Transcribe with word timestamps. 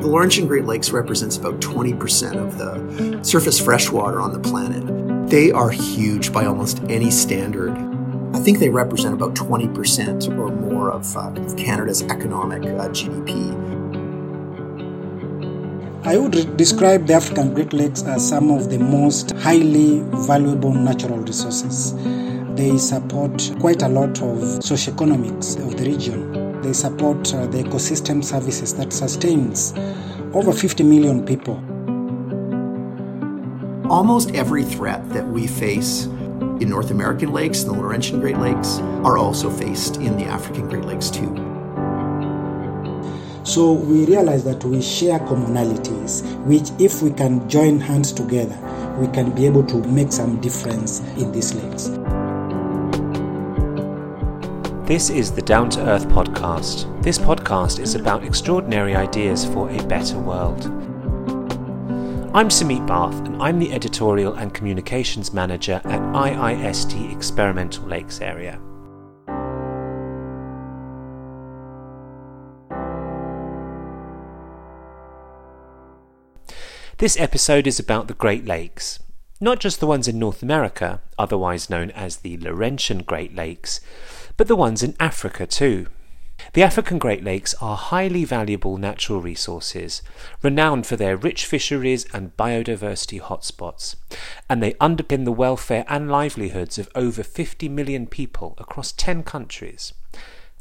The 0.00 0.06
Laurentian 0.06 0.46
Great 0.46 0.64
Lakes 0.64 0.92
represents 0.92 1.36
about 1.36 1.60
20% 1.60 2.36
of 2.36 2.56
the 2.56 3.22
surface 3.22 3.60
freshwater 3.60 4.18
on 4.18 4.32
the 4.32 4.40
planet. 4.40 5.28
They 5.28 5.52
are 5.52 5.68
huge 5.68 6.32
by 6.32 6.46
almost 6.46 6.82
any 6.88 7.10
standard. 7.10 7.72
I 8.34 8.38
think 8.38 8.60
they 8.60 8.70
represent 8.70 9.12
about 9.12 9.34
20% 9.34 10.38
or 10.38 10.50
more 10.52 10.90
of, 10.90 11.14
uh, 11.14 11.32
of 11.36 11.54
Canada's 11.58 12.00
economic 12.04 12.62
uh, 12.62 12.88
GDP. 12.88 13.52
I 16.06 16.16
would 16.16 16.56
describe 16.56 17.06
the 17.06 17.12
African 17.12 17.52
Great 17.52 17.74
Lakes 17.74 18.02
as 18.04 18.26
some 18.26 18.50
of 18.50 18.70
the 18.70 18.78
most 18.78 19.32
highly 19.32 20.00
valuable 20.26 20.72
natural 20.72 21.18
resources. 21.18 21.92
They 22.54 22.78
support 22.78 23.52
quite 23.60 23.82
a 23.82 23.88
lot 23.88 24.22
of 24.22 24.38
socioeconomics 24.64 25.62
of 25.62 25.76
the 25.76 25.84
region. 25.84 26.39
They 26.62 26.72
support 26.74 27.32
uh, 27.34 27.46
the 27.46 27.62
ecosystem 27.64 28.22
services 28.22 28.74
that 28.74 28.92
sustains 28.92 29.72
over 30.34 30.52
50 30.52 30.82
million 30.84 31.24
people. 31.24 31.56
Almost 33.90 34.34
every 34.34 34.62
threat 34.62 35.08
that 35.10 35.26
we 35.26 35.46
face 35.46 36.04
in 36.04 36.68
North 36.68 36.90
American 36.90 37.32
lakes, 37.32 37.64
the 37.64 37.72
Laurentian 37.72 38.20
Great 38.20 38.38
Lakes, 38.38 38.78
are 39.04 39.16
also 39.16 39.50
faced 39.50 39.96
in 39.96 40.16
the 40.16 40.24
African 40.24 40.68
Great 40.68 40.84
Lakes 40.84 41.10
too. 41.10 41.34
So 43.42 43.72
we 43.72 44.04
realize 44.04 44.44
that 44.44 44.62
we 44.62 44.82
share 44.82 45.18
commonalities, 45.18 46.22
which, 46.44 46.70
if 46.78 47.02
we 47.02 47.10
can 47.10 47.48
join 47.48 47.80
hands 47.80 48.12
together, 48.12 48.56
we 48.98 49.08
can 49.08 49.30
be 49.32 49.46
able 49.46 49.64
to 49.64 49.82
make 49.88 50.12
some 50.12 50.40
difference 50.40 51.00
in 51.16 51.32
these 51.32 51.54
lakes. 51.54 51.99
This 54.90 55.08
is 55.08 55.30
the 55.30 55.42
Down 55.42 55.70
to 55.70 55.88
Earth 55.88 56.08
podcast. 56.08 57.00
This 57.00 57.16
podcast 57.16 57.78
is 57.78 57.94
about 57.94 58.24
extraordinary 58.24 58.96
ideas 58.96 59.44
for 59.44 59.70
a 59.70 59.86
better 59.86 60.18
world. 60.18 60.64
I'm 62.34 62.50
Samit 62.50 62.84
Barth, 62.86 63.14
and 63.24 63.40
I'm 63.40 63.60
the 63.60 63.72
editorial 63.72 64.34
and 64.34 64.52
communications 64.52 65.32
manager 65.32 65.80
at 65.84 66.00
IISD 66.00 67.14
Experimental 67.14 67.84
Lakes 67.84 68.20
Area. 68.20 68.60
This 76.98 77.16
episode 77.16 77.68
is 77.68 77.78
about 77.78 78.08
the 78.08 78.14
Great 78.14 78.44
Lakes. 78.44 78.98
Not 79.40 79.60
just 79.60 79.78
the 79.78 79.86
ones 79.86 80.08
in 80.08 80.18
North 80.18 80.42
America, 80.42 81.00
otherwise 81.16 81.70
known 81.70 81.92
as 81.92 82.16
the 82.16 82.36
Laurentian 82.38 83.04
Great 83.04 83.36
Lakes, 83.36 83.80
but 84.40 84.48
the 84.48 84.56
ones 84.56 84.82
in 84.82 84.96
Africa 84.98 85.46
too. 85.46 85.86
The 86.54 86.62
African 86.62 86.96
Great 86.96 87.22
Lakes 87.22 87.54
are 87.60 87.76
highly 87.76 88.24
valuable 88.24 88.78
natural 88.78 89.20
resources, 89.20 90.00
renowned 90.40 90.86
for 90.86 90.96
their 90.96 91.14
rich 91.14 91.44
fisheries 91.44 92.06
and 92.14 92.34
biodiversity 92.38 93.20
hotspots, 93.20 93.96
and 94.48 94.62
they 94.62 94.72
underpin 94.80 95.26
the 95.26 95.30
welfare 95.30 95.84
and 95.88 96.10
livelihoods 96.10 96.78
of 96.78 96.88
over 96.94 97.22
50 97.22 97.68
million 97.68 98.06
people 98.06 98.54
across 98.56 98.92
10 98.92 99.24
countries. 99.24 99.92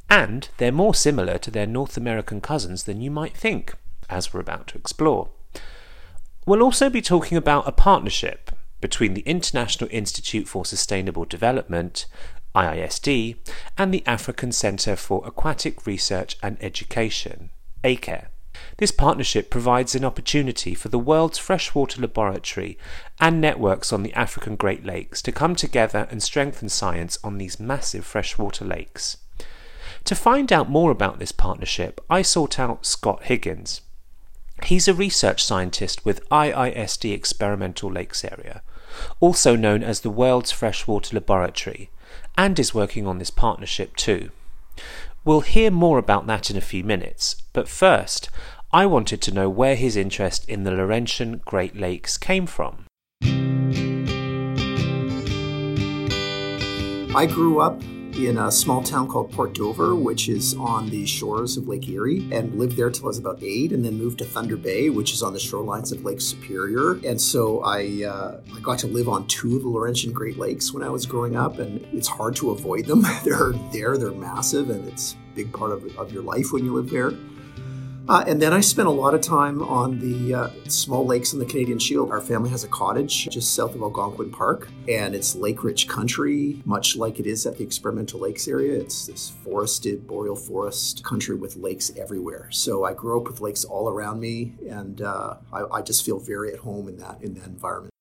And 0.10 0.50
they're 0.58 0.74
more 0.74 0.94
similar 0.94 1.38
to 1.38 1.50
their 1.50 1.66
North 1.66 1.96
American 1.96 2.42
cousins 2.42 2.84
than 2.84 3.00
you 3.00 3.10
might 3.10 3.38
think, 3.38 3.76
as 4.10 4.34
we're 4.34 4.42
about 4.42 4.68
to 4.68 4.78
explore. 4.78 5.30
We'll 6.46 6.64
also 6.64 6.90
be 6.90 7.02
talking 7.02 7.38
about 7.38 7.66
a 7.66 7.72
partnership 7.72 8.52
between 8.82 9.14
the 9.14 9.22
International 9.22 9.90
Institute 9.92 10.48
for 10.48 10.66
Sustainable 10.66 11.26
Development, 11.26 12.06
IISD, 12.60 13.38
and 13.78 13.94
the 13.94 14.04
African 14.06 14.52
Centre 14.52 14.96
for 14.96 15.26
Aquatic 15.26 15.86
Research 15.86 16.38
and 16.44 16.58
Education, 16.62 17.52
ACARE. 17.84 18.28
This 18.78 18.92
partnership 18.92 19.50
provides 19.50 19.96
an 19.96 20.04
opportunity 20.04 20.74
for 20.74 20.90
the 20.90 21.00
world's 21.00 21.38
freshwater 21.38 22.02
laboratory 22.02 22.78
and 23.20 23.40
networks 23.40 23.94
on 23.94 24.04
the 24.04 24.14
African 24.14 24.56
Great 24.58 24.86
Lakes 24.86 25.22
to 25.22 25.32
come 25.32 25.56
together 25.56 26.08
and 26.12 26.22
strengthen 26.22 26.68
science 26.68 27.18
on 27.24 27.38
these 27.38 27.60
massive 27.60 28.06
freshwater 28.06 28.66
lakes. 28.66 29.18
To 30.06 30.16
find 30.16 30.52
out 30.52 30.70
more 30.70 30.92
about 30.92 31.20
this 31.20 31.32
partnership, 31.32 32.02
I 32.10 32.22
sought 32.22 32.60
out 32.60 32.86
Scott 32.86 33.24
Higgins. 33.24 33.82
He's 34.64 34.88
a 34.88 34.94
research 34.94 35.44
scientist 35.44 36.04
with 36.04 36.28
IISD 36.30 37.14
Experimental 37.14 37.92
Lakes 37.92 38.26
Area, 38.26 38.62
also 39.20 39.56
known 39.56 39.84
as 39.84 40.02
the 40.02 40.10
World's 40.10 40.52
Freshwater 40.52 41.16
Laboratory, 41.16 41.90
and 42.40 42.58
is 42.58 42.74
working 42.74 43.06
on 43.06 43.18
this 43.18 43.30
partnership 43.32 43.98
too. 43.98 44.32
We'll 45.26 45.42
hear 45.42 45.70
more 45.70 45.98
about 45.98 46.26
that 46.28 46.50
in 46.50 46.56
a 46.56 46.62
few 46.62 46.86
minutes, 46.86 47.36
but 47.52 47.68
first, 47.68 48.30
I 48.72 48.86
wanted 48.86 49.22
to 49.24 49.34
know 49.34 49.50
where 49.50 49.76
his 49.76 49.98
interest 49.98 50.48
in 50.48 50.64
the 50.64 50.72
Laurentian 50.72 51.42
Great 51.44 51.76
Lakes 51.76 52.18
came 52.18 52.46
from. 52.46 52.86
I 57.14 57.26
grew 57.26 57.60
up 57.60 57.82
in 58.28 58.38
a 58.38 58.52
small 58.52 58.84
town 58.84 59.08
called 59.08 59.32
Port 59.32 59.54
Dover, 59.54 59.96
which 59.96 60.28
is 60.30 60.54
on 60.56 60.90
the 60.90 61.06
shores 61.06 61.58
of 61.58 61.68
Lake 61.68 61.88
Erie, 61.88 62.28
and 62.32 62.60
lived 62.60 62.76
there 62.76 62.90
till 62.90 63.06
I 63.06 63.08
was 63.08 63.18
about 63.18 63.42
eight, 63.42 63.72
and 63.72 63.84
then 63.86 63.98
moved 63.98 64.20
to 64.20 64.26
Thunder 64.26 64.58
Bay, 64.58 64.90
which 64.90 65.14
is 65.14 65.24
on 65.24 65.34
the 65.34 65.40
shorelines 65.40 65.92
of 65.92 66.04
Lake 66.04 66.20
Superior. 66.20 67.00
And 67.06 67.20
so 67.20 67.64
I, 67.64 68.04
uh, 68.04 68.42
I 68.56 68.60
got 68.62 68.80
to 68.80 68.88
live 68.88 69.08
on 69.08 69.28
two 69.28 69.56
of 69.56 69.64
the 69.64 69.70
Laurentian 69.70 70.12
Great 70.12 70.38
Lakes 70.38 70.74
when 70.74 70.84
I 70.84 70.90
was 70.90 71.06
growing 71.06 71.36
up, 71.36 71.60
and 71.60 71.86
it's 71.94 72.08
hard 72.08 72.36
to 72.38 72.52
avoid 72.52 72.86
them. 72.86 73.06
they're 73.24 73.54
there, 73.72 73.98
they're 73.98 74.12
massive, 74.12 74.70
and 74.70 74.88
it's 74.88 75.14
a 75.14 75.36
big 75.36 75.54
part 75.54 75.72
of, 75.72 75.98
of 75.98 76.12
your 76.12 76.24
life 76.24 76.52
when 76.52 76.66
you 76.66 76.74
live 76.74 76.90
there. 76.90 77.12
Uh, 78.10 78.24
and 78.26 78.42
then 78.42 78.54
I 78.54 78.60
spent 78.60 78.88
a 78.88 78.92
lot 78.92 79.14
of 79.14 79.22
time 79.22 79.62
on 79.62 80.00
the 80.00 80.34
uh, 80.34 80.50
small 80.68 81.06
lakes 81.06 81.34
in 81.34 81.38
the 81.38 81.46
Canadian 81.46 81.78
Shield. 81.78 82.10
Our 82.10 82.22
family 82.22 82.50
has 82.50 82.64
a 82.64 82.68
cottage 82.68 83.30
just 83.30 83.54
south 83.54 83.76
of 83.76 83.84
Algonquin 83.84 84.32
Park, 84.32 84.68
and 84.88 85.14
it's 85.14 85.36
lake 85.36 85.64
rich 85.64 85.88
country, 85.88 86.60
much 86.66 86.96
like 86.96 87.20
it 87.20 87.28
is 87.28 87.46
at 87.46 87.60
the 87.60 87.64
Experimental 87.64 88.20
Lakes 88.20 88.48
area. 88.48 88.80
It's 88.80 89.06
this 89.06 89.30
forested, 89.30 90.08
boreal 90.08 90.36
forest 90.36 91.04
country 91.04 91.36
with 91.36 91.56
lakes 91.56 91.92
everywhere. 91.96 92.50
So 92.50 92.84
I 92.84 92.96
grew 92.96 93.22
up 93.22 93.28
with 93.28 93.42
lakes 93.42 93.64
all 93.64 93.88
around 93.88 94.20
me, 94.20 94.56
and 94.68 95.04
uh, 95.04 95.36
I, 95.54 95.66
I 95.72 95.82
just 95.84 96.04
feel 96.04 96.18
very 96.18 96.52
at 96.52 96.62
home 96.62 96.88
in 96.88 96.98
that 96.98 97.22
in 97.22 97.36
that 97.36 97.46
environment. 97.46 97.94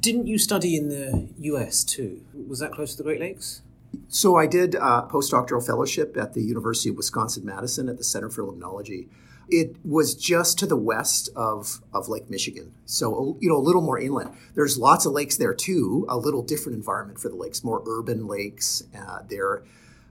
Didn't 0.00 0.26
you 0.26 0.38
study 0.38 0.74
in 0.74 0.88
the 0.88 1.28
US 1.52 1.84
too? 1.84 2.22
Was 2.46 2.60
that 2.60 2.72
close 2.72 2.92
to 2.92 2.96
the 2.96 3.02
Great 3.02 3.20
Lakes? 3.20 3.60
So 4.08 4.36
I 4.36 4.46
did 4.46 4.74
a 4.74 5.06
postdoctoral 5.10 5.64
fellowship 5.64 6.16
at 6.16 6.34
the 6.34 6.42
University 6.42 6.90
of 6.90 6.96
Wisconsin 6.96 7.44
Madison 7.44 7.88
at 7.88 7.98
the 7.98 8.04
Center 8.04 8.30
for 8.30 8.42
Limnology. 8.42 9.08
It 9.50 9.76
was 9.82 10.14
just 10.14 10.58
to 10.58 10.66
the 10.66 10.76
west 10.76 11.30
of, 11.34 11.80
of 11.94 12.08
Lake 12.08 12.28
Michigan, 12.28 12.74
so 12.84 13.38
you 13.40 13.48
know 13.48 13.56
a 13.56 13.58
little 13.58 13.80
more 13.80 13.98
inland. 13.98 14.30
There's 14.54 14.76
lots 14.76 15.06
of 15.06 15.12
lakes 15.12 15.38
there 15.38 15.54
too. 15.54 16.04
A 16.08 16.18
little 16.18 16.42
different 16.42 16.76
environment 16.76 17.18
for 17.18 17.30
the 17.30 17.36
lakes, 17.36 17.64
more 17.64 17.82
urban 17.86 18.26
lakes 18.26 18.82
uh, 18.94 19.20
there. 19.26 19.62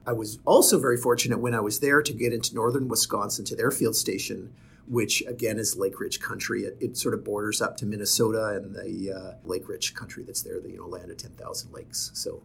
I 0.08 0.14
was 0.14 0.40
also 0.46 0.80
very 0.80 0.98
fortunate 0.98 1.40
when 1.40 1.54
I 1.54 1.60
was 1.60 1.82
there 1.82 2.02
to 2.02 2.14
get 2.14 2.34
into 2.34 2.56
northern 2.56 2.88
Wisconsin 2.88 3.46
to 3.46 3.56
their 3.56 3.70
field 3.70 3.96
station, 3.96 4.54
which 4.88 5.22
again 5.28 5.60
is 5.60 5.78
Lake 5.78 6.00
Ridge 6.00 6.20
country. 6.20 6.64
It, 6.64 6.78
it 6.80 6.98
sort 6.98 7.14
of 7.14 7.24
borders 7.24 7.62
up 7.62 7.78
to 7.78 7.86
Minnesota 7.86 8.56
and 8.56 8.74
the 8.74 9.12
uh, 9.12 9.48
Lake 9.48 9.70
Ridge 9.70 9.94
country 9.94 10.24
that's 10.24 10.42
there, 10.42 10.60
the 10.60 10.72
you 10.72 10.78
know 10.78 10.88
land 10.88 11.12
of 11.12 11.18
ten 11.18 11.32
thousand 11.32 11.74
lakes. 11.74 12.10
So 12.16 12.42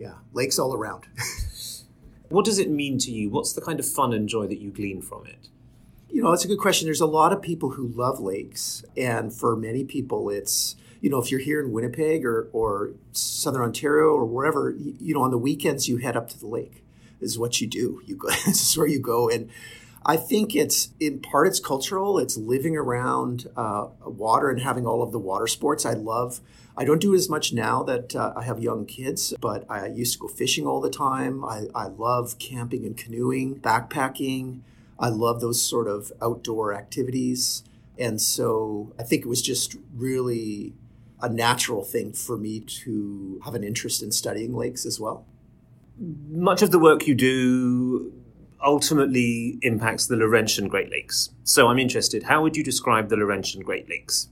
yeah, 0.00 0.14
lakes 0.32 0.58
all 0.58 0.74
around. 0.74 1.06
what 2.30 2.44
does 2.44 2.58
it 2.58 2.70
mean 2.70 2.98
to 2.98 3.12
you? 3.12 3.30
What's 3.30 3.52
the 3.52 3.60
kind 3.60 3.78
of 3.78 3.86
fun 3.86 4.12
and 4.12 4.28
joy 4.28 4.46
that 4.46 4.58
you 4.58 4.70
glean 4.70 5.02
from 5.02 5.26
it? 5.26 5.48
You 6.08 6.22
know, 6.22 6.30
that's 6.30 6.44
a 6.44 6.48
good 6.48 6.58
question. 6.58 6.86
There's 6.86 7.00
a 7.00 7.06
lot 7.06 7.32
of 7.32 7.40
people 7.40 7.70
who 7.70 7.86
love 7.86 8.18
lakes, 8.18 8.84
and 8.96 9.32
for 9.32 9.54
many 9.54 9.84
people, 9.84 10.30
it's 10.30 10.74
you 11.00 11.08
know, 11.08 11.18
if 11.18 11.30
you're 11.30 11.40
here 11.40 11.60
in 11.60 11.72
Winnipeg 11.72 12.26
or, 12.26 12.48
or 12.52 12.92
Southern 13.12 13.62
Ontario 13.62 14.08
or 14.08 14.26
wherever, 14.26 14.70
you, 14.70 14.94
you 15.00 15.14
know, 15.14 15.22
on 15.22 15.30
the 15.30 15.38
weekends 15.38 15.88
you 15.88 15.96
head 15.96 16.16
up 16.16 16.28
to 16.28 16.38
the 16.38 16.46
lake. 16.46 16.84
This 17.20 17.30
is 17.30 17.38
what 17.38 17.60
you 17.60 17.66
do. 17.66 18.02
You 18.06 18.16
go. 18.16 18.28
this 18.46 18.70
is 18.70 18.76
where 18.76 18.86
you 18.86 19.00
go, 19.00 19.28
and 19.28 19.50
I 20.04 20.16
think 20.16 20.56
it's 20.56 20.90
in 20.98 21.20
part 21.20 21.46
it's 21.46 21.60
cultural. 21.60 22.18
It's 22.18 22.36
living 22.36 22.76
around 22.76 23.48
uh, 23.56 23.88
water 24.04 24.48
and 24.50 24.60
having 24.60 24.86
all 24.86 25.02
of 25.02 25.12
the 25.12 25.18
water 25.18 25.46
sports. 25.46 25.84
I 25.84 25.92
love. 25.92 26.40
I 26.76 26.84
don't 26.84 27.00
do 27.00 27.12
it 27.12 27.18
as 27.18 27.28
much 27.28 27.52
now 27.52 27.82
that 27.82 28.16
uh, 28.16 28.32
I 28.34 28.44
have 28.44 28.62
young 28.62 28.86
kids, 28.86 29.34
but 29.40 29.66
I 29.68 29.88
used 29.88 30.14
to 30.14 30.18
go 30.18 30.28
fishing 30.28 30.66
all 30.66 30.80
the 30.80 30.88
time. 30.88 31.44
I, 31.44 31.64
I 31.74 31.88
love 31.88 32.38
camping 32.38 32.86
and 32.86 32.96
canoeing, 32.96 33.56
backpacking. 33.56 34.60
I 34.98 35.08
love 35.08 35.40
those 35.40 35.60
sort 35.60 35.88
of 35.88 36.12
outdoor 36.22 36.72
activities. 36.72 37.64
And 37.98 38.20
so 38.20 38.94
I 38.98 39.02
think 39.02 39.22
it 39.22 39.28
was 39.28 39.42
just 39.42 39.76
really 39.94 40.72
a 41.20 41.28
natural 41.28 41.84
thing 41.84 42.14
for 42.14 42.38
me 42.38 42.60
to 42.60 43.42
have 43.44 43.54
an 43.54 43.62
interest 43.62 44.02
in 44.02 44.10
studying 44.10 44.54
lakes 44.54 44.86
as 44.86 44.98
well. 44.98 45.26
Much 45.98 46.62
of 46.62 46.70
the 46.70 46.78
work 46.78 47.06
you 47.06 47.14
do 47.14 48.19
ultimately 48.64 49.58
impacts 49.62 50.06
the 50.06 50.16
Laurentian 50.16 50.68
Great 50.68 50.90
Lakes. 50.90 51.30
So 51.44 51.68
I'm 51.68 51.78
interested, 51.78 52.24
how 52.24 52.42
would 52.42 52.56
you 52.56 52.62
describe 52.64 53.08
the 53.08 53.16
Laurentian 53.16 53.62
Great 53.62 53.88
Lakes? 53.88 54.28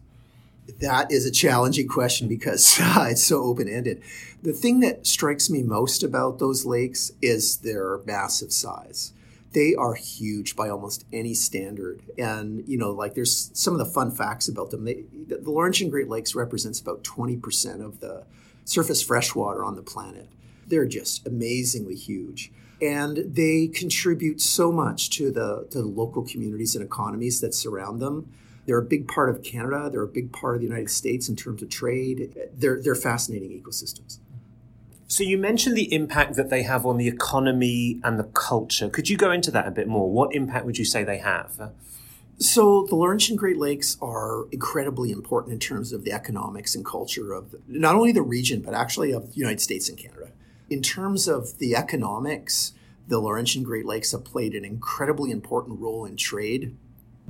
That 0.81 1.11
is 1.11 1.25
a 1.25 1.31
challenging 1.31 1.89
question 1.89 2.29
because 2.29 2.77
it's 2.81 3.25
so 3.25 3.43
open 3.43 3.69
ended. 3.69 4.03
The 4.43 4.53
thing 4.53 4.81
that 4.81 5.07
strikes 5.07 5.49
me 5.49 5.63
most 5.63 6.03
about 6.03 6.39
those 6.39 6.67
lakes 6.67 7.11
is 7.23 7.59
their 7.59 8.01
massive 8.07 8.53
size. 8.53 9.13
they 9.53 9.75
are 9.75 9.95
huge 9.95 10.55
by 10.57 10.69
almost 10.69 11.05
any 11.13 11.35
standard. 11.35 12.03
And, 12.19 12.67
you 12.69 12.77
know, 12.77 12.91
like 12.91 13.15
there's 13.15 13.51
some 13.55 13.73
of 13.73 13.79
the 13.79 13.87
fun 13.87 14.11
facts 14.11 14.49
about 14.49 14.71
them. 14.71 14.85
They, 14.85 15.05
the 15.27 15.51
Laurentian 15.51 15.91
Great 15.91 16.09
Lakes 16.09 16.35
represents 16.35 16.81
about 16.81 17.03
20% 17.03 17.85
of 17.85 18.01
the 18.01 18.25
surface 18.65 19.03
freshwater 19.03 19.65
on 19.65 19.75
the 19.77 19.83
planet. 19.83 20.29
They're 20.67 20.87
just 20.87 21.27
amazingly 21.27 21.95
huge. 21.95 22.53
And 22.81 23.35
they 23.35 23.69
contribute 23.69 24.41
so 24.41 24.71
much 24.71 25.11
to 25.11 25.31
the, 25.31 25.67
to 25.71 25.79
the 25.79 25.89
local 25.89 26.23
communities 26.23 26.77
and 26.77 26.85
economies 26.85 27.41
that 27.41 27.55
surround 27.55 28.01
them. 28.01 28.33
They're 28.67 28.79
a 28.79 28.83
big 28.83 29.09
part 29.09 29.31
of 29.31 29.43
Canada. 29.43 29.89
They're 29.91 30.03
a 30.03 30.07
big 30.07 30.31
part 30.33 30.55
of 30.55 30.61
the 30.61 30.67
United 30.67 30.91
States 30.91 31.29
in 31.29 31.37
terms 31.37 31.63
of 31.63 31.71
trade. 31.71 32.35
They're, 32.55 32.81
they're 32.81 32.95
fascinating 32.95 33.51
ecosystems. 33.51 34.19
So 35.11 35.25
you 35.25 35.39
mentioned 35.39 35.75
the 35.75 35.93
impact 35.93 36.37
that 36.37 36.51
they 36.51 36.65
have 36.65 36.85
on 36.85 36.99
the 36.99 37.09
economy 37.09 37.99
and 38.05 38.19
the 38.19 38.25
culture. 38.25 38.91
Could 38.91 39.09
you 39.09 39.17
go 39.17 39.33
into 39.33 39.51
that 39.53 39.67
a 39.67 39.71
bit 39.71 39.89
more? 39.89 40.11
What 40.11 40.35
impact 40.35 40.67
would 40.67 40.77
you 40.77 40.85
say 40.85 41.03
they 41.03 41.17
have? 41.19 41.73
So 42.37 42.87
the 42.89 42.95
Laurentian 42.95 43.35
Great 43.35 43.57
Lakes 43.57 43.97
are 44.03 44.45
incredibly 44.53 45.11
important 45.11 45.55
in 45.55 45.59
terms 45.59 45.93
of 45.93 46.05
the 46.05 46.13
economics 46.13 46.75
and 46.75 46.85
culture 46.85 47.33
of 47.33 47.55
not 47.67 47.97
only 47.97 48.13
the 48.13 48.23
region 48.23 48.61
but 48.61 48.75
actually 48.75 49.13
of 49.13 49.33
the 49.33 49.41
United 49.41 49.61
States 49.61 49.89
and 49.89 49.97
Canada. 49.97 50.31
In 50.71 50.83
terms 50.83 51.29
of 51.29 51.59
the 51.59 51.75
economics, 51.75 52.73
the 53.07 53.19
Laurentian 53.19 53.63
Great 53.63 53.87
Lakes 53.87 54.13
have 54.13 54.25
played 54.25 54.55
an 54.55 54.65
incredibly 54.65 55.31
important 55.31 55.81
role 55.81 56.05
in 56.05 56.17
trade, 56.17 56.77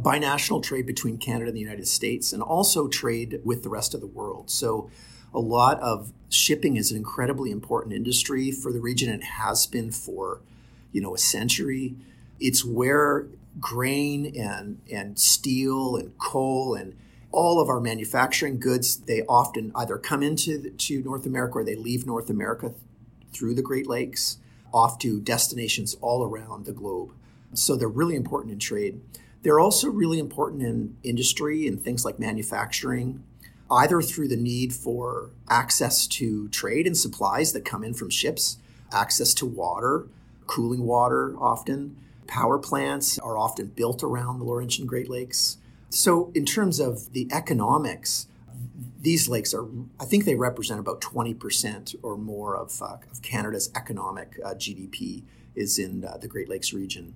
binational 0.00 0.62
trade 0.62 0.86
between 0.86 1.18
Canada 1.18 1.48
and 1.48 1.56
the 1.56 1.60
United 1.60 1.86
States, 1.86 2.32
and 2.32 2.42
also 2.42 2.88
trade 2.88 3.40
with 3.44 3.62
the 3.62 3.68
rest 3.68 3.94
of 3.94 4.00
the 4.00 4.06
world. 4.06 4.50
So 4.50 4.90
a 5.32 5.38
lot 5.38 5.78
of 5.80 6.12
shipping 6.30 6.76
is 6.76 6.90
an 6.90 6.96
incredibly 6.96 7.50
important 7.50 7.94
industry 7.94 8.50
for 8.50 8.72
the 8.72 8.80
region 8.80 9.10
and 9.10 9.22
has 9.22 9.66
been 9.66 9.90
for 9.90 10.40
you 10.92 11.00
know 11.00 11.14
a 11.14 11.18
century 11.18 11.94
it's 12.40 12.64
where 12.64 13.26
grain 13.60 14.32
and 14.36 14.80
and 14.90 15.18
steel 15.18 15.96
and 15.96 16.16
coal 16.18 16.74
and 16.74 16.96
all 17.30 17.60
of 17.60 17.68
our 17.68 17.80
manufacturing 17.80 18.58
goods 18.58 18.96
they 18.96 19.22
often 19.22 19.70
either 19.74 19.98
come 19.98 20.22
into 20.22 20.70
to 20.70 21.02
North 21.02 21.26
America 21.26 21.58
or 21.58 21.64
they 21.64 21.76
leave 21.76 22.06
North 22.06 22.30
America 22.30 22.72
through 23.38 23.54
the 23.54 23.62
Great 23.62 23.86
Lakes 23.86 24.38
off 24.72 24.98
to 24.98 25.20
destinations 25.20 25.96
all 26.00 26.24
around 26.24 26.64
the 26.64 26.72
globe 26.72 27.12
so 27.54 27.76
they're 27.76 27.88
really 27.88 28.16
important 28.16 28.52
in 28.52 28.58
trade 28.58 29.00
they're 29.42 29.60
also 29.60 29.88
really 29.88 30.18
important 30.18 30.62
in 30.62 30.96
industry 31.02 31.66
and 31.66 31.82
things 31.82 32.04
like 32.04 32.18
manufacturing 32.18 33.22
either 33.70 34.00
through 34.00 34.28
the 34.28 34.36
need 34.36 34.72
for 34.72 35.30
access 35.48 36.06
to 36.06 36.48
trade 36.48 36.86
and 36.86 36.96
supplies 36.96 37.52
that 37.52 37.64
come 37.64 37.84
in 37.84 37.94
from 37.94 38.10
ships, 38.10 38.58
access 38.92 39.34
to 39.34 39.46
water, 39.46 40.06
cooling 40.46 40.84
water 40.84 41.34
often. 41.38 41.96
Power 42.26 42.58
plants 42.58 43.18
are 43.18 43.36
often 43.36 43.66
built 43.68 44.02
around 44.02 44.38
the 44.38 44.44
Laurentian 44.44 44.86
Great 44.86 45.08
Lakes. 45.08 45.58
So, 45.90 46.30
in 46.34 46.44
terms 46.44 46.80
of 46.80 47.12
the 47.12 47.28
economics, 47.32 48.26
these 49.00 49.28
lakes 49.28 49.52
are, 49.54 49.66
I 49.98 50.04
think 50.04 50.24
they 50.24 50.34
represent 50.34 50.78
about 50.80 51.00
20% 51.00 51.96
or 52.02 52.16
more 52.16 52.56
of, 52.56 52.80
uh, 52.80 52.96
of 53.10 53.22
Canada's 53.22 53.70
economic 53.74 54.38
uh, 54.44 54.54
GDP 54.54 55.24
is 55.54 55.78
in 55.78 56.04
uh, 56.04 56.16
the 56.18 56.28
Great 56.28 56.48
Lakes 56.48 56.72
region. 56.72 57.14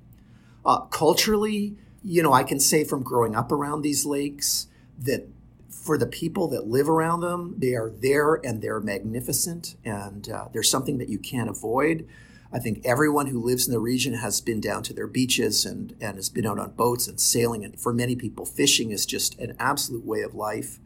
Uh, 0.64 0.81
culturally, 0.81 1.76
you 2.03 2.23
know, 2.23 2.32
I 2.32 2.43
can 2.43 2.59
say 2.59 2.85
from 2.85 3.03
growing 3.03 3.37
up 3.37 3.53
around 3.53 3.82
these 3.82 4.05
lakes 4.05 4.67
that 4.99 5.29
for 5.69 5.97
the 5.97 6.06
people 6.06 6.49
that 6.49 6.67
live 6.67 6.88
around 6.88 7.20
them, 7.20 7.55
they 7.59 7.75
are 7.75 7.91
there 7.91 8.35
and 8.35 8.61
they're 8.61 8.81
magnificent, 8.81 9.76
and 9.85 10.29
uh, 10.29 10.49
there's 10.53 10.70
something 10.70 10.99
that 10.99 11.09
you 11.09 11.19
can't 11.19 11.49
avoid. 11.49 12.06
I 12.53 12.59
think 12.59 12.82
everyone 12.85 13.29
who 13.29 13.43
lives 13.43 13.67
in 13.67 13.73
the 13.73 13.81
region 13.81 14.14
has 14.14 14.41
been 14.41 14.61
down 14.61 14.82
to 14.85 14.93
their 14.93 15.06
beaches 15.06 15.64
and, 15.64 15.97
and 16.00 16.17
has 16.17 16.29
been 16.29 16.47
out 16.47 16.59
on 16.59 16.73
boats 16.73 17.09
and 17.09 17.19
sailing. 17.19 17.64
And 17.64 17.81
for 17.81 17.94
many 17.94 18.14
people, 18.14 18.44
fishing 18.44 18.91
is 18.91 19.06
just 19.06 19.38
an 19.38 19.56
absolute 19.59 20.05
way 20.05 20.20
of 20.20 20.35
life. 20.35 20.79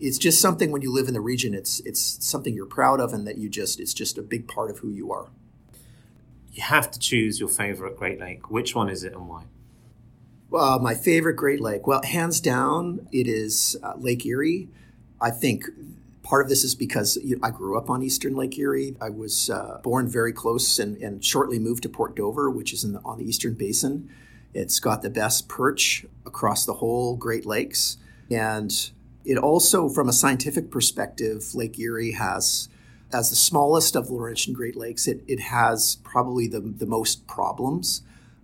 It's 0.00 0.18
just 0.18 0.40
something 0.40 0.70
when 0.70 0.82
you 0.82 0.92
live 0.92 1.08
in 1.08 1.14
the 1.14 1.20
region, 1.20 1.54
it's 1.54 1.80
it's 1.80 2.24
something 2.24 2.54
you're 2.54 2.66
proud 2.66 3.00
of 3.00 3.12
and 3.12 3.26
that 3.26 3.38
you 3.38 3.48
just 3.48 3.80
it's 3.80 3.94
just 3.94 4.18
a 4.18 4.22
big 4.22 4.46
part 4.46 4.70
of 4.70 4.78
who 4.78 4.90
you 4.90 5.12
are. 5.12 5.28
You 6.52 6.62
have 6.62 6.90
to 6.90 6.98
choose 6.98 7.40
your 7.40 7.48
favorite 7.48 7.96
Great 7.96 8.20
Lake. 8.20 8.50
Which 8.50 8.74
one 8.74 8.88
is 8.88 9.04
it 9.04 9.12
and 9.12 9.28
why? 9.28 9.44
Uh, 10.52 10.78
my 10.80 10.94
favorite 10.94 11.34
Great 11.34 11.60
Lake. 11.60 11.86
Well, 11.86 12.02
hands 12.02 12.40
down, 12.40 13.06
it 13.12 13.28
is 13.28 13.76
uh, 13.82 13.94
Lake 13.96 14.24
Erie. 14.24 14.68
I 15.20 15.30
think 15.30 15.64
part 16.22 16.44
of 16.44 16.48
this 16.48 16.64
is 16.64 16.74
because 16.74 17.16
you 17.22 17.36
know, 17.36 17.46
I 17.46 17.50
grew 17.50 17.76
up 17.76 17.90
on 17.90 18.02
Eastern 18.02 18.34
Lake 18.34 18.58
Erie. 18.58 18.96
I 19.00 19.10
was 19.10 19.50
uh, 19.50 19.80
born 19.82 20.08
very 20.08 20.32
close 20.32 20.78
and, 20.78 20.96
and, 20.98 21.24
shortly 21.24 21.58
moved 21.58 21.82
to 21.84 21.88
Port 21.88 22.14
Dover, 22.14 22.50
which 22.50 22.72
is 22.72 22.82
the, 22.82 23.00
on 23.04 23.18
the 23.18 23.24
Eastern 23.24 23.54
Basin. 23.54 24.10
It's 24.52 24.78
got 24.78 25.02
the 25.02 25.10
best 25.10 25.48
perch 25.48 26.04
across 26.26 26.64
the 26.64 26.74
whole 26.74 27.16
Great 27.16 27.46
Lakes. 27.46 27.96
And 28.30 28.90
it 29.28 29.36
also, 29.36 29.90
from 29.90 30.08
a 30.08 30.12
scientific 30.12 30.70
perspective, 30.70 31.54
Lake 31.54 31.78
Erie 31.78 32.12
has, 32.12 32.70
as 33.12 33.28
the 33.28 33.36
smallest 33.36 33.94
of 33.94 34.06
the 34.06 34.14
Laurentian 34.14 34.54
Great 34.54 34.74
Lakes, 34.74 35.06
it, 35.06 35.22
it 35.28 35.38
has 35.38 35.96
probably 36.02 36.48
the, 36.48 36.60
the 36.60 36.86
most 36.86 37.26
problems 37.26 38.00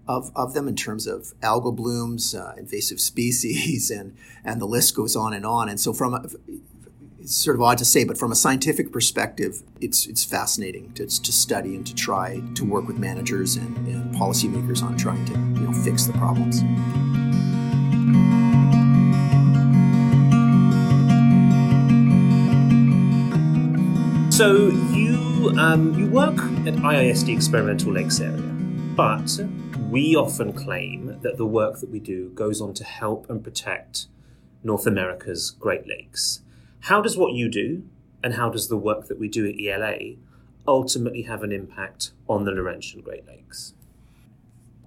of, 0.06 0.30
of 0.36 0.52
them 0.52 0.68
in 0.68 0.76
terms 0.76 1.06
of 1.06 1.32
algal 1.40 1.74
blooms, 1.74 2.34
uh, 2.34 2.52
invasive 2.58 3.00
species, 3.00 3.90
and 3.90 4.14
and 4.44 4.60
the 4.60 4.66
list 4.66 4.94
goes 4.94 5.16
on 5.16 5.32
and 5.32 5.46
on. 5.46 5.70
And 5.70 5.80
so, 5.80 5.94
from 5.94 6.12
a, 6.12 6.26
it's 7.18 7.34
sort 7.34 7.56
of 7.56 7.62
odd 7.62 7.78
to 7.78 7.86
say, 7.86 8.04
but 8.04 8.18
from 8.18 8.30
a 8.30 8.36
scientific 8.36 8.92
perspective, 8.92 9.62
it's 9.80 10.04
it's 10.04 10.22
fascinating 10.22 10.92
to, 10.92 11.06
to 11.06 11.32
study 11.32 11.74
and 11.74 11.86
to 11.86 11.94
try 11.94 12.42
to 12.56 12.64
work 12.66 12.86
with 12.86 12.98
managers 12.98 13.56
and, 13.56 13.74
and 13.88 14.14
policymakers 14.14 14.82
on 14.82 14.98
trying 14.98 15.24
to 15.24 15.32
you 15.32 15.66
know 15.66 15.72
fix 15.82 16.04
the 16.04 16.12
problems. 16.12 16.60
So 24.34 24.66
you 24.90 25.54
um, 25.60 25.96
you 25.96 26.08
work 26.08 26.34
at 26.34 26.74
IISD 26.74 27.32
Experimental 27.32 27.92
Lakes 27.92 28.18
area, 28.18 28.42
but 28.96 29.30
we 29.88 30.16
often 30.16 30.52
claim 30.52 31.20
that 31.20 31.36
the 31.36 31.46
work 31.46 31.78
that 31.78 31.88
we 31.88 32.00
do 32.00 32.30
goes 32.30 32.60
on 32.60 32.74
to 32.74 32.82
help 32.82 33.30
and 33.30 33.44
protect 33.44 34.08
North 34.64 34.88
America's 34.88 35.52
Great 35.52 35.86
Lakes. 35.86 36.40
How 36.80 37.00
does 37.00 37.16
what 37.16 37.34
you 37.34 37.48
do 37.48 37.84
and 38.24 38.34
how 38.34 38.48
does 38.50 38.66
the 38.66 38.76
work 38.76 39.06
that 39.06 39.20
we 39.20 39.28
do 39.28 39.46
at 39.46 39.54
ELA 39.60 40.16
ultimately 40.66 41.22
have 41.22 41.44
an 41.44 41.52
impact 41.52 42.10
on 42.28 42.44
the 42.44 42.50
Laurentian 42.50 43.02
Great 43.02 43.28
Lakes? 43.28 43.74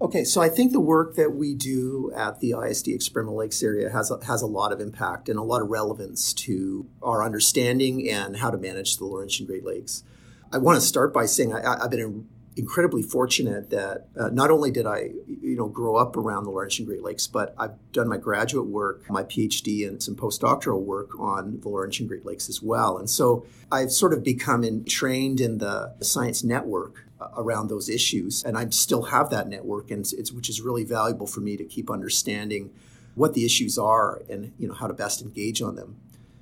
Okay, 0.00 0.22
so 0.22 0.40
I 0.40 0.48
think 0.48 0.70
the 0.70 0.80
work 0.80 1.16
that 1.16 1.34
we 1.34 1.54
do 1.54 2.12
at 2.14 2.38
the 2.38 2.52
IISD 2.52 2.94
Experimental 2.94 3.38
Lakes 3.38 3.64
area 3.64 3.90
has 3.90 4.12
a, 4.12 4.24
has 4.26 4.42
a 4.42 4.46
lot 4.46 4.70
of 4.70 4.80
impact 4.80 5.28
and 5.28 5.36
a 5.36 5.42
lot 5.42 5.60
of 5.60 5.70
relevance 5.70 6.32
to 6.34 6.86
our 7.02 7.24
understanding 7.24 8.08
and 8.08 8.36
how 8.36 8.50
to 8.50 8.56
manage 8.56 8.98
the 8.98 9.04
Laurentian 9.04 9.44
Great 9.46 9.64
Lakes. 9.64 10.04
I 10.52 10.58
want 10.58 10.76
to 10.76 10.80
start 10.80 11.12
by 11.12 11.26
saying 11.26 11.52
I, 11.52 11.82
have 11.82 11.90
been 11.90 12.28
incredibly 12.54 13.02
fortunate 13.02 13.70
that 13.70 14.06
uh, 14.16 14.28
not 14.28 14.52
only 14.52 14.70
did 14.70 14.86
I, 14.86 15.10
you 15.26 15.56
know, 15.56 15.66
grow 15.66 15.96
up 15.96 16.16
around 16.16 16.44
the 16.44 16.50
Laurentian 16.50 16.86
Great 16.86 17.02
Lakes, 17.02 17.26
but 17.26 17.56
I've 17.58 17.74
done 17.90 18.08
my 18.08 18.18
graduate 18.18 18.66
work, 18.66 19.10
my 19.10 19.24
PhD, 19.24 19.86
and 19.86 20.00
some 20.00 20.14
postdoctoral 20.14 20.80
work 20.80 21.18
on 21.18 21.58
the 21.60 21.68
Laurentian 21.68 22.06
Great 22.06 22.24
Lakes 22.24 22.48
as 22.48 22.62
well. 22.62 22.98
And 22.98 23.10
so 23.10 23.44
I've 23.72 23.90
sort 23.90 24.12
of 24.12 24.22
become 24.22 24.62
in, 24.62 24.84
trained 24.84 25.40
in 25.40 25.58
the 25.58 25.96
science 26.02 26.44
network 26.44 27.07
around 27.36 27.68
those 27.68 27.88
issues, 27.88 28.44
and 28.44 28.56
I 28.56 28.68
still 28.70 29.02
have 29.02 29.30
that 29.30 29.48
network, 29.48 29.90
and 29.90 30.00
it's, 30.00 30.32
which 30.32 30.48
is 30.48 30.60
really 30.60 30.84
valuable 30.84 31.26
for 31.26 31.40
me 31.40 31.56
to 31.56 31.64
keep 31.64 31.90
understanding 31.90 32.70
what 33.14 33.34
the 33.34 33.44
issues 33.44 33.76
are 33.76 34.22
and 34.30 34.52
you 34.58 34.68
know 34.68 34.74
how 34.74 34.86
to 34.86 34.94
best 34.94 35.20
engage 35.20 35.60
on 35.60 35.74
them. 35.74 35.96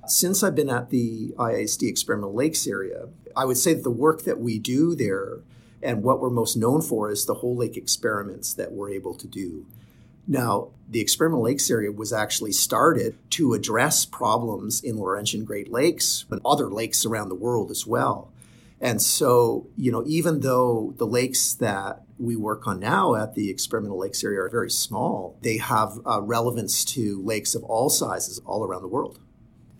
Since 0.05 0.43
I've 0.43 0.55
been 0.55 0.69
at 0.69 0.89
the 0.89 1.33
IISD 1.37 1.89
Experimental 1.89 2.33
Lakes 2.33 2.67
area, 2.67 3.07
I 3.35 3.45
would 3.45 3.57
say 3.57 3.73
that 3.73 3.83
the 3.83 3.89
work 3.89 4.23
that 4.23 4.39
we 4.39 4.59
do 4.59 4.95
there 4.95 5.39
and 5.81 6.03
what 6.03 6.19
we're 6.19 6.29
most 6.29 6.55
known 6.55 6.81
for 6.81 7.11
is 7.11 7.25
the 7.25 7.35
whole 7.35 7.55
lake 7.55 7.77
experiments 7.77 8.53
that 8.53 8.71
we're 8.71 8.89
able 8.89 9.13
to 9.15 9.27
do. 9.27 9.65
Now, 10.27 10.69
the 10.89 10.99
experimental 10.99 11.43
lakes 11.43 11.69
area 11.69 11.91
was 11.91 12.11
actually 12.11 12.51
started 12.51 13.17
to 13.31 13.53
address 13.53 14.05
problems 14.05 14.83
in 14.83 14.97
Laurentian 14.97 15.45
Great 15.45 15.71
Lakes 15.71 16.25
and 16.29 16.41
other 16.45 16.69
lakes 16.69 17.05
around 17.05 17.29
the 17.29 17.35
world 17.35 17.71
as 17.71 17.87
well. 17.87 18.29
And 18.79 19.01
so, 19.01 19.67
you 19.75 19.91
know, 19.91 20.03
even 20.05 20.41
though 20.41 20.93
the 20.97 21.07
lakes 21.07 21.53
that 21.55 22.03
we 22.19 22.35
work 22.35 22.67
on 22.67 22.79
now 22.79 23.15
at 23.15 23.33
the 23.33 23.49
experimental 23.49 23.99
lakes 23.99 24.23
area 24.23 24.41
are 24.41 24.49
very 24.49 24.69
small, 24.69 25.37
they 25.41 25.57
have 25.57 25.99
uh, 26.05 26.21
relevance 26.21 26.85
to 26.85 27.21
lakes 27.23 27.55
of 27.55 27.63
all 27.63 27.89
sizes 27.89 28.39
all 28.45 28.63
around 28.63 28.81
the 28.81 28.87
world. 28.87 29.19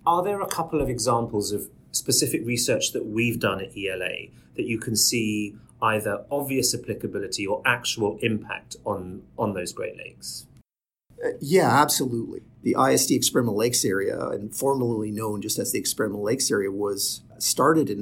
Are 0.06 0.24
there 0.24 0.42
a 0.42 0.48
couple 0.48 0.82
of 0.82 0.90
examples 0.90 1.52
of 1.52 1.70
specific 1.92 2.46
research 2.46 2.92
that 2.94 3.06
we've 3.06 3.40
done 3.40 3.62
at 3.62 3.78
ELA 3.78 4.30
that 4.56 4.66
you 4.66 4.80
can 4.80 4.96
see 4.96 5.56
either 5.82 6.26
obvious 6.32 6.74
applicability 6.74 7.46
or 7.46 7.62
actual 7.66 8.18
impact 8.22 8.78
on, 8.86 9.24
on 9.38 9.54
those 9.54 9.74
Great 9.74 9.98
Lakes? 9.98 10.48
Uh, 11.24 11.30
yeah, 11.40 11.70
absolutely. 11.82 12.42
The 12.64 12.76
IISD 12.76 13.16
Experimental 13.16 13.58
Lakes 13.58 13.86
area, 13.86 14.20
and 14.30 14.56
formerly 14.56 15.12
known 15.12 15.42
just 15.42 15.60
as 15.60 15.72
the 15.72 15.80
Experimental 15.80 16.24
Lakes 16.24 16.52
area, 16.52 16.72
was 16.72 17.22
started 17.38 17.90
in 17.90 18.02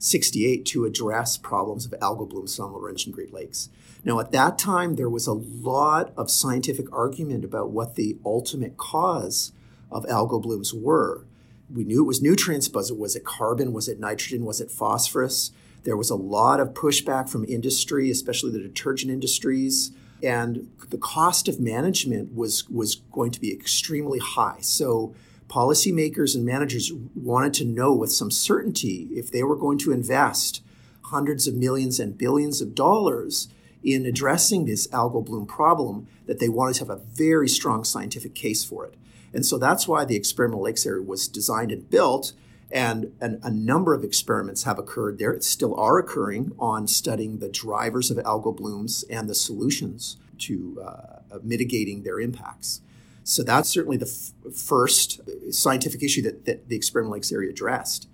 1968 0.00 0.64
to 0.64 0.86
address 0.86 1.36
problems 1.36 1.84
of 1.84 1.92
algal 2.00 2.26
blooms 2.26 2.58
on 2.58 2.72
Laurentian 2.72 3.12
Great 3.12 3.34
Lakes. 3.34 3.68
Now, 4.02 4.18
at 4.18 4.32
that 4.32 4.58
time, 4.58 4.96
there 4.96 5.10
was 5.10 5.26
a 5.26 5.34
lot 5.34 6.14
of 6.16 6.30
scientific 6.30 6.90
argument 6.90 7.44
about 7.44 7.70
what 7.70 7.96
the 7.96 8.16
ultimate 8.24 8.78
cause 8.78 9.52
of 9.90 10.06
algal 10.06 10.40
blooms 10.40 10.72
were. 10.72 11.26
We 11.70 11.84
knew 11.84 12.00
it 12.00 12.06
was 12.06 12.22
nutrients, 12.22 12.66
but 12.66 12.90
was 12.96 13.14
it 13.14 13.26
carbon? 13.26 13.74
Was 13.74 13.88
it 13.88 14.00
nitrogen? 14.00 14.46
Was 14.46 14.58
it 14.58 14.70
phosphorus? 14.70 15.50
There 15.84 15.98
was 15.98 16.08
a 16.08 16.16
lot 16.16 16.60
of 16.60 16.72
pushback 16.72 17.28
from 17.28 17.44
industry, 17.44 18.10
especially 18.10 18.52
the 18.52 18.58
detergent 18.58 19.12
industries, 19.12 19.92
and 20.22 20.70
the 20.88 20.96
cost 20.96 21.46
of 21.46 21.60
management 21.60 22.34
was 22.34 22.66
was 22.70 22.94
going 23.12 23.32
to 23.32 23.40
be 23.40 23.52
extremely 23.52 24.18
high. 24.18 24.58
So 24.60 25.14
policymakers 25.50 26.34
and 26.34 26.44
managers 26.44 26.92
wanted 27.14 27.52
to 27.54 27.64
know 27.64 27.92
with 27.92 28.12
some 28.12 28.30
certainty 28.30 29.08
if 29.12 29.30
they 29.30 29.42
were 29.42 29.56
going 29.56 29.78
to 29.78 29.92
invest 29.92 30.62
hundreds 31.06 31.48
of 31.48 31.54
millions 31.54 31.98
and 31.98 32.16
billions 32.16 32.60
of 32.60 32.74
dollars 32.74 33.48
in 33.82 34.06
addressing 34.06 34.64
this 34.64 34.86
algal 34.88 35.24
bloom 35.24 35.46
problem 35.46 36.06
that 36.26 36.38
they 36.38 36.48
wanted 36.48 36.74
to 36.74 36.80
have 36.80 36.90
a 36.90 37.02
very 37.14 37.48
strong 37.48 37.82
scientific 37.82 38.34
case 38.34 38.64
for 38.64 38.86
it. 38.86 38.94
And 39.32 39.44
so 39.44 39.58
that's 39.58 39.88
why 39.88 40.04
the 40.04 40.16
experimental 40.16 40.62
lakes 40.62 40.86
area 40.86 41.02
was 41.02 41.26
designed 41.26 41.72
and 41.72 41.88
built. 41.90 42.32
And 42.70 43.12
an, 43.20 43.40
a 43.42 43.50
number 43.50 43.94
of 43.94 44.04
experiments 44.04 44.62
have 44.62 44.78
occurred 44.78 45.18
there, 45.18 45.32
it 45.32 45.42
still 45.42 45.74
are 45.74 45.98
occurring, 45.98 46.52
on 46.58 46.86
studying 46.86 47.38
the 47.38 47.48
drivers 47.48 48.10
of 48.10 48.18
algal 48.18 48.56
blooms 48.56 49.04
and 49.10 49.28
the 49.28 49.34
solutions 49.34 50.16
to 50.38 50.80
uh, 50.84 51.38
mitigating 51.42 52.02
their 52.02 52.20
impacts. 52.20 52.80
So 53.30 53.44
that's 53.44 53.68
certainly 53.68 53.96
the 53.96 54.10
f- 54.10 54.52
first 54.52 55.20
scientific 55.52 56.02
issue 56.02 56.20
that, 56.22 56.46
that 56.46 56.68
the 56.68 56.74
experimental 56.74 57.12
lakes 57.12 57.30
area 57.30 57.50
addressed, 57.50 58.08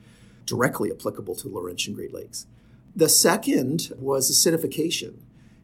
directly 0.45 0.91
applicable 0.91 1.35
to 1.37 1.49
the 1.49 1.55
Laurentian 1.55 1.95
Great 1.95 2.13
Lakes. 2.13 2.47
The 2.95 3.09
second 3.09 3.95
was 3.99 4.31
acidification. 4.31 5.15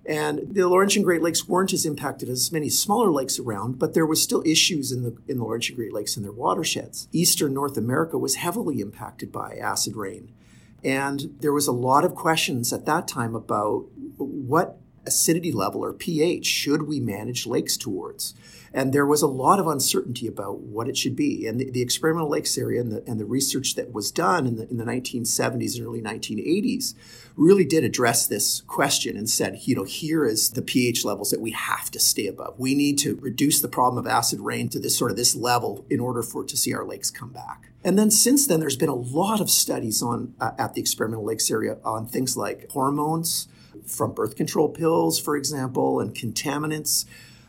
And 0.06 0.54
the 0.54 0.66
Laurentian 0.66 1.02
Great 1.02 1.20
Lakes 1.20 1.46
weren't 1.46 1.74
as 1.74 1.84
impacted 1.84 2.30
as 2.30 2.50
many 2.50 2.70
smaller 2.70 3.10
lakes 3.10 3.38
around, 3.38 3.78
but 3.78 3.92
there 3.92 4.06
was 4.06 4.22
still 4.22 4.42
issues 4.46 4.90
in 4.90 5.02
the 5.02 5.16
in 5.28 5.36
the 5.36 5.44
Laurentian 5.44 5.76
Great 5.76 5.92
Lakes 5.92 6.16
and 6.16 6.24
their 6.24 6.32
watersheds. 6.32 7.06
Eastern 7.12 7.52
North 7.52 7.76
America 7.76 8.16
was 8.16 8.36
heavily 8.36 8.80
impacted 8.80 9.30
by 9.30 9.56
acid 9.56 9.96
rain. 9.96 10.32
And 10.82 11.36
there 11.40 11.52
was 11.52 11.66
a 11.66 11.72
lot 11.72 12.06
of 12.06 12.14
questions 12.14 12.72
at 12.72 12.86
that 12.86 13.06
time 13.06 13.34
about 13.34 13.84
what 14.16 14.78
acidity 15.06 15.52
level 15.52 15.84
or 15.84 15.92
pH 15.92 16.46
should 16.46 16.82
we 16.82 17.00
manage 17.00 17.46
lakes 17.46 17.76
towards? 17.76 18.34
And 18.74 18.92
there 18.92 19.06
was 19.06 19.20
a 19.20 19.26
lot 19.26 19.58
of 19.58 19.66
uncertainty 19.66 20.26
about 20.26 20.60
what 20.60 20.88
it 20.88 20.96
should 20.96 21.14
be. 21.14 21.46
And 21.46 21.60
the, 21.60 21.70
the 21.70 21.82
experimental 21.82 22.30
lakes 22.30 22.56
area 22.56 22.80
and 22.80 22.90
the, 22.90 23.04
and 23.06 23.20
the 23.20 23.26
research 23.26 23.74
that 23.74 23.92
was 23.92 24.10
done 24.10 24.46
in 24.46 24.56
the, 24.56 24.68
in 24.70 24.78
the 24.78 24.84
1970s 24.84 25.76
and 25.76 25.86
early 25.86 26.00
1980s 26.00 26.94
really 27.36 27.64
did 27.64 27.84
address 27.84 28.26
this 28.26 28.62
question 28.62 29.16
and 29.16 29.28
said, 29.28 29.60
you 29.62 29.74
know, 29.74 29.84
here 29.84 30.24
is 30.24 30.50
the 30.50 30.62
pH 30.62 31.04
levels 31.04 31.30
that 31.30 31.40
we 31.40 31.50
have 31.50 31.90
to 31.90 32.00
stay 32.00 32.26
above. 32.26 32.58
We 32.58 32.74
need 32.74 32.98
to 33.00 33.16
reduce 33.16 33.60
the 33.60 33.68
problem 33.68 34.04
of 34.04 34.10
acid 34.10 34.40
rain 34.40 34.68
to 34.70 34.78
this 34.78 34.96
sort 34.96 35.10
of 35.10 35.16
this 35.16 35.34
level 35.34 35.84
in 35.90 36.00
order 36.00 36.22
for 36.22 36.44
to 36.44 36.56
see 36.56 36.72
our 36.74 36.84
lakes 36.84 37.10
come 37.10 37.30
back. 37.30 37.70
And 37.84 37.98
then 37.98 38.10
since 38.10 38.46
then, 38.46 38.60
there's 38.60 38.76
been 38.76 38.88
a 38.88 38.94
lot 38.94 39.40
of 39.40 39.50
studies 39.50 40.02
on 40.02 40.34
uh, 40.40 40.52
at 40.58 40.74
the 40.74 40.80
experimental 40.80 41.24
lakes 41.24 41.50
area 41.50 41.78
on 41.84 42.06
things 42.06 42.36
like 42.36 42.70
hormones 42.70 43.48
from 43.86 44.12
birth 44.12 44.36
control 44.36 44.68
pills, 44.68 45.18
for 45.18 45.36
example, 45.36 46.00
and 46.00 46.14
contaminants 46.14 47.04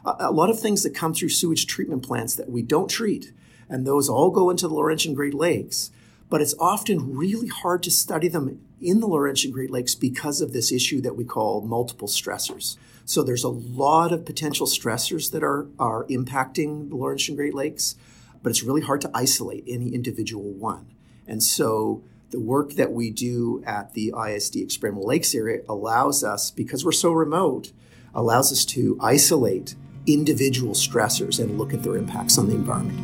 a 0.05 0.31
lot 0.31 0.49
of 0.49 0.59
things 0.59 0.83
that 0.83 0.93
come 0.93 1.13
through 1.13 1.29
sewage 1.29 1.65
treatment 1.67 2.03
plants 2.03 2.35
that 2.35 2.49
we 2.49 2.61
don't 2.61 2.89
treat. 2.89 3.31
And 3.69 3.87
those 3.87 4.09
all 4.09 4.31
go 4.31 4.49
into 4.49 4.67
the 4.67 4.73
Laurentian 4.73 5.13
Great 5.13 5.33
Lakes. 5.33 5.91
But 6.29 6.41
it's 6.41 6.55
often 6.59 7.15
really 7.15 7.47
hard 7.47 7.83
to 7.83 7.91
study 7.91 8.27
them 8.27 8.59
in 8.81 8.99
the 8.99 9.07
Laurentian 9.07 9.51
Great 9.51 9.71
Lakes 9.71 9.95
because 9.95 10.41
of 10.41 10.51
this 10.51 10.71
issue 10.71 10.99
that 11.01 11.15
we 11.15 11.23
call 11.23 11.61
multiple 11.61 12.07
stressors. 12.07 12.77
So 13.05 13.23
there's 13.23 13.43
a 13.43 13.49
lot 13.49 14.11
of 14.11 14.25
potential 14.25 14.65
stressors 14.65 15.31
that 15.31 15.43
are, 15.43 15.67
are 15.77 16.05
impacting 16.05 16.89
the 16.89 16.95
Laurentian 16.95 17.35
Great 17.35 17.53
Lakes, 17.53 17.95
but 18.41 18.49
it's 18.49 18.63
really 18.63 18.81
hard 18.81 19.01
to 19.01 19.11
isolate 19.13 19.63
any 19.67 19.93
individual 19.93 20.51
one. 20.51 20.87
And 21.27 21.43
so 21.43 22.03
the 22.33 22.39
work 22.39 22.73
that 22.73 22.91
we 22.91 23.11
do 23.11 23.63
at 23.63 23.93
the 23.93 24.11
IISD 24.11 24.61
Experimental 24.61 25.07
Lakes 25.07 25.35
area 25.35 25.61
allows 25.69 26.23
us, 26.23 26.49
because 26.49 26.83
we're 26.83 26.91
so 26.91 27.11
remote, 27.11 27.71
allows 28.15 28.51
us 28.51 28.65
to 28.65 28.97
isolate 28.99 29.75
individual 30.07 30.73
stressors 30.73 31.39
and 31.39 31.59
look 31.59 31.75
at 31.75 31.83
their 31.83 31.95
impacts 31.95 32.39
on 32.39 32.49
the 32.49 32.55
environment. 32.55 32.99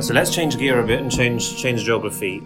So 0.00 0.14
let's 0.14 0.34
change 0.34 0.56
gear 0.56 0.80
a 0.80 0.86
bit 0.86 1.00
and 1.00 1.12
change 1.12 1.58
change 1.58 1.84
geography. 1.84 2.42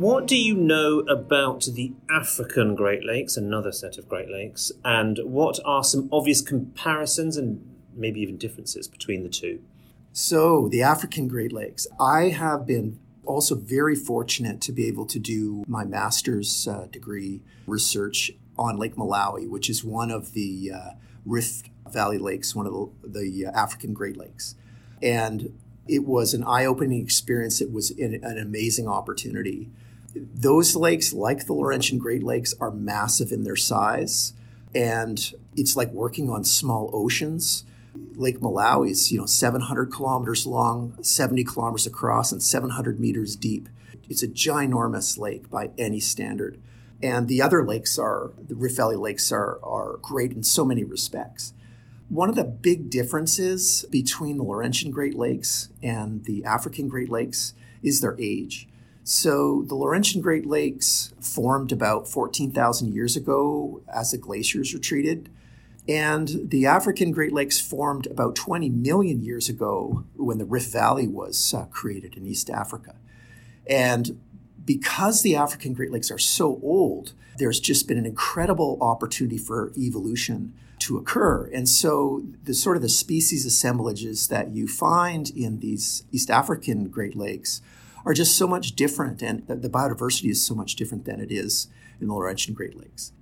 What 0.00 0.26
do 0.26 0.34
you 0.34 0.54
know 0.54 1.00
about 1.00 1.66
the 1.74 1.92
African 2.08 2.74
Great 2.74 3.04
Lakes, 3.04 3.36
another 3.36 3.70
set 3.70 3.98
of 3.98 4.08
Great 4.08 4.30
Lakes, 4.30 4.72
and 4.82 5.20
what 5.24 5.58
are 5.62 5.84
some 5.84 6.08
obvious 6.10 6.40
comparisons 6.40 7.36
and 7.36 7.62
maybe 7.94 8.22
even 8.22 8.38
differences 8.38 8.88
between 8.88 9.24
the 9.24 9.28
two? 9.28 9.60
So, 10.14 10.70
the 10.70 10.80
African 10.80 11.28
Great 11.28 11.52
Lakes. 11.52 11.86
I 12.00 12.30
have 12.30 12.66
been 12.66 12.98
also 13.26 13.54
very 13.54 13.94
fortunate 13.94 14.62
to 14.62 14.72
be 14.72 14.86
able 14.86 15.04
to 15.04 15.18
do 15.18 15.64
my 15.68 15.84
master's 15.84 16.66
uh, 16.66 16.86
degree 16.90 17.42
research 17.66 18.30
on 18.58 18.78
Lake 18.78 18.96
Malawi, 18.96 19.50
which 19.50 19.68
is 19.68 19.84
one 19.84 20.10
of 20.10 20.32
the 20.32 20.72
uh, 20.74 20.90
Rift 21.26 21.68
Valley 21.90 22.16
lakes, 22.16 22.54
one 22.54 22.66
of 22.66 22.72
the, 22.72 22.88
the 23.20 23.46
uh, 23.48 23.50
African 23.50 23.92
Great 23.92 24.16
Lakes. 24.16 24.54
And 25.02 25.58
it 25.86 26.06
was 26.06 26.32
an 26.32 26.42
eye 26.44 26.64
opening 26.64 27.02
experience. 27.02 27.60
It 27.60 27.70
was 27.70 27.90
an, 27.90 28.18
an 28.22 28.38
amazing 28.38 28.88
opportunity. 28.88 29.68
Those 30.14 30.74
lakes, 30.74 31.12
like 31.12 31.46
the 31.46 31.52
Laurentian 31.52 31.98
Great 31.98 32.22
Lakes, 32.22 32.54
are 32.60 32.70
massive 32.70 33.32
in 33.32 33.44
their 33.44 33.56
size. 33.56 34.32
And 34.74 35.32
it's 35.56 35.76
like 35.76 35.90
working 35.92 36.30
on 36.30 36.44
small 36.44 36.90
oceans 36.92 37.64
Lake 38.16 38.40
Malawi 38.40 38.90
is, 38.90 39.10
you 39.10 39.18
know, 39.18 39.26
700 39.26 39.92
kilometers 39.92 40.46
long, 40.46 40.96
70 41.02 41.44
kilometers 41.44 41.86
across, 41.86 42.32
and 42.32 42.42
700 42.42 43.00
meters 43.00 43.36
deep. 43.36 43.68
It's 44.08 44.22
a 44.22 44.28
ginormous 44.28 45.18
lake 45.18 45.50
by 45.50 45.70
any 45.78 46.00
standard. 46.00 46.60
And 47.02 47.28
the 47.28 47.40
other 47.40 47.64
lakes 47.64 47.98
are, 47.98 48.32
the 48.38 48.54
Rift 48.54 48.76
Valley 48.76 48.96
lakes 48.96 49.32
are, 49.32 49.58
are 49.62 49.98
great 50.02 50.32
in 50.32 50.42
so 50.42 50.64
many 50.64 50.84
respects. 50.84 51.54
One 52.08 52.28
of 52.28 52.34
the 52.34 52.44
big 52.44 52.90
differences 52.90 53.86
between 53.90 54.36
the 54.36 54.42
Laurentian 54.42 54.90
Great 54.90 55.14
Lakes 55.14 55.68
and 55.82 56.24
the 56.24 56.44
African 56.44 56.88
Great 56.88 57.08
Lakes 57.08 57.54
is 57.82 58.00
their 58.00 58.16
age. 58.18 58.68
So 59.04 59.64
the 59.66 59.74
Laurentian 59.74 60.20
Great 60.20 60.46
Lakes 60.46 61.12
formed 61.20 61.72
about 61.72 62.06
14,000 62.06 62.92
years 62.92 63.16
ago 63.16 63.82
as 63.92 64.10
the 64.10 64.18
glaciers 64.18 64.74
retreated. 64.74 65.30
And 65.88 66.50
the 66.50 66.66
African 66.66 67.10
Great 67.10 67.32
Lakes 67.32 67.58
formed 67.58 68.06
about 68.06 68.36
20 68.36 68.68
million 68.68 69.22
years 69.22 69.48
ago 69.48 70.04
when 70.14 70.38
the 70.38 70.44
Rift 70.44 70.70
Valley 70.70 71.08
was 71.08 71.54
uh, 71.54 71.64
created 71.66 72.16
in 72.16 72.26
East 72.26 72.50
Africa. 72.50 72.94
And 73.66 74.20
because 74.64 75.22
the 75.22 75.34
African 75.34 75.72
Great 75.72 75.90
Lakes 75.90 76.10
are 76.10 76.18
so 76.18 76.60
old, 76.62 77.12
there's 77.38 77.58
just 77.58 77.88
been 77.88 77.98
an 77.98 78.06
incredible 78.06 78.78
opportunity 78.80 79.38
for 79.38 79.72
evolution 79.76 80.52
to 80.80 80.98
occur. 80.98 81.50
And 81.52 81.68
so 81.68 82.22
the 82.44 82.54
sort 82.54 82.76
of 82.76 82.82
the 82.82 82.88
species 82.88 83.46
assemblages 83.46 84.28
that 84.28 84.50
you 84.50 84.68
find 84.68 85.30
in 85.30 85.60
these 85.60 86.04
East 86.12 86.30
African 86.30 86.88
Great 86.88 87.16
Lakes 87.16 87.62
are 88.04 88.14
just 88.14 88.36
so 88.36 88.46
much 88.46 88.72
different 88.72 89.22
and 89.22 89.46
the 89.46 89.68
biodiversity 89.68 90.30
is 90.30 90.44
so 90.44 90.54
much 90.54 90.76
different 90.76 91.04
than 91.04 91.20
it 91.20 91.30
is 91.30 91.68
in 92.00 92.08
the 92.08 92.14
Laurentian 92.14 92.54
Great 92.54 92.78
Lakes. 92.78 93.12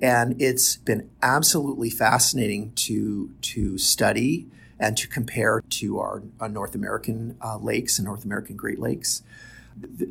And 0.00 0.40
it's 0.40 0.76
been 0.76 1.10
absolutely 1.22 1.90
fascinating 1.90 2.72
to, 2.76 3.30
to 3.42 3.78
study 3.78 4.48
and 4.78 4.96
to 4.96 5.06
compare 5.06 5.62
to 5.68 5.98
our, 5.98 6.22
our 6.40 6.48
North 6.48 6.74
American 6.74 7.36
uh, 7.40 7.58
lakes 7.58 7.98
and 7.98 8.06
North 8.06 8.24
American 8.24 8.56
Great 8.56 8.78
Lakes. 8.78 9.22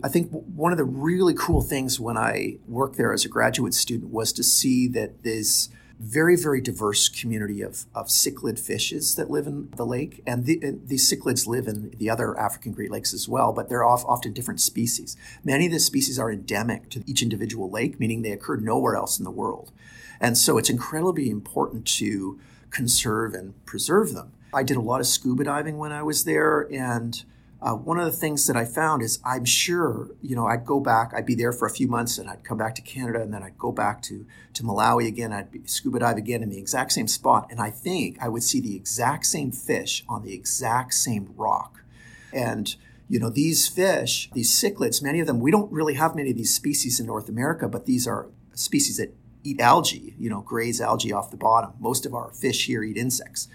I 0.04 0.10
think 0.10 0.30
one 0.32 0.72
of 0.72 0.78
the 0.78 0.84
really 0.84 1.34
cool 1.34 1.62
things 1.62 2.00
when 2.00 2.18
I 2.18 2.58
worked 2.68 2.98
there 2.98 3.14
as 3.14 3.24
a 3.26 3.30
graduate 3.30 3.74
student 3.74 4.12
was 4.12 4.34
to 4.34 4.44
see 4.44 4.88
that 4.90 5.24
this 5.24 5.70
very, 6.04 6.36
very 6.36 6.60
diverse 6.60 7.08
community 7.08 7.62
of, 7.62 7.86
of 7.96 8.08
cichlid 8.08 8.60
fishes 8.60 9.16
that 9.16 9.32
live 9.32 9.48
in 9.48 9.70
the 9.78 9.86
lake. 9.86 10.22
And, 10.28 10.46
the, 10.46 10.60
and 10.62 10.88
these 10.88 11.10
cichlids 11.10 11.48
live 11.48 11.66
in 11.66 11.92
the 11.98 12.10
other 12.10 12.38
African 12.38 12.74
Great 12.74 12.92
Lakes 12.92 13.14
as 13.14 13.30
well, 13.30 13.54
but 13.54 13.70
they're 13.70 13.86
off, 13.86 14.04
often 14.06 14.34
different 14.34 14.60
species. 14.60 15.16
Many 15.46 15.68
of 15.68 15.72
the 15.72 15.80
species 15.80 16.20
are 16.20 16.30
endemic 16.30 16.90
to 16.90 17.04
each 17.08 17.22
individual 17.22 17.70
lake, 17.70 18.02
meaning 18.02 18.22
they 18.22 18.32
occur 18.32 18.58
nowhere 18.58 18.98
else 18.98 19.18
in 19.18 19.24
the 19.24 19.32
world. 19.32 19.72
And 20.20 20.38
so 20.38 20.58
it's 20.58 20.70
incredibly 20.70 21.30
important 21.30 21.88
to 22.00 22.38
conserve 22.70 23.34
and 23.34 23.54
preserve 23.66 24.14
them. 24.14 24.34
I 24.54 24.64
did 24.64 24.78
a 24.78 24.82
lot 24.82 25.00
of 25.00 25.08
scuba 25.08 25.46
diving 25.46 25.78
when 25.78 25.94
I 25.94 26.04
was 26.04 26.26
there, 26.26 26.68
and 26.72 27.24
uh, 27.64 27.74
one 27.74 27.98
of 27.98 28.06
the 28.06 28.12
things 28.12 28.46
that 28.48 28.58
I 28.58 28.66
found 28.66 29.02
is 29.02 29.20
I'm 29.24 29.46
sure, 29.46 30.10
you 30.22 30.36
know, 30.36 30.46
I'd 30.46 30.66
go 30.66 30.82
back, 30.82 31.14
I'd 31.16 31.26
be 31.26 31.34
there 31.34 31.54
for 31.54 31.66
a 31.66 31.72
few 31.72 31.88
months 31.88 32.18
and 32.18 32.30
I'd 32.30 32.44
come 32.44 32.58
back 32.58 32.76
to 32.76 32.82
Canada 32.82 33.22
and 33.22 33.34
then 33.34 33.42
I'd 33.42 33.58
go 33.58 33.72
back 33.72 34.02
to, 34.04 34.26
to 34.56 34.64
Malawi 34.64 35.08
again. 35.08 35.32
I'd 35.32 35.70
scuba 35.70 36.00
dive 36.00 36.18
again 36.18 36.44
in 36.44 36.50
the 36.50 36.58
exact 36.58 36.92
same 36.92 37.08
spot. 37.08 37.48
And 37.50 37.62
I 37.62 37.70
think 37.70 38.18
I 38.22 38.28
would 38.28 38.44
see 38.44 38.60
the 38.60 38.76
exact 38.76 39.26
same 39.28 39.54
fish 39.54 40.04
on 40.10 40.24
the 40.24 40.34
exact 40.34 40.94
same 40.94 41.34
rock. 41.38 41.86
And, 42.34 42.76
you 43.08 43.18
know, 43.18 43.30
these 43.30 43.70
fish, 43.70 44.30
these 44.34 44.52
cichlids, 44.52 45.02
many 45.02 45.22
of 45.22 45.28
them, 45.28 45.40
we 45.40 45.50
don't 45.50 45.72
really 45.72 45.94
have 45.94 46.18
many 46.18 46.32
of 46.32 46.38
these 46.38 46.54
species 46.54 47.00
in 47.00 47.06
North 47.06 47.30
America, 47.30 47.70
but 47.70 47.86
these 47.86 48.06
are 48.06 48.28
species 48.54 48.98
that 48.98 49.16
eat 49.46 49.62
algae, 49.62 50.16
you 50.20 50.30
know, 50.30 50.42
graze 50.42 50.82
algae 50.82 51.14
off 51.14 51.32
the 51.32 51.38
bottom. 51.38 51.72
Most 51.80 52.06
of 52.06 52.14
our 52.14 52.34
fish 52.34 52.66
here 52.66 52.84
eat 52.84 52.98
insects 52.98 53.48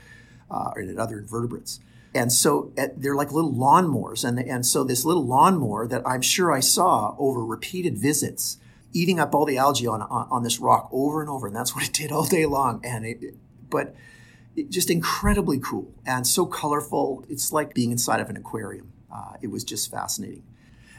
uh, 0.51 0.71
and 0.77 0.99
other 0.99 1.19
invertebrates. 1.19 1.81
And 2.19 2.33
so 2.33 2.73
they're 2.97 3.15
like 3.15 3.31
little 3.31 3.53
lawnmowers. 3.53 4.29
And, 4.29 4.41
and 4.41 4.67
so 4.67 4.83
this 4.83 5.05
little 5.05 5.25
lawnmower 5.25 5.87
that 5.87 6.03
I'm 6.05 6.21
sure 6.21 6.51
I 6.51 6.59
saw 6.59 7.15
over 7.17 7.45
repeated 7.45 7.97
visits, 7.97 8.59
eating 8.93 9.21
up 9.21 9.37
all 9.37 9.45
the 9.45 9.57
algae 9.57 9.87
on, 9.87 10.03
on, 10.03 10.27
on 10.29 10.43
this 10.43 10.59
rock 10.59 10.89
over 10.91 11.21
and 11.21 11.31
over. 11.31 11.47
And 11.47 11.55
that's 11.55 11.73
what 11.77 11.85
it 11.85 11.93
did 11.93 12.11
all 12.11 12.27
day 12.27 12.45
long. 12.45 12.81
And 12.83 13.07
it, 13.07 13.37
but 13.71 13.95
it, 14.57 14.69
just 14.69 14.91
incredibly 14.91 15.61
cool 15.61 15.95
and 16.05 16.27
so 16.27 16.45
colorful. 16.45 17.25
It's 17.29 17.53
like 17.53 17.73
being 17.73 17.93
inside 17.93 18.19
of 18.19 18.29
an 18.29 18.37
aquarium. 18.37 18.93
Uh, 19.15 19.35
it 19.41 19.53
was 19.53 19.63
just 19.63 19.89
fascinating. 19.89 20.43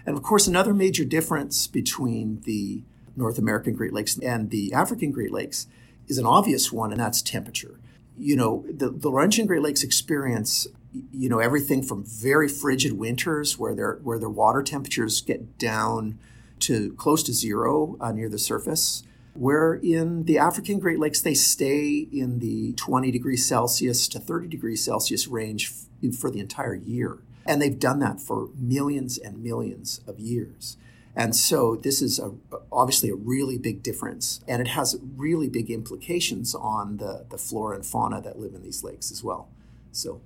And 0.06 0.16
of 0.16 0.24
course, 0.24 0.48
another 0.48 0.74
major 0.74 1.04
difference 1.04 1.68
between 1.68 2.40
the 2.46 2.84
North 3.18 3.38
American 3.38 3.74
Great 3.74 3.92
Lakes 3.92 4.18
and 4.20 4.52
the 4.52 4.72
African 4.72 5.12
Great 5.12 5.34
Lakes 5.34 5.68
is 6.08 6.18
an 6.18 6.26
obvious 6.26 6.72
one, 6.72 6.92
and 6.94 7.02
that's 7.02 7.22
temperature. 7.22 7.78
You 8.18 8.38
know, 8.38 8.66
the, 8.70 8.90
the 8.90 9.10
Laurentian 9.10 9.48
Great 9.48 9.62
Lakes 9.62 9.84
experience 9.84 10.66
you 10.92 11.30
know 11.30 11.40
everything 11.40 11.84
from 11.84 12.04
very 12.04 12.48
frigid 12.48 12.94
winters 12.94 13.58
where 13.58 13.76
their 13.76 14.00
where 14.04 14.20
their 14.20 14.30
water 14.30 14.64
temperatures 14.64 15.22
get 15.22 15.58
down 15.58 16.18
to 16.60 16.94
close 16.94 17.24
to 17.24 17.34
zero 17.34 17.98
uh, 18.02 18.12
near 18.12 18.30
the 18.30 18.40
surface 18.40 19.04
where 19.34 19.76
in 19.76 20.26
the 20.26 20.38
African 20.38 20.80
Great 20.80 21.00
Lakes 21.00 21.22
they 21.22 21.34
stay 21.34 22.08
in 22.12 22.40
the 22.40 22.74
20 22.74 23.10
degrees 23.10 23.46
Celsius 23.46 24.08
to 24.10 24.20
30 24.20 24.48
degrees 24.48 24.84
Celsius 24.84 25.28
range 25.28 25.72
f- 26.04 26.14
for 26.16 26.30
the 26.30 26.42
entire 26.42 26.76
year. 26.76 27.20
And 27.46 27.62
they've 27.62 27.80
done 27.80 28.00
that 28.00 28.20
for 28.20 28.50
millions 28.58 29.18
and 29.18 29.42
millions 29.42 30.02
of 30.06 30.20
years. 30.20 30.78
And 31.16 31.36
so 31.36 31.76
this 31.76 32.02
is 32.02 32.20
a, 32.20 32.34
obviously 32.72 33.10
a 33.10 33.16
really 33.16 33.58
big 33.58 33.82
difference 33.82 34.42
and 34.48 34.62
it 34.62 34.70
has 34.70 35.00
really 35.16 35.48
big 35.48 35.72
implications 35.72 36.54
on 36.54 36.98
the, 36.98 37.26
the 37.30 37.38
flora 37.38 37.76
and 37.76 37.86
fauna 37.86 38.22
that 38.22 38.40
live 38.40 38.54
in 38.54 38.62
these 38.62 38.84
lakes 38.84 39.10
as 39.10 39.24
well. 39.24 39.48
So 39.92 40.22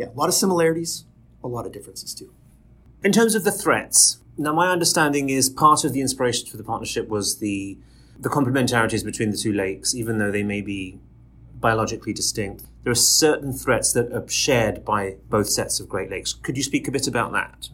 yeah, 0.00 0.06
a 0.06 0.16
lot 0.18 0.30
of 0.30 0.34
similarities, 0.34 1.04
a 1.44 1.48
lot 1.48 1.66
of 1.66 1.72
differences 1.72 2.14
too. 2.14 2.32
In 3.04 3.12
terms 3.12 3.34
of 3.34 3.44
the 3.44 3.52
threats, 3.52 4.18
now 4.38 4.54
my 4.54 4.70
understanding 4.72 5.28
is 5.28 5.50
part 5.50 5.84
of 5.84 5.92
the 5.92 6.00
inspiration 6.00 6.48
for 6.48 6.56
the 6.56 6.64
partnership 6.64 7.08
was 7.08 7.38
the 7.38 7.76
the 8.18 8.30
complementarities 8.30 9.04
between 9.04 9.30
the 9.30 9.36
two 9.36 9.52
lakes, 9.52 9.94
even 9.94 10.16
though 10.18 10.30
they 10.30 10.42
may 10.42 10.62
be 10.62 10.98
biologically 11.54 12.14
distinct. 12.14 12.64
There 12.82 12.90
are 12.90 12.94
certain 12.94 13.52
threats 13.52 13.92
that 13.92 14.10
are 14.12 14.26
shared 14.28 14.84
by 14.84 15.16
both 15.28 15.48
sets 15.48 15.80
of 15.80 15.88
Great 15.88 16.10
Lakes. 16.10 16.32
Could 16.32 16.56
you 16.56 16.62
speak 16.62 16.88
a 16.88 16.90
bit 16.90 17.06
about 17.06 17.32
that? 17.32 17.68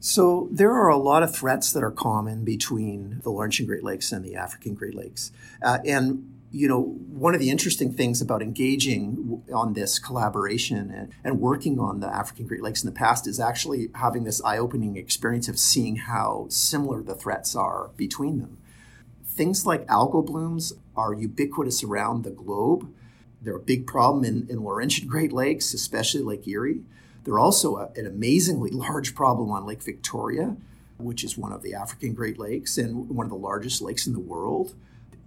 So, 0.00 0.48
there 0.50 0.72
are 0.72 0.88
a 0.88 0.96
lot 0.96 1.22
of 1.22 1.34
threats 1.34 1.72
that 1.72 1.82
are 1.82 1.90
common 1.90 2.44
between 2.44 3.20
the 3.22 3.30
Laurentian 3.30 3.66
Great 3.66 3.84
Lakes 3.84 4.12
and 4.12 4.24
the 4.24 4.34
African 4.34 4.74
Great 4.74 4.94
Lakes. 4.94 5.30
Uh, 5.62 5.78
and 5.84 6.39
you 6.52 6.66
know, 6.66 6.80
one 6.80 7.34
of 7.34 7.40
the 7.40 7.50
interesting 7.50 7.92
things 7.92 8.20
about 8.20 8.42
engaging 8.42 9.42
on 9.54 9.74
this 9.74 9.98
collaboration 9.98 10.90
and, 10.90 11.12
and 11.22 11.40
working 11.40 11.78
on 11.78 12.00
the 12.00 12.08
African 12.08 12.46
Great 12.46 12.62
Lakes 12.62 12.82
in 12.82 12.90
the 12.90 12.96
past 12.96 13.28
is 13.28 13.38
actually 13.38 13.88
having 13.94 14.24
this 14.24 14.42
eye 14.42 14.58
opening 14.58 14.96
experience 14.96 15.48
of 15.48 15.58
seeing 15.58 15.96
how 15.96 16.46
similar 16.48 17.02
the 17.02 17.14
threats 17.14 17.54
are 17.54 17.90
between 17.96 18.40
them. 18.40 18.58
Things 19.24 19.64
like 19.64 19.86
algal 19.86 20.26
blooms 20.26 20.72
are 20.96 21.14
ubiquitous 21.14 21.84
around 21.84 22.24
the 22.24 22.30
globe. 22.30 22.92
They're 23.40 23.56
a 23.56 23.60
big 23.60 23.86
problem 23.86 24.24
in, 24.24 24.48
in 24.50 24.64
Laurentian 24.64 25.06
Great 25.06 25.32
Lakes, 25.32 25.72
especially 25.72 26.22
Lake 26.22 26.48
Erie. 26.48 26.82
They're 27.24 27.38
also 27.38 27.76
a, 27.76 27.90
an 27.94 28.06
amazingly 28.06 28.70
large 28.70 29.14
problem 29.14 29.52
on 29.52 29.66
Lake 29.66 29.82
Victoria, 29.82 30.56
which 30.98 31.22
is 31.22 31.38
one 31.38 31.52
of 31.52 31.62
the 31.62 31.74
African 31.74 32.12
Great 32.12 32.38
Lakes 32.38 32.76
and 32.76 33.08
one 33.08 33.24
of 33.24 33.30
the 33.30 33.36
largest 33.36 33.80
lakes 33.80 34.06
in 34.06 34.12
the 34.12 34.18
world 34.18 34.74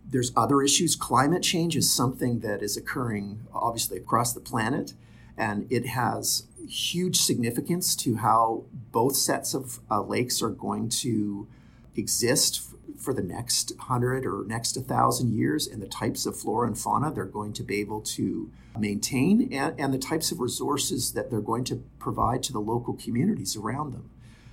there's 0.05 0.31
other 0.35 0.61
issues. 0.61 0.95
Climate 0.95 1.43
change 1.43 1.75
is 1.75 1.91
something 1.91 2.39
that 2.39 2.61
is 2.61 2.77
occurring 2.77 3.47
obviously 3.53 3.97
across 3.97 4.33
the 4.33 4.39
planet, 4.39 4.93
and 5.37 5.65
it 5.71 5.87
has 5.87 6.45
huge 6.67 7.17
significance 7.17 7.95
to 7.95 8.17
how 8.17 8.63
both 8.91 9.15
sets 9.15 9.53
of 9.53 9.79
uh, 9.89 10.01
lakes 10.01 10.41
are 10.41 10.49
going 10.49 10.89
to 10.89 11.47
exist 11.95 12.61
for 12.97 13.13
the 13.13 13.23
next 13.23 13.73
hundred 13.79 14.25
or 14.25 14.45
next 14.45 14.75
thousand 14.75 15.33
years, 15.33 15.67
and 15.67 15.81
the 15.81 15.87
types 15.87 16.25
of 16.25 16.37
flora 16.37 16.67
and 16.67 16.77
fauna 16.77 17.11
they're 17.11 17.25
going 17.25 17.53
to 17.53 17.63
be 17.63 17.79
able 17.79 18.01
to 18.01 18.51
maintain, 18.77 19.51
and, 19.51 19.79
and 19.79 19.93
the 19.93 19.97
types 19.97 20.31
of 20.31 20.39
resources 20.39 21.13
that 21.13 21.29
they're 21.29 21.41
going 21.41 21.63
to 21.63 21.83
provide 21.99 22.41
to 22.43 22.53
the 22.53 22.59
local 22.59 22.93
communities 22.93 23.55
around 23.55 23.93
them. 23.93 24.09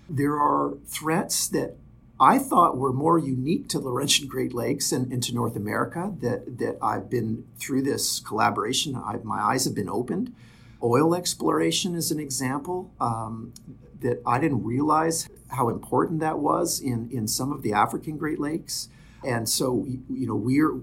There 0.09 0.37
are 0.37 0.75
threats 0.87 1.47
that 1.49 1.77
I 2.21 2.39
thought 2.39 2.77
were 2.77 2.93
more 2.93 3.19
unique 3.19 3.69
to 3.71 3.79
Laurentian 3.79 4.29
Great 4.29 4.53
Lakes 4.53 4.93
and, 4.93 5.11
and 5.11 5.23
to 5.23 5.35
North 5.35 5.57
America 5.57 6.13
that, 6.21 6.59
that 6.59 6.77
I've 6.83 7.09
been 7.09 7.47
through 7.59 7.83
this 7.83 8.21
collaboration, 8.21 8.95
I've, 8.95 9.25
my 9.25 9.41
eyes 9.41 9.65
have 9.65 9.75
been 9.75 9.89
opened. 9.89 10.35
Oil 10.83 11.15
exploration 11.15 11.95
is 11.95 12.11
an 12.11 12.21
example 12.21 12.93
um, 13.01 13.55
that 14.01 14.21
I 14.27 14.39
didn't 14.39 14.65
realize 14.65 15.29
how 15.49 15.71
important 15.71 16.21
that 16.21 16.39
was 16.39 16.79
in, 16.79 17.09
in 17.11 17.27
some 17.27 17.53
of 17.53 17.63
the 17.63 17.73
African 17.73 18.19
Great 18.19 18.39
Lakes. 18.39 18.89
And 19.25 19.49
so, 19.49 19.87
you 19.87 20.27
know, 20.27 20.37
we're 20.37 20.79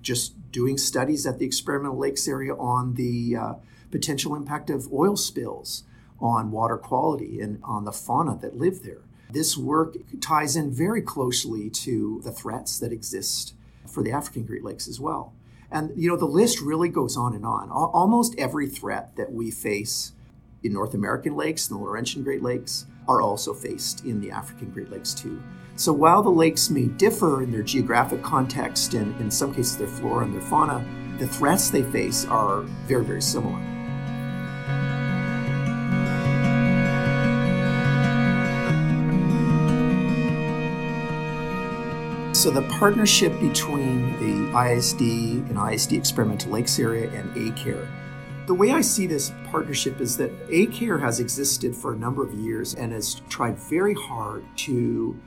just 0.00 0.50
doing 0.50 0.78
studies 0.78 1.26
at 1.26 1.38
the 1.38 1.44
experimental 1.44 1.98
lakes 1.98 2.26
area 2.26 2.54
on 2.54 2.94
the 2.94 3.36
uh, 3.36 3.52
potential 3.90 4.34
impact 4.34 4.70
of 4.70 4.90
oil 4.90 5.16
spills 5.16 5.84
on 6.18 6.50
water 6.50 6.78
quality 6.78 7.40
and 7.40 7.60
on 7.62 7.84
the 7.84 7.92
fauna 7.92 8.36
that 8.40 8.56
live 8.56 8.82
there. 8.82 9.02
This 9.30 9.56
work 9.56 9.96
ties 10.20 10.56
in 10.56 10.70
very 10.70 11.02
closely 11.02 11.68
to 11.70 12.20
the 12.24 12.32
threats 12.32 12.78
that 12.78 12.92
exist 12.92 13.54
for 13.86 14.02
the 14.02 14.12
African 14.12 14.44
Great 14.44 14.64
Lakes 14.64 14.88
as 14.88 14.98
well. 14.98 15.34
And 15.70 15.90
you 15.96 16.08
know, 16.08 16.16
the 16.16 16.24
list 16.24 16.60
really 16.60 16.88
goes 16.88 17.16
on 17.16 17.34
and 17.34 17.44
on. 17.44 17.70
Almost 17.70 18.34
every 18.38 18.68
threat 18.68 19.16
that 19.16 19.32
we 19.32 19.50
face 19.50 20.12
in 20.62 20.72
North 20.72 20.94
American 20.94 21.36
lakes 21.36 21.68
and 21.68 21.78
the 21.78 21.84
Laurentian 21.84 22.22
Great 22.22 22.42
Lakes 22.42 22.86
are 23.06 23.20
also 23.20 23.52
faced 23.54 24.04
in 24.04 24.20
the 24.20 24.30
African 24.30 24.70
Great 24.70 24.90
Lakes 24.90 25.14
too. 25.14 25.42
So 25.76 25.92
while 25.92 26.22
the 26.22 26.30
lakes 26.30 26.70
may 26.70 26.86
differ 26.86 27.42
in 27.42 27.52
their 27.52 27.62
geographic 27.62 28.22
context 28.22 28.94
and 28.94 29.18
in 29.20 29.30
some 29.30 29.54
cases 29.54 29.76
their 29.76 29.86
flora 29.86 30.24
and 30.24 30.34
their 30.34 30.40
fauna, 30.40 30.84
the 31.18 31.26
threats 31.26 31.70
they 31.70 31.82
face 31.82 32.24
are 32.26 32.62
very, 32.86 33.04
very 33.04 33.22
similar. 33.22 33.77
So 42.38 42.52
the 42.52 42.62
partnership 42.78 43.32
between 43.40 44.12
the 44.20 44.52
IISD 44.52 45.00
and 45.48 45.56
IISD 45.56 45.98
Experimental 45.98 46.52
Lakes 46.52 46.78
Area 46.78 47.10
and 47.10 47.34
ACARE. 47.34 47.84
The 48.46 48.54
way 48.54 48.70
I 48.70 48.80
see 48.80 49.08
this 49.08 49.32
partnership 49.50 50.00
is 50.00 50.16
that 50.18 50.30
ACARE 50.48 51.00
has 51.00 51.18
existed 51.18 51.74
for 51.74 51.94
a 51.94 51.96
number 51.96 52.22
of 52.22 52.32
years 52.34 52.76
and 52.76 52.92
has 52.92 53.22
tried 53.28 53.58
very 53.58 53.92
hard 53.92 54.44
to 54.58 55.18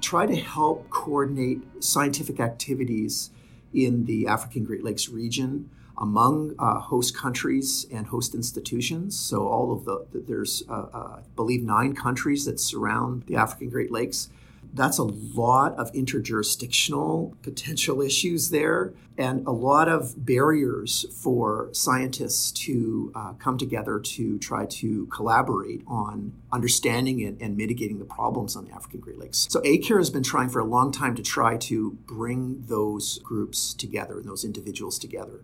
try 0.00 0.26
to 0.26 0.34
help 0.34 0.90
coordinate 0.90 1.62
scientific 1.78 2.40
activities 2.40 3.30
in 3.72 4.04
the 4.06 4.26
African 4.26 4.64
Great 4.64 4.82
Lakes 4.82 5.08
region 5.08 5.70
among 5.98 6.56
uh, 6.58 6.80
host 6.80 7.16
countries 7.16 7.86
and 7.92 8.08
host 8.08 8.34
institutions. 8.34 9.16
So 9.16 9.46
all 9.46 9.72
of 9.72 9.84
the, 9.84 10.04
there's, 10.12 10.64
uh, 10.68 10.72
uh, 10.72 10.98
I 11.18 11.20
believe, 11.36 11.62
nine 11.62 11.94
countries 11.94 12.44
that 12.46 12.58
surround 12.58 13.22
the 13.28 13.36
African 13.36 13.68
Great 13.70 13.92
Lakes 13.92 14.30
that's 14.76 14.98
a 14.98 15.04
lot 15.04 15.74
of 15.78 15.92
interjurisdictional 15.92 17.34
potential 17.42 18.02
issues 18.02 18.50
there 18.50 18.92
and 19.18 19.46
a 19.46 19.50
lot 19.50 19.88
of 19.88 20.26
barriers 20.26 21.06
for 21.22 21.70
scientists 21.72 22.52
to 22.52 23.10
uh, 23.14 23.32
come 23.34 23.56
together 23.56 23.98
to 23.98 24.38
try 24.38 24.66
to 24.66 25.06
collaborate 25.06 25.82
on 25.86 26.34
understanding 26.52 27.24
and, 27.24 27.40
and, 27.40 27.56
mitigating 27.56 27.98
the 27.98 28.04
problems 28.04 28.56
on 28.56 28.66
the 28.66 28.72
African 28.72 29.00
Great 29.00 29.18
Lakes. 29.18 29.46
So 29.50 29.60
ACARE 29.62 29.96
has 29.96 30.10
been 30.10 30.22
trying 30.22 30.50
for 30.50 30.60
a 30.60 30.64
long 30.64 30.92
time 30.92 31.14
to 31.14 31.22
try 31.22 31.56
to 31.56 31.92
bring 32.06 32.64
those 32.66 33.18
groups 33.20 33.72
together 33.72 34.18
and 34.18 34.28
those 34.28 34.44
individuals 34.44 34.98
together. 34.98 35.40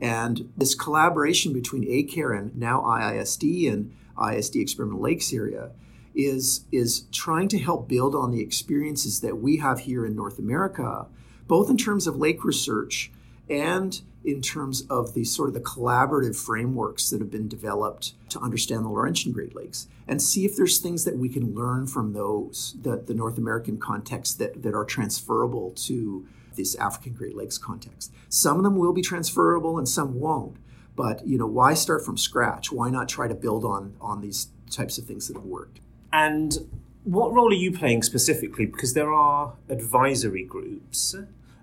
And 0.00 0.52
this 0.56 0.74
collaboration 0.74 1.52
between 1.52 1.84
ACARE 1.84 2.36
and 2.36 2.56
now 2.56 2.80
IISD 2.80 3.72
and 3.72 3.94
IISD 4.16 4.60
Experimental 4.60 5.02
Lakes 5.02 5.32
area 5.32 5.70
is 6.16 6.64
is 6.72 7.02
trying 7.12 7.46
to 7.48 7.58
help 7.58 7.88
build 7.88 8.14
on 8.14 8.30
the 8.32 8.40
experiences 8.40 9.20
that 9.20 9.36
we 9.36 9.58
have 9.58 9.80
here 9.80 10.04
in 10.04 10.16
North 10.16 10.38
America, 10.38 11.06
both 11.46 11.70
in 11.70 11.76
terms 11.76 12.06
of 12.06 12.16
lake 12.16 12.42
research 12.42 13.12
and 13.48 14.00
in 14.24 14.42
terms 14.42 14.82
of 14.90 15.14
the 15.14 15.24
sort 15.24 15.48
of 15.48 15.54
the 15.54 15.60
collaborative 15.60 16.34
frameworks 16.34 17.10
that 17.10 17.20
have 17.20 17.30
been 17.30 17.46
developed 17.46 18.14
to 18.28 18.40
understand 18.40 18.84
the 18.84 18.88
Laurentian 18.88 19.30
Great 19.30 19.54
Lakes 19.54 19.86
and 20.08 20.20
see 20.20 20.44
if 20.44 20.56
there's 20.56 20.78
things 20.78 21.04
that 21.04 21.16
we 21.16 21.28
can 21.28 21.54
learn 21.54 21.86
from 21.86 22.12
those, 22.12 22.74
the, 22.82 22.96
the 22.96 23.14
North 23.14 23.38
American 23.38 23.78
context 23.78 24.38
that, 24.40 24.64
that 24.64 24.74
are 24.74 24.84
transferable 24.84 25.70
to 25.70 26.26
this 26.56 26.74
African 26.74 27.12
Great 27.12 27.36
Lakes 27.36 27.56
context. 27.56 28.12
Some 28.28 28.56
of 28.56 28.64
them 28.64 28.76
will 28.76 28.92
be 28.92 29.02
transferable 29.02 29.78
and 29.78 29.88
some 29.88 30.18
won't. 30.18 30.56
But 30.96 31.24
you 31.26 31.38
know, 31.38 31.46
why 31.46 31.74
start 31.74 32.04
from 32.04 32.16
scratch? 32.16 32.72
Why 32.72 32.90
not 32.90 33.08
try 33.08 33.28
to 33.28 33.34
build 33.34 33.64
on 33.64 33.94
on 34.00 34.22
these 34.22 34.48
types 34.70 34.98
of 34.98 35.04
things 35.04 35.28
that 35.28 35.36
have 35.36 35.44
worked? 35.44 35.80
And 36.16 36.56
what 37.04 37.34
role 37.34 37.50
are 37.50 37.62
you 37.66 37.70
playing 37.70 38.02
specifically? 38.02 38.64
Because 38.64 38.94
there 38.94 39.12
are 39.12 39.52
advisory 39.68 40.44
groups. 40.44 41.14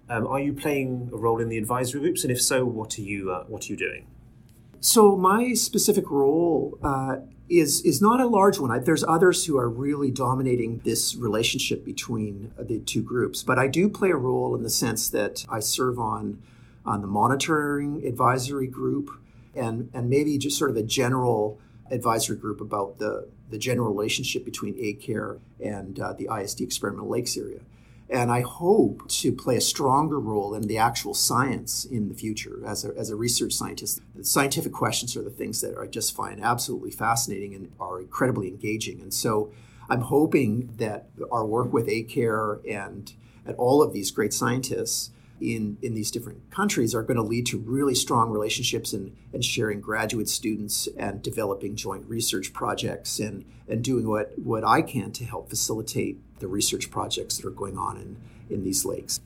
Um, 0.07 0.27
are 0.27 0.39
you 0.39 0.53
playing 0.53 1.09
a 1.11 1.17
role 1.17 1.39
in 1.41 1.49
the 1.49 1.57
advisory 1.57 2.01
groups? 2.01 2.23
And 2.23 2.31
if 2.31 2.39
so, 2.39 2.63
what 2.63 2.99
are 2.99 3.01
you 3.01 3.31
uh, 3.31 3.45
what 3.45 3.63
are 3.63 3.73
you 3.73 3.75
doing? 3.75 4.05
So 4.79 5.17
my 5.17 5.53
specific 5.53 6.11
role 6.11 6.77
uh, 6.83 7.15
is 7.49 7.81
is 7.81 7.99
not 7.99 8.19
a 8.21 8.27
large 8.27 8.59
one. 8.59 8.69
I, 8.69 8.77
there's 8.77 9.03
others 9.03 9.45
who 9.47 9.57
are 9.57 9.69
really 9.69 10.11
dominating 10.11 10.81
this 10.85 11.15
relationship 11.15 11.83
between 11.83 12.51
the 12.59 12.77
two 12.77 13.01
groups, 13.01 13.41
but 13.41 13.57
I 13.57 13.67
do 13.67 13.89
play 13.89 14.11
a 14.11 14.17
role 14.17 14.55
in 14.55 14.61
the 14.61 14.69
sense 14.69 15.09
that 15.09 15.45
I 15.49 15.61
serve 15.61 15.97
on 15.97 16.43
on 16.85 17.01
the 17.01 17.07
monitoring 17.07 18.05
advisory 18.05 18.67
group 18.67 19.09
and 19.55 19.89
and 19.95 20.11
maybe 20.11 20.37
just 20.37 20.59
sort 20.59 20.69
of 20.69 20.77
a 20.77 20.83
general 20.83 21.59
advisory 21.89 22.37
group 22.37 22.61
about 22.61 22.99
the 22.99 23.27
the 23.53 23.59
general 23.59 23.93
relationship 23.93 24.43
between 24.43 24.73
ACARE 24.75 25.39
and 25.63 25.99
uh, 25.99 26.11
the 26.13 26.25
IISD 26.25 26.61
experimental 26.61 27.07
lakes 27.07 27.37
area. 27.37 27.59
And 28.09 28.31
I 28.31 28.41
hope 28.41 29.07
to 29.07 29.31
play 29.31 29.55
a 29.57 29.61
stronger 29.61 30.19
role 30.19 30.55
in 30.55 30.63
the 30.63 30.79
actual 30.79 31.13
science 31.13 31.85
in 31.85 32.09
the 32.09 32.15
future 32.15 32.61
as 32.65 32.83
a, 32.83 32.97
as 32.97 33.11
a 33.11 33.15
research 33.15 33.53
scientist. 33.53 34.01
The 34.15 34.25
scientific 34.25 34.73
questions 34.73 35.15
are 35.15 35.21
the 35.21 35.29
things 35.29 35.61
that 35.61 35.77
I 35.77 35.85
just 35.85 36.15
find 36.15 36.43
absolutely 36.43 36.89
fascinating 36.89 37.53
and 37.53 37.71
are 37.79 38.01
incredibly 38.01 38.47
engaging. 38.47 38.99
And 38.99 39.13
so 39.13 39.53
I'm 39.87 40.01
hoping 40.01 40.73
that 40.77 41.09
our 41.31 41.45
work 41.45 41.71
with 41.71 41.87
ACARE 41.87 42.59
and 42.67 43.13
at 43.45 43.55
all 43.55 43.83
of 43.83 43.93
these 43.93 44.09
great 44.09 44.33
scientists 44.33 45.11
in, 45.43 45.77
in 45.81 45.93
these 45.93 46.09
different 46.09 46.49
countries 46.49 46.95
are 46.95 47.03
going 47.03 47.17
to 47.17 47.23
lead 47.23 47.45
to 47.47 47.57
really 47.57 47.93
strong 47.93 48.31
relationships 48.31 48.93
and, 48.93 49.15
and 49.33 49.43
sharing 49.43 49.81
graduate 49.81 50.29
students 50.29 50.87
and 50.97 51.21
developing 51.21 51.75
joint 51.75 52.05
research 52.07 52.53
projects 52.53 53.19
and, 53.19 53.45
and 53.67 53.83
doing 53.83 54.07
what, 54.07 54.37
what 54.39 54.63
I 54.63 54.81
can 54.81 55.11
to 55.11 55.25
help 55.25 55.49
facilitate 55.49 56.19
the 56.39 56.47
research 56.47 56.89
projects 56.89 57.37
that 57.37 57.45
are 57.45 57.51
going 57.51 57.77
on 57.77 57.97
in, 57.97 58.17
in 58.49 58.63
these 58.63 58.85
lakes. 58.85 59.19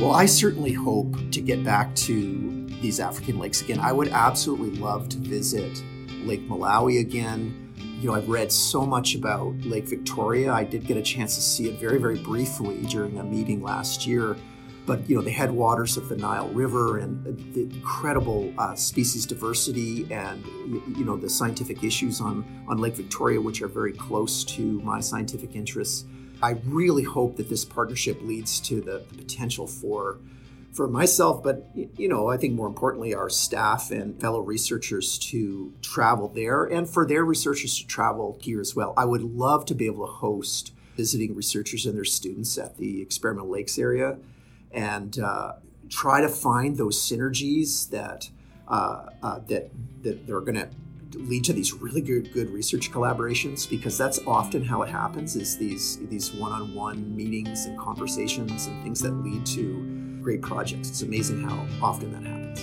Well, 0.00 0.14
I 0.14 0.26
certainly 0.26 0.72
hope 0.72 1.16
to 1.32 1.40
get 1.40 1.64
back 1.64 1.94
to 1.96 2.66
these 2.80 3.00
African 3.00 3.38
lakes 3.38 3.62
again. 3.62 3.80
I 3.80 3.92
would 3.92 4.08
absolutely 4.08 4.78
love 4.78 5.08
to 5.10 5.18
visit 5.18 5.82
Lake 6.24 6.48
Malawi 6.48 7.00
again 7.00 7.65
you 8.00 8.08
know, 8.08 8.14
I've 8.14 8.28
read 8.28 8.52
so 8.52 8.84
much 8.84 9.14
about 9.14 9.54
Lake 9.62 9.88
Victoria. 9.88 10.52
I 10.52 10.64
did 10.64 10.86
get 10.86 10.96
a 10.96 11.02
chance 11.02 11.34
to 11.36 11.40
see 11.40 11.68
it 11.68 11.80
very, 11.80 11.98
very 11.98 12.18
briefly 12.18 12.82
during 12.82 13.18
a 13.18 13.24
meeting 13.24 13.62
last 13.62 14.06
year. 14.06 14.36
But 14.84 15.08
you 15.08 15.16
know, 15.16 15.22
the 15.22 15.30
headwaters 15.30 15.96
of 15.96 16.08
the 16.08 16.16
Nile 16.16 16.48
River 16.50 16.98
and 16.98 17.24
the 17.54 17.62
incredible 17.62 18.52
uh, 18.58 18.74
species 18.76 19.26
diversity, 19.26 20.06
and 20.12 20.44
you 20.96 21.04
know, 21.04 21.16
the 21.16 21.28
scientific 21.28 21.82
issues 21.82 22.20
on 22.20 22.44
on 22.68 22.78
Lake 22.78 22.94
Victoria, 22.94 23.40
which 23.40 23.62
are 23.62 23.68
very 23.68 23.92
close 23.92 24.44
to 24.44 24.80
my 24.82 25.00
scientific 25.00 25.56
interests. 25.56 26.04
I 26.42 26.58
really 26.66 27.02
hope 27.02 27.36
that 27.36 27.48
this 27.48 27.64
partnership 27.64 28.20
leads 28.22 28.60
to 28.60 28.80
the, 28.80 29.04
the 29.10 29.16
potential 29.16 29.66
for 29.66 30.18
for 30.76 30.86
myself, 30.86 31.42
but 31.42 31.70
you 31.74 32.06
know, 32.06 32.28
I 32.28 32.36
think 32.36 32.54
more 32.54 32.66
importantly, 32.66 33.14
our 33.14 33.30
staff 33.30 33.90
and 33.90 34.20
fellow 34.20 34.40
researchers 34.40 35.18
to 35.30 35.72
travel 35.80 36.28
there 36.28 36.64
and 36.64 36.88
for 36.88 37.06
their 37.06 37.24
researchers 37.24 37.78
to 37.78 37.86
travel 37.86 38.38
here 38.42 38.60
as 38.60 38.76
well. 38.76 38.92
I 38.96 39.06
would 39.06 39.22
love 39.22 39.64
to 39.66 39.74
be 39.74 39.86
able 39.86 40.06
to 40.06 40.12
host 40.12 40.72
visiting 40.94 41.34
researchers 41.34 41.86
and 41.86 41.96
their 41.96 42.04
students 42.04 42.58
at 42.58 42.76
the 42.76 43.00
experimental 43.00 43.50
lakes 43.50 43.78
area 43.78 44.18
and 44.70 45.18
uh, 45.18 45.54
try 45.88 46.20
to 46.20 46.28
find 46.28 46.76
those 46.76 46.98
synergies 46.98 47.88
that 47.90 48.28
uh, 48.68 49.06
uh, 49.22 49.38
that 49.48 49.70
that 50.02 50.26
they're 50.26 50.40
going 50.40 50.56
to 50.56 50.68
lead 51.14 51.44
to 51.44 51.54
these 51.54 51.72
really 51.72 52.02
good 52.02 52.32
good 52.34 52.50
research 52.50 52.90
collaborations 52.90 53.68
because 53.68 53.96
that's 53.96 54.18
often 54.26 54.62
how 54.62 54.82
it 54.82 54.90
happens 54.90 55.36
is 55.36 55.56
these 55.56 55.98
these 56.08 56.32
one-on-one 56.34 57.16
meetings 57.16 57.64
and 57.64 57.78
conversations 57.78 58.66
and 58.66 58.82
things 58.82 59.00
that 59.00 59.12
lead 59.12 59.46
to 59.46 60.05
great 60.26 60.42
projects. 60.42 60.88
It's 60.88 61.02
amazing 61.02 61.40
how 61.40 61.64
often 61.80 62.10
that 62.10 62.24
happens. 62.24 62.60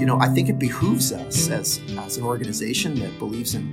You 0.00 0.06
know, 0.06 0.18
I 0.18 0.28
think 0.28 0.48
it 0.48 0.58
behooves 0.58 1.12
us 1.12 1.50
as, 1.50 1.82
as 1.98 2.16
an 2.16 2.24
organization 2.24 2.94
that 3.00 3.18
believes 3.18 3.54
in, 3.54 3.66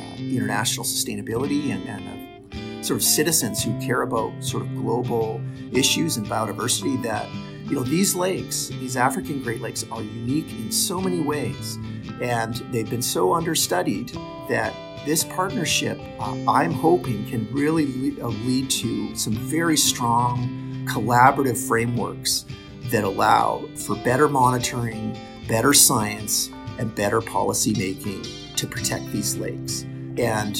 uh, 0.00 0.20
international 0.20 0.86
sustainability 0.86 1.72
and, 1.72 1.82
and 1.88 2.80
uh, 2.80 2.82
sort 2.84 3.00
of 3.00 3.02
citizens 3.02 3.64
who 3.64 3.76
care 3.80 4.02
about 4.02 4.32
sort 4.40 4.62
of 4.62 4.72
global 4.76 5.40
issues 5.72 6.16
and 6.16 6.28
biodiversity 6.28 7.02
that 7.02 7.26
you 7.64 7.74
know 7.74 7.82
these 7.82 8.14
lakes 8.14 8.68
these 8.80 8.96
african 8.96 9.42
great 9.42 9.60
lakes 9.60 9.84
are 9.92 10.00
unique 10.00 10.50
in 10.52 10.72
so 10.72 10.98
many 10.98 11.20
ways 11.20 11.76
and 12.22 12.54
they've 12.72 12.88
been 12.88 13.02
so 13.02 13.34
understudied 13.34 14.08
that 14.48 14.72
this 15.08 15.24
partnership, 15.24 15.98
uh, 16.20 16.36
I'm 16.46 16.70
hoping, 16.70 17.24
can 17.30 17.50
really 17.50 17.86
lead, 17.86 18.20
uh, 18.20 18.26
lead 18.26 18.68
to 18.68 19.16
some 19.16 19.32
very 19.32 19.74
strong 19.74 20.84
collaborative 20.86 21.56
frameworks 21.66 22.44
that 22.90 23.04
allow 23.04 23.66
for 23.74 23.96
better 24.04 24.28
monitoring, 24.28 25.18
better 25.48 25.72
science, 25.72 26.50
and 26.78 26.94
better 26.94 27.22
policy 27.22 27.72
making 27.72 28.22
to 28.56 28.66
protect 28.66 29.10
these 29.10 29.34
lakes. 29.38 29.86
And, 30.18 30.58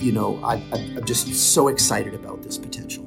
you 0.00 0.12
know, 0.12 0.42
I, 0.42 0.54
I'm 0.72 1.04
just 1.04 1.28
so 1.52 1.68
excited 1.68 2.14
about 2.14 2.42
this 2.42 2.56
potential. 2.56 3.03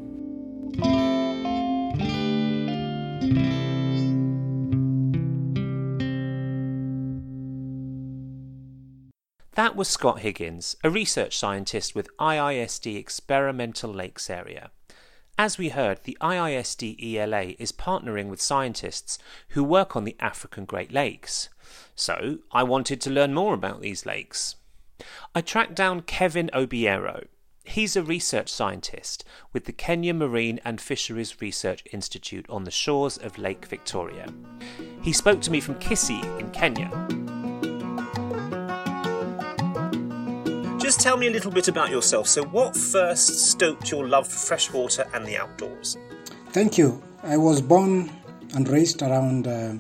That 9.57 9.75
was 9.75 9.87
Scott 9.87 10.19
Higgins, 10.19 10.75
a 10.83 10.91
research 10.91 11.35
scientist 11.35 11.95
with 11.95 12.15
IISD 12.19 12.95
Experimental 12.95 13.91
Lakes 13.91 14.29
Area. 14.29 14.69
As 15.35 15.57
we 15.57 15.69
heard, 15.69 16.03
the 16.03 16.15
IISD 16.21 17.15
ELA 17.15 17.55
is 17.57 17.71
partnering 17.71 18.27
with 18.27 18.39
scientists 18.39 19.17
who 19.49 19.63
work 19.63 19.95
on 19.95 20.03
the 20.03 20.15
African 20.19 20.65
Great 20.65 20.91
Lakes. 20.91 21.49
So 21.95 22.37
I 22.51 22.61
wanted 22.61 23.01
to 23.01 23.09
learn 23.09 23.33
more 23.33 23.55
about 23.55 23.81
these 23.81 24.05
lakes. 24.05 24.57
I 25.33 25.41
tracked 25.41 25.73
down 25.73 26.03
Kevin 26.03 26.51
Obiero. 26.53 27.25
He's 27.65 27.95
a 27.95 28.03
research 28.03 28.49
scientist 28.49 29.25
with 29.53 29.65
the 29.65 29.73
Kenya 29.73 30.13
Marine 30.13 30.59
and 30.63 30.79
Fisheries 30.79 31.41
Research 31.41 31.83
Institute 31.91 32.45
on 32.47 32.65
the 32.65 32.69
shores 32.69 33.17
of 33.17 33.39
Lake 33.39 33.65
Victoria. 33.65 34.31
He 35.01 35.13
spoke 35.13 35.41
to 35.41 35.51
me 35.51 35.61
from 35.61 35.79
Kisii 35.79 36.39
in 36.39 36.51
Kenya. 36.51 36.91
Just 40.87 41.01
tell 41.01 41.17
me 41.17 41.27
a 41.27 41.31
little 41.31 41.51
bit 41.51 41.67
about 41.67 41.89
yourself. 41.89 42.29
So, 42.29 42.45
what 42.45 42.73
first 42.73 43.27
stoked 43.51 43.91
your 43.91 44.07
love 44.07 44.25
for 44.25 44.39
freshwater 44.39 45.05
and 45.13 45.25
the 45.25 45.35
outdoors? 45.35 45.97
Thank 46.53 46.77
you. 46.77 47.03
I 47.23 47.35
was 47.35 47.61
born 47.61 48.09
and 48.55 48.65
raised 48.69 49.01
around 49.01 49.47
uh, 49.47 49.73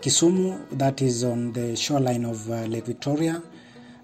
Kisumu, 0.00 0.70
that 0.78 1.02
is 1.02 1.22
on 1.22 1.52
the 1.52 1.76
shoreline 1.76 2.24
of 2.24 2.50
uh, 2.50 2.62
Lake 2.62 2.86
Victoria. 2.86 3.42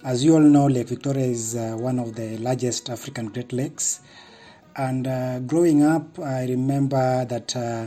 As 0.05 0.23
you 0.23 0.35
all 0.35 0.43
know, 0.43 0.67
Lake 0.67 0.89
Victoria 0.89 1.25
is 1.25 1.57
uh, 1.57 1.79
one 1.79 1.99
of 1.99 2.15
the 2.15 2.37
largest 2.37 2.91
African 2.91 3.29
Great 3.29 3.55
Lakes. 3.55 4.01
And 4.77 5.07
uh, 5.07 5.39
growing 5.39 5.83
up, 5.83 6.19
I 6.19 6.45
remember 6.45 7.25
that 7.25 7.57
uh, 7.57 7.87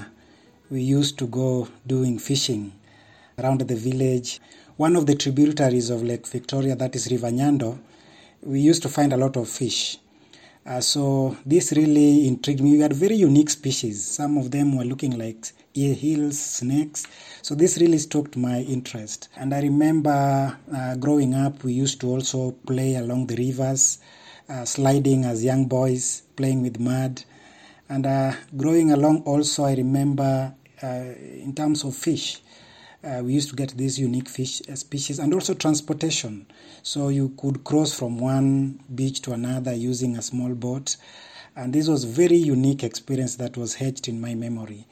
we 0.72 0.82
used 0.82 1.20
to 1.20 1.28
go 1.28 1.68
doing 1.86 2.18
fishing 2.18 2.74
around 3.38 3.62
the 3.62 3.76
village. 3.76 4.42
One 4.78 4.96
of 4.96 5.06
the 5.06 5.14
tributaries 5.14 5.92
of 5.92 6.02
Lake 6.02 6.26
Victoria, 6.26 6.76
that 6.76 6.96
is 6.96 7.12
River 7.12 7.30
Nyando, 7.30 7.78
we 8.44 8.60
used 8.60 8.82
to 8.84 8.90
find 8.90 9.14
a 9.14 9.18
lot 9.18 9.38
of 9.38 9.48
fish. 9.48 9.98
Uh, 10.66 10.80
so 10.80 11.36
this 11.46 11.72
really 11.74 12.28
intrigued 12.28 12.62
me. 12.62 12.74
We 12.74 12.80
had 12.80 12.94
very 12.94 13.16
unique 13.16 13.50
species. 13.50 14.04
Some 14.06 14.38
of 14.38 14.52
them 14.52 14.78
were 14.78 14.84
looking 14.84 15.18
like 15.18 15.48
ear 15.74 15.96
hills, 15.96 16.40
snakes. 16.40 17.08
So 17.42 17.56
this 17.56 17.80
really 17.80 17.98
stoked 17.98 18.38
my 18.38 18.60
interest. 18.62 19.30
And 19.36 19.54
I 19.54 19.62
remember 19.62 20.58
uh, 20.76 20.96
growing 20.96 21.34
up, 21.34 21.64
we 21.64 21.74
used 21.74 22.00
to 22.02 22.08
also 22.08 22.52
play 22.68 22.96
along 22.96 23.28
the 23.28 23.36
rivers, 23.36 24.00
uh, 24.50 24.66
sliding 24.66 25.26
as 25.26 25.44
young 25.44 25.66
boys, 25.66 26.24
playing 26.36 26.62
with 26.62 26.80
mud. 26.80 27.24
And 27.90 28.06
uh, 28.06 28.34
growing 28.56 28.92
along 28.92 29.24
also, 29.24 29.66
I 29.66 29.74
remember 29.74 30.54
uh, 30.84 30.88
in 30.88 31.54
terms 31.56 31.84
of 31.84 31.96
fish, 31.96 32.42
Uh, 33.04 33.22
we 33.24 33.34
used 33.34 33.50
to 33.50 33.56
get 33.56 33.72
these 33.78 34.00
unique 34.00 34.30
fish 34.30 34.62
uh, 34.70 34.76
species 34.76 35.18
and 35.18 35.34
also 35.34 35.54
transportation. 35.56 36.46
So 36.84 37.10
you 37.10 37.34
could 37.38 37.64
cross 37.64 37.98
from 37.98 38.20
one 38.20 38.80
beach 38.94 39.22
to 39.24 39.34
another 39.34 39.74
using 39.74 40.18
a 40.18 40.22
small 40.22 40.54
boat. 40.54 40.98
And 41.56 41.74
this 41.74 41.88
was 41.88 42.04
very 42.04 42.38
unique 42.38 42.84
experience 42.84 43.36
that 43.38 43.58
was 43.58 43.82
etched 43.82 44.08
in 44.08 44.22
my 44.22 44.36
memory. 44.36 44.86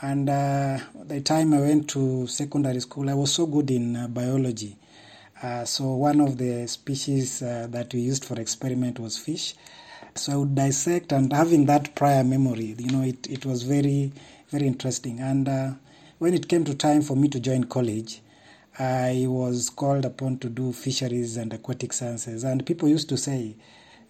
And 0.00 0.28
uh, 0.28 0.78
the 1.04 1.20
time 1.20 1.54
I 1.54 1.60
went 1.60 1.88
to 1.90 2.26
secondary 2.26 2.80
school, 2.80 3.10
I 3.10 3.14
was 3.14 3.32
so 3.32 3.46
good 3.46 3.70
in 3.70 3.94
uh, 3.94 4.08
biology. 4.08 4.76
Uh, 5.42 5.64
so 5.64 5.92
one 5.94 6.20
of 6.20 6.38
the 6.38 6.66
species 6.66 7.42
uh, 7.42 7.66
that 7.70 7.92
we 7.92 8.00
used 8.00 8.24
for 8.24 8.40
experiment 8.40 8.98
was 8.98 9.18
fish. 9.18 9.54
So 10.14 10.32
I 10.32 10.36
would 10.36 10.54
dissect, 10.54 11.12
and 11.12 11.32
having 11.32 11.66
that 11.66 11.94
prior 11.94 12.24
memory, 12.24 12.74
you 12.78 12.90
know, 12.90 13.02
it, 13.02 13.28
it 13.28 13.44
was 13.44 13.64
very, 13.64 14.12
very 14.48 14.66
interesting. 14.66 15.20
And 15.20 15.48
uh, 15.48 15.70
when 16.18 16.34
it 16.34 16.48
came 16.48 16.64
to 16.64 16.74
time 16.74 17.02
for 17.02 17.16
me 17.16 17.28
to 17.28 17.40
join 17.40 17.64
college, 17.64 18.22
I 18.78 19.24
was 19.28 19.70
called 19.70 20.04
upon 20.04 20.38
to 20.38 20.48
do 20.48 20.72
fisheries 20.72 21.36
and 21.36 21.52
aquatic 21.52 21.92
sciences. 21.92 22.44
And 22.44 22.64
people 22.66 22.88
used 22.88 23.08
to 23.10 23.16
say, 23.16 23.56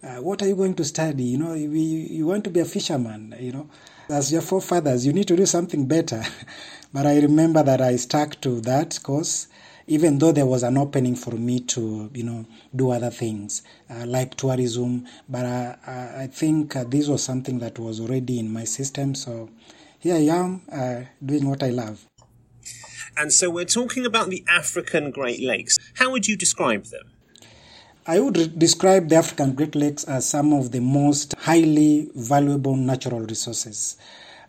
uh, 0.03 0.15
What 0.17 0.41
are 0.41 0.47
you 0.47 0.55
going 0.55 0.75
to 0.75 0.85
study? 0.85 1.23
You 1.23 1.37
know, 1.37 1.53
you, 1.53 1.69
you 1.69 2.25
want 2.25 2.43
to 2.45 2.49
be 2.49 2.59
a 2.61 2.65
fisherman, 2.65 3.35
you 3.39 3.51
know. 3.51 3.69
As 4.09 4.31
your 4.31 4.41
forefathers, 4.41 5.05
you 5.05 5.13
need 5.13 5.27
to 5.27 5.35
do 5.35 5.45
something 5.45 5.87
better. 5.87 6.23
but 6.93 7.05
I 7.05 7.19
remember 7.19 7.63
that 7.63 7.81
I 7.81 7.95
stuck 7.97 8.39
to 8.41 8.61
that 8.61 8.99
course 9.03 9.47
even 9.87 10.17
though 10.17 10.31
there 10.31 10.45
was 10.45 10.63
an 10.63 10.77
opening 10.77 11.15
for 11.15 11.31
me 11.31 11.59
to, 11.59 12.09
you 12.13 12.23
know, 12.23 12.45
do 12.75 12.89
other 12.91 13.11
things 13.11 13.61
uh, 13.89 14.05
like 14.05 14.35
tourism. 14.35 15.05
But 15.29 15.45
uh, 15.45 15.75
I 15.85 16.27
think 16.31 16.75
uh, 16.75 16.85
this 16.85 17.07
was 17.07 17.23
something 17.23 17.59
that 17.59 17.77
was 17.77 17.99
already 17.99 18.39
in 18.39 18.51
my 18.51 18.63
system. 18.63 19.13
So 19.15 19.49
here 20.05 20.17
I 20.17 20.37
am 20.37 20.61
uh, 20.71 21.01
doing 21.25 21.49
what 21.49 21.63
I 21.63 21.69
love. 21.69 22.05
And 23.17 23.33
so 23.33 23.49
we're 23.49 23.65
talking 23.65 24.05
about 24.05 24.29
the 24.29 24.43
African 24.47 25.09
Great 25.09 25.41
Lakes. 25.41 25.79
How 25.95 26.11
would 26.11 26.27
you 26.27 26.37
describe 26.37 26.85
them? 26.85 27.11
I 28.05 28.19
would 28.19 28.37
re- 28.37 28.53
describe 28.55 29.09
the 29.09 29.15
African 29.15 29.55
Great 29.55 29.73
Lakes 29.73 30.03
as 30.03 30.29
some 30.29 30.53
of 30.53 30.71
the 30.71 30.79
most 30.79 31.33
highly 31.39 32.11
valuable 32.13 32.75
natural 32.75 33.21
resources. 33.21 33.97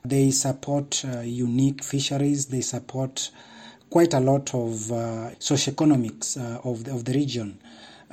They 0.05 0.31
support 0.31 1.03
uh, 1.07 1.21
unique 1.21 1.83
fisheries, 1.83 2.47
they 2.47 2.61
support 2.61 3.31
quite 3.89 4.13
a 4.13 4.21
lot 4.21 4.55
of 4.55 4.93
uh, 4.93 5.31
socioeconomics 5.39 6.37
uh, 6.37 6.69
of, 6.69 6.85
the, 6.85 6.93
of 6.93 7.07
the 7.07 7.15
region 7.15 7.59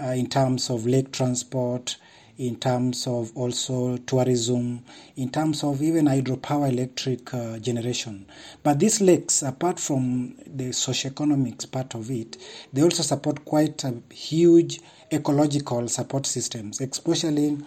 uh, 0.02 0.12
in 0.12 0.30
terms 0.30 0.70
of 0.70 0.86
lake 0.86 1.12
transport, 1.12 1.98
in 2.38 2.56
terms 2.56 3.06
of 3.06 3.32
also 3.36 3.98
tourism, 3.98 4.84
in 5.16 5.30
terms 5.30 5.64
of 5.64 5.82
even 5.82 6.06
hydropower 6.06 6.72
electric 6.72 7.34
uh, 7.34 7.60
generation. 7.60 8.26
But 8.64 8.80
these 8.80 9.02
lakes, 9.02 9.44
apart 9.44 9.80
from 9.80 10.36
the 10.48 10.70
socioeconomics 10.70 11.72
part 11.72 11.94
of 11.96 12.10
it, 12.10 12.38
they 12.72 12.82
also 12.82 13.04
support 13.04 13.46
quite 13.46 13.84
a 13.84 13.94
huge 14.12 14.80
ecological 15.12 15.88
support 15.88 16.26
systems, 16.26 16.82
especially 16.82 17.58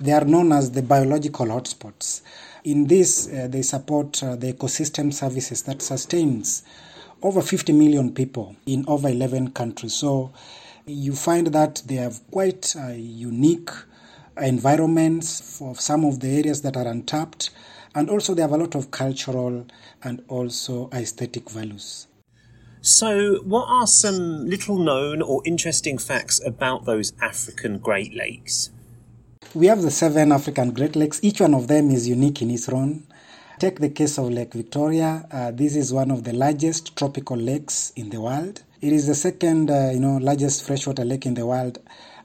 they 0.00 0.12
are 0.12 0.24
known 0.24 0.52
as 0.52 0.72
the 0.72 0.82
biological 0.82 1.46
hotspots. 1.46 2.22
In 2.64 2.88
this, 2.88 3.28
uh, 3.28 3.46
they 3.48 3.62
support 3.62 4.22
uh, 4.24 4.34
the 4.34 4.52
ecosystem 4.52 5.14
services 5.14 5.62
that 5.62 5.82
sustains 5.82 6.64
over 7.22 7.40
50 7.40 7.72
million 7.72 8.12
people 8.12 8.56
in 8.66 8.84
over 8.88 9.08
11 9.08 9.52
countries. 9.52 9.94
So 9.94 10.32
you 10.86 11.14
find 11.14 11.46
that 11.48 11.82
they 11.86 11.96
have 11.96 12.20
quite 12.30 12.74
a 12.76 12.96
unique 12.96 13.70
environments 14.38 15.58
for 15.58 15.74
some 15.74 16.04
of 16.04 16.20
the 16.20 16.36
areas 16.36 16.62
that 16.62 16.76
are 16.76 16.86
untapped, 16.86 17.50
and 17.94 18.10
also 18.10 18.34
they 18.34 18.42
have 18.42 18.52
a 18.52 18.56
lot 18.56 18.74
of 18.74 18.90
cultural 18.90 19.66
and 20.02 20.22
also 20.28 20.90
aesthetic 20.92 21.50
values. 21.50 22.06
So, 22.82 23.40
what 23.42 23.66
are 23.68 23.86
some 23.86 24.46
little 24.46 24.78
known 24.78 25.20
or 25.20 25.42
interesting 25.44 25.98
facts 25.98 26.40
about 26.46 26.84
those 26.84 27.12
African 27.20 27.78
Great 27.78 28.14
Lakes? 28.14 28.70
We 29.54 29.66
have 29.66 29.82
the 29.82 29.90
seven 29.90 30.30
African 30.30 30.70
Great 30.72 30.94
Lakes. 30.94 31.18
Each 31.22 31.40
one 31.40 31.54
of 31.54 31.66
them 31.66 31.90
is 31.90 32.06
unique 32.08 32.42
in 32.42 32.50
its 32.50 32.68
own. 32.68 33.06
Take 33.58 33.80
the 33.80 33.88
case 33.88 34.18
of 34.18 34.30
Lake 34.30 34.52
Victoria. 34.52 35.26
Uh, 35.32 35.50
this 35.50 35.74
is 35.74 35.92
one 35.92 36.10
of 36.10 36.24
the 36.24 36.34
largest 36.34 36.94
tropical 36.94 37.38
lakes 37.38 37.90
in 37.96 38.10
the 38.10 38.20
world. 38.20 38.62
It 38.82 38.92
is 38.92 39.06
the 39.06 39.14
second, 39.14 39.70
uh, 39.70 39.90
you 39.94 39.98
know, 39.98 40.18
largest 40.18 40.66
freshwater 40.66 41.06
lake 41.06 41.24
in 41.24 41.34
the 41.34 41.46
world, 41.46 41.78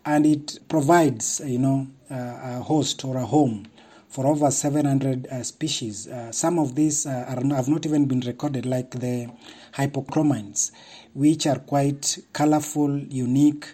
and 0.05 0.25
it 0.25 0.59
provides, 0.67 1.41
you 1.45 1.59
know, 1.59 1.87
uh, 2.09 2.15
a 2.59 2.61
host 2.61 3.05
or 3.05 3.17
a 3.17 3.25
home 3.25 3.67
for 4.09 4.27
over 4.27 4.51
700 4.51 5.27
uh, 5.27 5.43
species. 5.43 6.07
Uh, 6.07 6.31
some 6.31 6.59
of 6.59 6.75
these 6.75 7.05
uh, 7.05 7.25
are, 7.29 7.55
have 7.55 7.69
not 7.69 7.85
even 7.85 8.05
been 8.05 8.19
recorded, 8.21 8.65
like 8.65 8.91
the 8.91 9.29
haplochromines, 9.73 10.71
which 11.13 11.47
are 11.47 11.59
quite 11.59 12.17
colorful, 12.33 12.97
unique, 12.99 13.67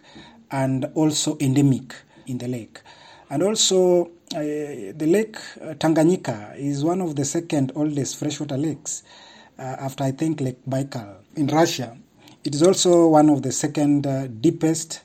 and 0.51 0.85
also 0.93 1.37
endemic 1.39 1.95
in 2.27 2.37
the 2.37 2.47
lake. 2.47 2.81
And 3.29 3.41
also, 3.41 4.11
uh, 4.35 4.39
the 4.39 5.07
lake 5.07 5.37
uh, 5.61 5.73
Tanganyika 5.73 6.55
is 6.57 6.83
one 6.83 7.01
of 7.01 7.15
the 7.15 7.25
second 7.25 7.71
oldest 7.75 8.17
freshwater 8.17 8.57
lakes 8.57 9.03
uh, 9.57 9.61
after 9.63 10.03
I 10.03 10.11
think 10.11 10.39
Lake 10.39 10.63
Baikal 10.69 11.15
in 11.35 11.47
Russia. 11.47 11.97
It 12.43 12.53
is 12.53 12.61
also 12.61 13.07
one 13.07 13.29
of 13.29 13.41
the 13.41 13.51
second 13.51 14.07
deepest 14.41 15.01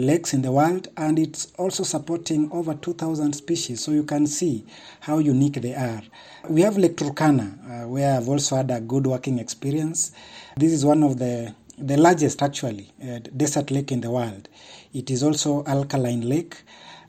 lakes 0.00 0.34
in 0.34 0.42
the 0.42 0.50
world 0.50 0.88
and 0.96 1.18
it's 1.18 1.52
also 1.58 1.82
supporting 1.84 2.50
over 2.52 2.74
2000 2.74 3.32
species 3.34 3.80
so 3.80 3.90
you 3.92 4.02
can 4.02 4.26
see 4.26 4.64
how 5.00 5.18
unique 5.18 5.60
they 5.60 5.74
are 5.74 6.02
we 6.48 6.62
have 6.62 6.76
lake 6.78 6.96
turkana 6.96 7.52
uh, 7.84 7.88
where 7.88 8.16
i've 8.16 8.28
also 8.28 8.56
had 8.56 8.70
a 8.70 8.80
good 8.80 9.06
working 9.06 9.38
experience 9.38 10.12
this 10.56 10.72
is 10.72 10.84
one 10.84 11.02
of 11.02 11.18
the 11.18 11.52
the 11.78 11.96
largest 11.96 12.42
actually 12.42 12.90
uh, 13.02 13.18
desert 13.36 13.70
lake 13.70 13.92
in 13.92 14.00
the 14.00 14.10
world 14.10 14.48
it 14.94 15.10
is 15.10 15.22
also 15.22 15.64
alkaline 15.64 16.28
lake 16.28 16.56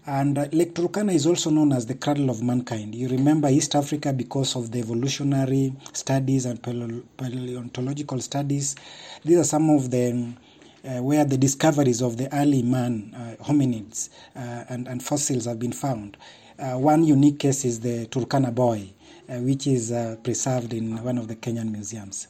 and 0.05 0.37
uh, 0.37 0.47
Lake 0.51 0.73
Turkana 0.73 1.13
is 1.13 1.25
also 1.25 1.49
known 1.49 1.71
as 1.71 1.85
the 1.85 1.93
cradle 1.93 2.29
of 2.29 2.43
mankind. 2.43 2.93
You 2.93 3.07
remember 3.07 3.47
East 3.47 3.73
Africa 3.73 4.11
because 4.11 4.55
of 4.55 4.69
the 4.71 4.79
evolutionary 4.79 5.73
studies 5.93 6.45
and 6.45 6.61
paleontological 6.61 8.19
studies. 8.19 8.75
These 9.23 9.37
are 9.37 9.43
some 9.45 9.69
of 9.69 9.91
the 9.91 10.11
uh, 10.11 10.42
where 10.83 11.25
the 11.25 11.37
discoveries 11.37 12.01
of 12.01 12.17
the 12.17 12.33
early 12.35 12.61
man 12.61 13.13
uh, 13.15 13.43
hominids 13.43 14.09
uh, 14.35 14.65
and, 14.69 14.87
and 14.87 15.03
fossils 15.03 15.45
have 15.45 15.59
been 15.59 15.71
found. 15.71 16.17
Uh, 16.59 16.77
one 16.77 17.03
unique 17.03 17.39
case 17.39 17.65
is 17.65 17.79
the 17.79 18.05
Turkana 18.07 18.53
boy, 18.53 18.89
uh, 19.29 19.35
which 19.37 19.67
is 19.67 19.91
uh, 19.91 20.15
preserved 20.23 20.73
in 20.73 21.01
one 21.03 21.17
of 21.17 21.27
the 21.27 21.35
Kenyan 21.35 21.71
museums. 21.71 22.27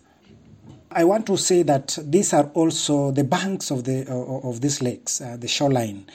I 0.92 1.04
want 1.04 1.26
to 1.28 1.38
say 1.38 1.64
that 1.64 1.98
these 2.04 2.34
are 2.34 2.52
also 2.54 3.12
the 3.12 3.24
banks 3.24 3.72
of 3.72 3.84
the 3.84 4.08
of 4.08 4.62
these 4.62 4.82
lakes, 4.82 5.18
the 5.18 5.48
shoreline 5.48 6.06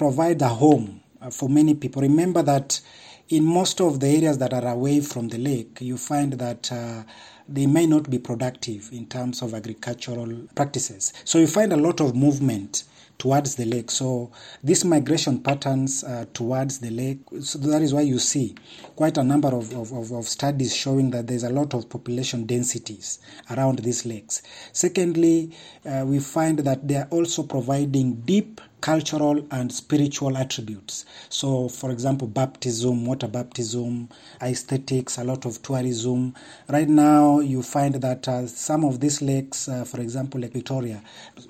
provide 0.00 0.40
a 0.40 0.48
home 0.48 0.98
uh, 1.20 1.28
for 1.28 1.50
many 1.50 1.74
people. 1.74 2.00
Remember 2.00 2.42
that 2.42 2.80
in 3.28 3.44
most 3.44 3.82
of 3.82 4.00
the 4.00 4.06
areas 4.06 4.38
that 4.38 4.54
are 4.54 4.66
away 4.66 5.00
from 5.02 5.28
the 5.28 5.36
lake, 5.36 5.76
you 5.82 5.98
find 5.98 6.32
that 6.32 6.72
uh, 6.72 7.02
they 7.50 7.66
may 7.66 7.86
not 7.86 8.08
be 8.08 8.18
productive 8.18 8.88
in 8.92 9.06
terms 9.06 9.42
of 9.42 9.54
agricultural 9.54 10.48
practices. 10.54 11.12
So 11.24 11.38
you 11.38 11.46
find 11.46 11.72
a 11.72 11.76
lot 11.76 12.00
of 12.00 12.14
movement 12.14 12.84
towards 13.20 13.54
the 13.56 13.66
lake. 13.66 13.90
So 13.90 14.32
these 14.64 14.82
migration 14.82 15.40
patterns 15.42 16.02
uh, 16.02 16.24
towards 16.32 16.78
the 16.78 16.88
lake, 16.90 17.20
so 17.42 17.58
that 17.58 17.82
is 17.82 17.92
why 17.92 18.00
you 18.00 18.18
see 18.18 18.54
quite 18.96 19.18
a 19.18 19.22
number 19.22 19.48
of, 19.48 19.72
of, 19.74 19.92
of, 20.10 20.24
studies 20.26 20.74
showing 20.74 21.10
that 21.10 21.26
there's 21.26 21.42
a 21.42 21.50
lot 21.50 21.74
of 21.74 21.90
population 21.90 22.46
densities 22.46 23.18
around 23.50 23.80
these 23.80 24.06
lakes. 24.06 24.40
Secondly, 24.72 25.54
uh, 25.84 26.04
we 26.06 26.18
find 26.18 26.60
that 26.60 26.88
they 26.88 26.96
are 26.96 27.08
also 27.10 27.42
providing 27.42 28.22
deep 28.22 28.62
cultural 28.80 29.46
and 29.50 29.72
spiritual 29.72 30.36
attributes. 30.36 31.04
So, 31.28 31.68
for 31.68 31.90
example, 31.90 32.28
baptism, 32.28 33.06
water 33.06 33.28
baptism, 33.28 34.08
aesthetics, 34.42 35.18
a 35.18 35.24
lot 35.24 35.44
of 35.44 35.62
tourism. 35.62 36.34
Right 36.68 36.88
now, 36.88 37.40
you 37.40 37.62
find 37.62 37.94
that 37.96 38.28
uh, 38.28 38.46
some 38.46 38.84
of 38.84 39.00
these 39.00 39.22
lakes, 39.22 39.68
uh, 39.68 39.84
for 39.84 40.00
example, 40.00 40.40
Lake 40.40 40.52
Victoria, 40.52 41.02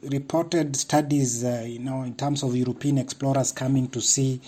reported 0.03 0.77
studies, 0.77 1.45
uh, 1.45 1.65
you 1.67 1.79
know, 1.79 2.03
in 2.03 2.15
terms 2.15 2.43
of 2.43 2.55
European 2.57 2.99
explorers 2.99 3.53
coming 3.53 3.89
to 3.89 4.01
see 4.01 4.41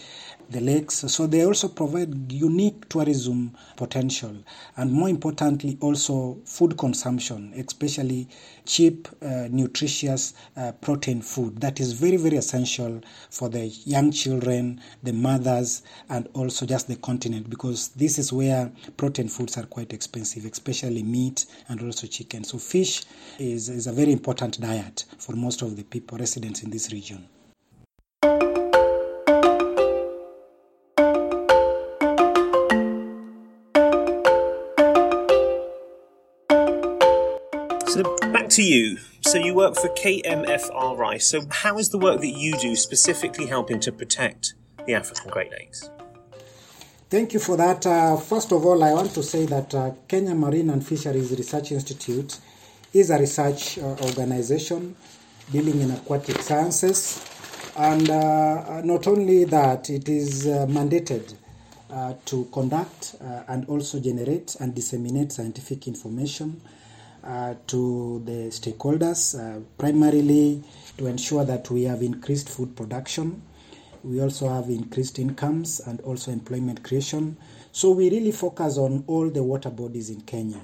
the 0.51 0.61
lakes. 0.61 0.97
So 1.09 1.27
they 1.27 1.45
also 1.45 1.69
provide 1.69 2.31
unique 2.31 2.89
tourism 2.89 3.57
potential 3.77 4.37
and 4.77 4.93
more 4.93 5.09
importantly 5.09 5.79
also 5.81 6.39
food 6.45 6.77
consumption, 6.77 7.53
especially 7.57 8.29
cheap, 8.65 9.09
uh, 9.23 9.49
nutritious 9.51 10.35
uh, 10.57 10.73
protein 10.81 11.23
food 11.23 11.61
that 11.61 11.81
is 11.81 11.93
very, 11.93 12.17
very 12.17 12.37
essential 12.37 13.01
for 13.31 13.49
the 13.49 13.67
young 13.67 14.11
children, 14.11 14.81
the 15.03 15.13
mothers, 15.13 15.83
and 16.09 16.29
also 16.35 16.67
just 16.67 16.89
the 16.89 16.97
continent 16.97 17.49
because 17.49 17.89
this 17.89 18.19
is 18.19 18.33
where 18.33 18.71
protein 18.97 19.29
foods 19.29 19.57
are 19.59 19.67
quite 19.67 19.93
expensive, 19.93 20.45
especially 20.45 21.03
meat 21.03 21.47
and 21.69 21.83
also 21.83 22.07
chicken. 22.07 22.45
So 22.45 22.59
fish 22.59 23.03
is, 23.39 23.69
is 23.69 23.87
a 23.87 23.93
very 23.93 24.13
important 24.13 24.61
diet 24.61 25.05
for 25.19 25.35
most 25.35 25.63
of 25.63 25.77
the 25.77 25.83
people 25.83 26.19
residents 26.19 26.63
in 26.63 26.71
this 26.71 26.93
region. 26.93 27.29
So 37.93 38.17
Back 38.33 38.49
to 38.49 38.63
you. 38.63 38.97
So 39.21 39.37
you 39.37 39.53
work 39.53 39.77
for 39.77 39.91
KMFRI. 39.91 41.21
So 41.21 41.43
how 41.51 41.77
is 41.77 41.91
the 41.91 41.99
work 41.99 42.23
that 42.23 42.35
you 42.39 42.57
do 42.57 42.75
specifically 42.75 43.45
helping 43.45 43.81
to 43.81 43.93
protect 43.93 44.55
the 44.87 44.95
African 44.95 45.31
Great 45.31 45.51
Lakes? 45.51 45.91
Thank 47.11 47.35
you 47.35 47.39
for 47.39 47.59
that. 47.59 47.85
Uh, 47.87 48.17
first 48.17 48.51
of 48.51 48.65
all, 48.65 48.83
I 48.83 48.95
want 48.95 49.13
to 49.13 49.23
say 49.23 49.45
that 49.45 49.75
uh, 49.75 49.91
Kenya 50.09 50.35
Marine 50.35 50.71
and 50.71 50.87
Fisheries 50.87 51.33
Research 51.33 51.73
Institute 51.73 52.39
is 52.95 53.11
a 53.11 53.19
research 53.19 53.77
uh, 53.77 53.83
organization 53.83 54.97
dealing 55.51 55.83
in 55.83 55.91
aquatic 55.91 56.41
sciences. 56.41 57.23
And 57.77 58.09
uh, 58.09 58.81
not 58.81 59.07
only 59.07 59.45
that, 59.45 59.91
it 59.91 60.09
is 60.09 60.47
uh, 60.47 60.65
mandated 60.67 61.35
uh, 61.91 62.15
to 62.25 62.47
conduct 62.55 63.17
and 63.21 63.67
also 63.67 64.01
generate 64.01 64.57
and 64.61 64.75
disseminate 64.75 65.31
scientific 65.31 65.87
information 65.87 66.63
to 67.23 68.23
the 68.25 68.51
stakeholders, 68.51 69.65
primarily 69.79 70.63
to 70.99 71.07
ensure 71.07 71.45
that 71.45 71.71
we 71.71 71.85
have 71.85 72.03
increased 72.03 72.49
food 72.49 72.77
production 72.77 73.43
we 74.05 74.21
also 74.21 74.49
have 74.49 74.69
increased 74.69 75.19
incomes 75.19 75.81
and 75.81 76.01
also 76.01 76.33
employment 76.33 76.83
creation. 76.83 77.37
So 77.71 77.91
we 77.91 78.11
really 78.11 78.33
focus 78.33 78.77
on 78.77 79.05
all 79.07 79.31
the 79.31 79.43
water 79.43 79.71
bodies 79.71 80.11
in 80.11 80.23
Kenya. 80.23 80.61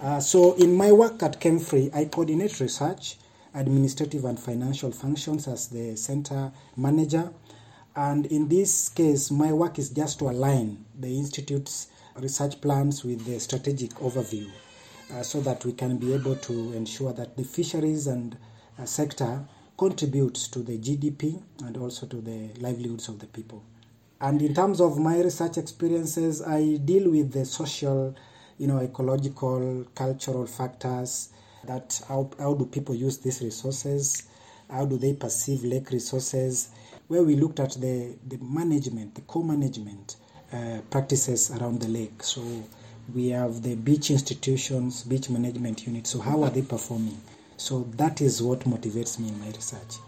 Uh, 0.00 0.20
so 0.20 0.54
in 0.54 0.74
my 0.74 0.92
work 0.92 1.22
at 1.22 1.40
KMFRI, 1.40 1.94
I 1.94 2.04
coordinate 2.04 2.60
research, 2.60 3.16
administrative 3.54 4.24
and 4.24 4.38
financial 4.38 4.92
functions 4.92 5.48
as 5.48 5.68
the 5.68 5.96
center 5.96 6.52
manager. 6.76 7.30
And 7.96 8.26
in 8.26 8.48
this 8.48 8.88
case, 8.88 9.30
my 9.30 9.52
work 9.52 9.78
is 9.78 9.90
just 9.90 10.20
to 10.20 10.30
align 10.30 10.84
the 10.96 11.08
institute's 11.18 11.88
research 12.16 12.60
plans 12.60 13.04
with 13.04 13.24
the 13.24 13.40
strategic 13.40 13.90
overview 13.94 14.48
uh, 14.48 14.67
so 15.22 15.40
that 15.40 15.64
we 15.64 15.72
can 15.72 15.96
be 15.96 16.12
able 16.14 16.36
to 16.36 16.72
ensure 16.72 17.12
that 17.12 17.36
the 17.36 17.44
fisheries 17.44 18.06
and 18.06 18.36
uh, 18.78 18.84
sector 18.84 19.44
contributes 19.76 20.48
to 20.48 20.58
the 20.60 20.78
GDP 20.78 21.40
and 21.64 21.76
also 21.76 22.06
to 22.06 22.20
the 22.20 22.50
livelihoods 22.60 23.08
of 23.08 23.18
the 23.20 23.26
people. 23.26 23.62
And 24.20 24.42
in 24.42 24.54
terms 24.54 24.80
of 24.80 24.98
my 24.98 25.20
research 25.20 25.56
experiences, 25.58 26.42
I 26.42 26.76
deal 26.78 27.10
with 27.10 27.32
the 27.32 27.44
social, 27.44 28.16
you 28.58 28.66
know, 28.66 28.80
ecological, 28.80 29.86
cultural 29.94 30.46
factors 30.46 31.30
that 31.64 32.00
how, 32.08 32.30
how 32.38 32.54
do 32.54 32.66
people 32.66 32.94
use 32.94 33.18
these 33.18 33.40
resources, 33.40 34.24
how 34.68 34.84
do 34.86 34.98
they 34.98 35.12
perceive 35.12 35.62
lake 35.62 35.90
resources, 35.90 36.70
where 37.06 37.22
we 37.22 37.36
looked 37.36 37.60
at 37.60 37.72
the, 37.72 38.16
the 38.26 38.38
management, 38.38 39.14
the 39.14 39.20
co-management 39.22 40.16
uh, 40.52 40.78
practices 40.90 41.50
around 41.52 41.80
the 41.80 41.88
lake. 41.88 42.22
So 42.22 42.42
we 43.14 43.28
have 43.28 43.62
the 43.62 43.74
beach 43.74 44.10
institutions, 44.10 45.02
beach 45.04 45.30
management 45.30 45.86
units. 45.86 46.10
So 46.10 46.20
how 46.20 46.42
are 46.42 46.50
they 46.50 46.62
performing? 46.62 47.20
So 47.56 47.84
that 47.96 48.20
is 48.20 48.42
what 48.42 48.60
motivates 48.60 49.18
me 49.18 49.28
in 49.28 49.40
my 49.40 49.46
research. 49.46 49.98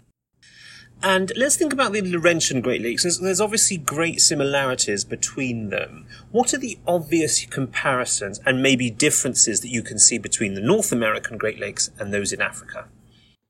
And 1.03 1.31
let's 1.35 1.55
think 1.55 1.73
about 1.73 1.93
the 1.93 2.01
Laurentian 2.01 2.61
Great 2.61 2.83
Lakes. 2.83 3.03
There's, 3.19 3.41
obviously 3.41 3.77
great 3.77 4.21
similarities 4.21 5.03
between 5.03 5.71
them. 5.71 6.05
What 6.29 6.53
are 6.53 6.59
the 6.59 6.77
obvious 6.87 7.43
comparisons 7.47 8.39
and 8.45 8.61
maybe 8.61 8.91
differences 8.91 9.61
that 9.61 9.69
you 9.69 9.81
can 9.81 9.97
see 9.97 10.19
between 10.19 10.53
the 10.53 10.61
North 10.61 10.91
American 10.91 11.39
Great 11.39 11.59
Lakes 11.59 11.89
and 11.97 12.13
those 12.13 12.31
in 12.31 12.39
Africa? 12.39 12.87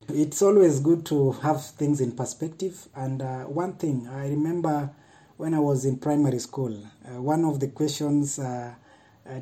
It's 0.08 0.42
always 0.42 0.80
good 0.80 1.06
to 1.08 1.34
have 1.34 1.66
things 1.66 2.00
in 2.00 2.14
perspective. 2.14 2.88
And 2.96 3.22
uh, 3.22 3.44
one 3.44 3.74
thing 3.74 4.08
I 4.08 4.30
remember 4.30 4.90
when 5.36 5.54
I 5.54 5.60
was 5.60 5.84
in 5.84 5.98
primary 5.98 6.40
school, 6.40 6.82
uh, 7.06 7.22
one 7.22 7.44
of 7.44 7.60
the 7.60 7.68
questions, 7.68 8.40
uh 8.40 8.76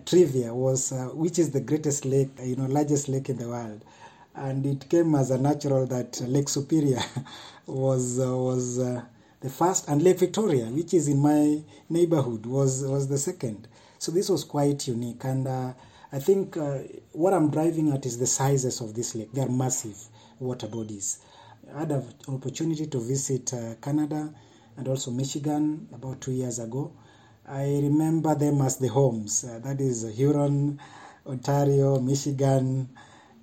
trivia, 0.05 0.53
was 0.53 0.91
uh, 0.91 1.05
which 1.13 1.39
is 1.39 1.51
the 1.51 1.61
greatest 1.61 2.05
lake, 2.05 2.29
you 2.43 2.55
know, 2.55 2.65
largest 2.65 3.07
lake 3.09 3.29
in 3.29 3.37
the 3.37 3.47
world 3.47 3.83
and 4.35 4.65
it 4.65 4.89
came 4.89 5.15
as 5.15 5.31
a 5.31 5.37
natural 5.37 5.85
that 5.87 6.21
Lake 6.21 6.49
Superior 6.49 7.01
was 7.67 8.19
uh, 8.19 8.35
was 8.35 8.79
uh, 8.79 9.01
the 9.41 9.49
first, 9.49 9.87
and 9.87 10.01
Lake 10.01 10.19
Victoria, 10.19 10.65
which 10.65 10.93
is 10.93 11.07
in 11.07 11.19
my 11.19 11.61
neighborhood, 11.89 12.45
was 12.45 12.83
was 12.83 13.07
the 13.07 13.17
second. 13.17 13.67
So 13.97 14.11
this 14.11 14.29
was 14.29 14.43
quite 14.43 14.87
unique, 14.87 15.23
and 15.25 15.47
uh, 15.47 15.73
I 16.11 16.19
think 16.19 16.57
uh, 16.57 16.79
what 17.11 17.33
I'm 17.33 17.51
driving 17.51 17.91
at 17.91 18.05
is 18.05 18.17
the 18.17 18.27
sizes 18.27 18.81
of 18.81 18.93
this 18.93 19.13
lake. 19.15 19.31
They 19.33 19.41
are 19.41 19.49
massive 19.49 19.97
water 20.39 20.67
bodies. 20.67 21.19
I 21.75 21.79
had 21.79 21.91
an 21.91 22.03
opportunity 22.27 22.87
to 22.87 22.99
visit 22.99 23.53
uh, 23.53 23.75
Canada 23.81 24.33
and 24.77 24.87
also 24.87 25.11
Michigan 25.11 25.87
about 25.93 26.21
two 26.21 26.31
years 26.31 26.59
ago. 26.59 26.93
I 27.49 27.79
remember 27.81 28.35
them 28.35 28.61
as 28.61 28.77
the 28.77 28.89
homes. 28.89 29.43
Uh, 29.43 29.57
that 29.63 29.81
is 29.81 30.03
Huron, 30.15 30.79
Ontario, 31.25 31.99
Michigan 31.99 32.87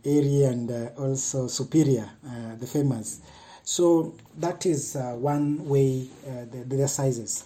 Erie 0.05 0.45
and 0.45 0.71
uh, 0.71 0.91
also 0.97 1.49
Superior, 1.49 2.09
uh, 2.25 2.55
the 2.55 2.69
famous. 2.69 3.21
So 3.65 4.15
that 4.39 4.65
is 4.65 4.95
uh, 4.95 5.15
one 5.15 5.69
way, 5.69 6.07
the, 6.25 6.63
their 6.67 6.87
sizes. 6.87 7.43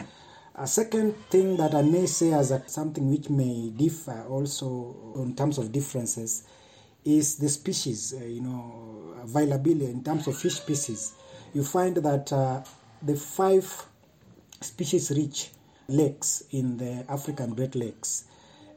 A 0.55 0.67
second 0.67 1.15
thing 1.31 1.57
that 1.57 1.75
I 1.75 1.81
may 1.81 2.05
say 2.05 2.35
as 2.35 2.51
a, 2.51 2.63
something 2.69 3.11
which 3.11 3.31
may 3.31 3.71
differ 3.71 4.27
also 4.29 5.15
in 5.17 5.35
terms 5.35 5.57
of 5.57 5.73
differences 5.73 6.47
is 7.07 7.37
the 7.37 7.49
species, 7.49 8.13
uh, 8.21 8.23
you 8.23 8.43
know, 8.43 9.15
availability 9.23 9.87
in 9.87 10.05
terms 10.05 10.27
of 10.27 10.37
fish 10.37 10.57
species. 10.57 11.15
You 11.55 11.65
find 11.65 11.97
that 11.97 12.31
uh, 12.31 12.63
the 13.01 13.17
five 13.17 13.87
species 14.61 15.11
rich 15.11 15.53
lakes 15.91 16.43
in 16.51 16.77
the 16.77 17.05
African 17.09 17.55
Great 17.55 17.75
Lakes, 17.75 18.25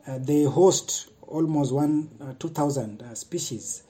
uh, 0.07 0.17
they 0.19 0.43
host 0.43 1.09
almost 1.21 1.73
one 1.73 2.09
uh, 2.21 2.33
2,000 2.39 3.01
uh, 3.01 3.15
species 3.15 3.83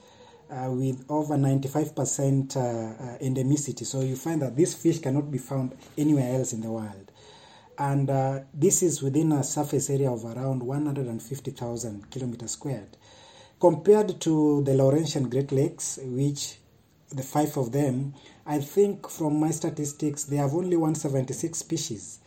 uh, 0.50 0.70
with 0.70 1.04
over 1.08 1.34
95% 1.34 2.56
uh, 2.56 2.60
uh, 2.60 3.18
endemicity. 3.18 3.84
So 3.84 4.00
you 4.00 4.16
find 4.16 4.42
that 4.42 4.56
this 4.56 4.74
fish 4.74 4.98
cannot 5.00 5.30
be 5.30 5.38
found 5.38 5.76
anywhere 5.96 6.34
else 6.34 6.52
in 6.52 6.60
the 6.60 6.70
world. 6.70 7.10
And 7.78 8.08
uh, 8.08 8.40
this 8.52 8.82
is 8.82 9.02
within 9.02 9.32
a 9.32 9.42
surface 9.42 9.90
area 9.90 10.10
of 10.10 10.24
around 10.24 10.62
150,000 10.62 12.10
kilometers 12.10 12.52
squared. 12.52 12.96
Compared 13.58 14.20
to 14.20 14.62
the 14.62 14.74
Laurentian 14.74 15.28
Great 15.28 15.50
Lakes, 15.50 15.98
which 16.02 16.58
the 17.10 17.22
five 17.22 17.56
of 17.56 17.72
them, 17.72 18.14
I 18.46 18.58
think 18.58 19.08
from 19.08 19.40
my 19.40 19.50
statistics, 19.50 20.24
they 20.24 20.36
have 20.36 20.54
only 20.54 20.76
176 20.76 21.58
species 21.58 22.20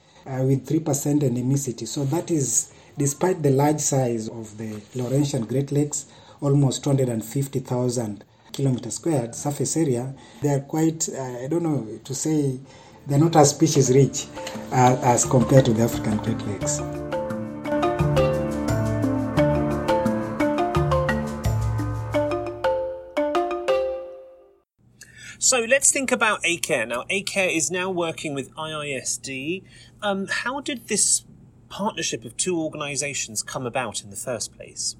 with 0.44 0.68
3% 0.68 0.84
endemicity. 1.22 1.88
So 1.88 2.04
that 2.06 2.30
is 2.32 2.72
Despite 2.98 3.44
the 3.44 3.52
large 3.52 3.80
size 3.80 4.28
of 4.28 4.58
the 4.58 4.82
Laurentian 4.96 5.46
Great 5.46 5.72
Lakes, 5.72 6.08
almost 6.42 6.84
250,000 6.84 8.24
kilometers 8.52 8.96
squared 8.96 9.36
surface 9.36 9.78
area, 9.78 10.16
they 10.42 10.50
are 10.50 10.62
quite, 10.62 11.08
uh, 11.10 11.44
I 11.44 11.48
don't 11.48 11.62
know 11.62 12.00
to 12.04 12.16
say, 12.16 12.60
they're 13.06 13.20
not 13.20 13.36
as 13.36 13.52
species 13.52 13.92
rich 13.92 14.26
uh, 14.72 14.98
as 15.04 15.26
compared 15.26 15.66
to 15.66 15.74
the 15.74 15.84
African 15.84 16.18
Great 16.18 16.42
Lakes. 16.48 17.07
So 25.40 25.60
let's 25.60 25.92
think 25.92 26.12
about 26.12 26.42
ACARE. 26.44 26.88
Now, 26.88 27.04
ACARE 27.12 27.56
is 27.56 27.70
now 27.70 27.92
working 27.92 28.34
with 28.34 28.52
IISD. 28.56 29.64
Um, 30.02 30.26
how 30.28 30.62
did 30.62 30.88
this 30.88 31.26
partnership 31.70 32.26
of 32.26 32.36
two 32.38 32.60
organizations 32.60 33.44
come 33.44 33.68
about 33.68 34.02
in 34.02 34.10
the 34.10 34.16
first 34.16 34.56
place? 34.56 34.96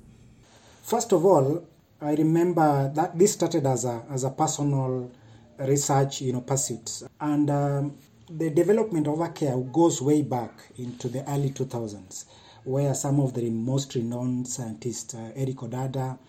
First 0.84 1.12
of 1.12 1.26
all, 1.26 1.68
I 2.00 2.14
remember 2.14 2.92
that 2.94 3.18
this 3.18 3.34
started 3.34 3.66
as 3.66 3.86
a, 3.86 4.04
as 4.12 4.26
a 4.26 4.30
personal 4.30 5.12
research 5.58 6.22
you 6.22 6.34
know, 6.34 6.42
pursuit. 6.42 7.02
And 7.20 7.50
um, 7.50 7.98
the 8.30 8.52
development 8.52 9.08
of 9.08 9.18
ACARE 9.18 9.72
goes 9.72 10.04
way 10.04 10.22
back 10.22 10.52
into 10.78 11.10
the 11.10 11.28
early 11.32 11.50
2000s, 11.50 12.26
where 12.64 12.94
some 12.94 13.20
of 13.20 13.34
the 13.34 13.50
most 13.50 13.96
renowned 13.96 14.48
scientists, 14.48 15.16
uh, 15.16 15.32
Eric 15.36 15.56
Odada, 15.58 16.20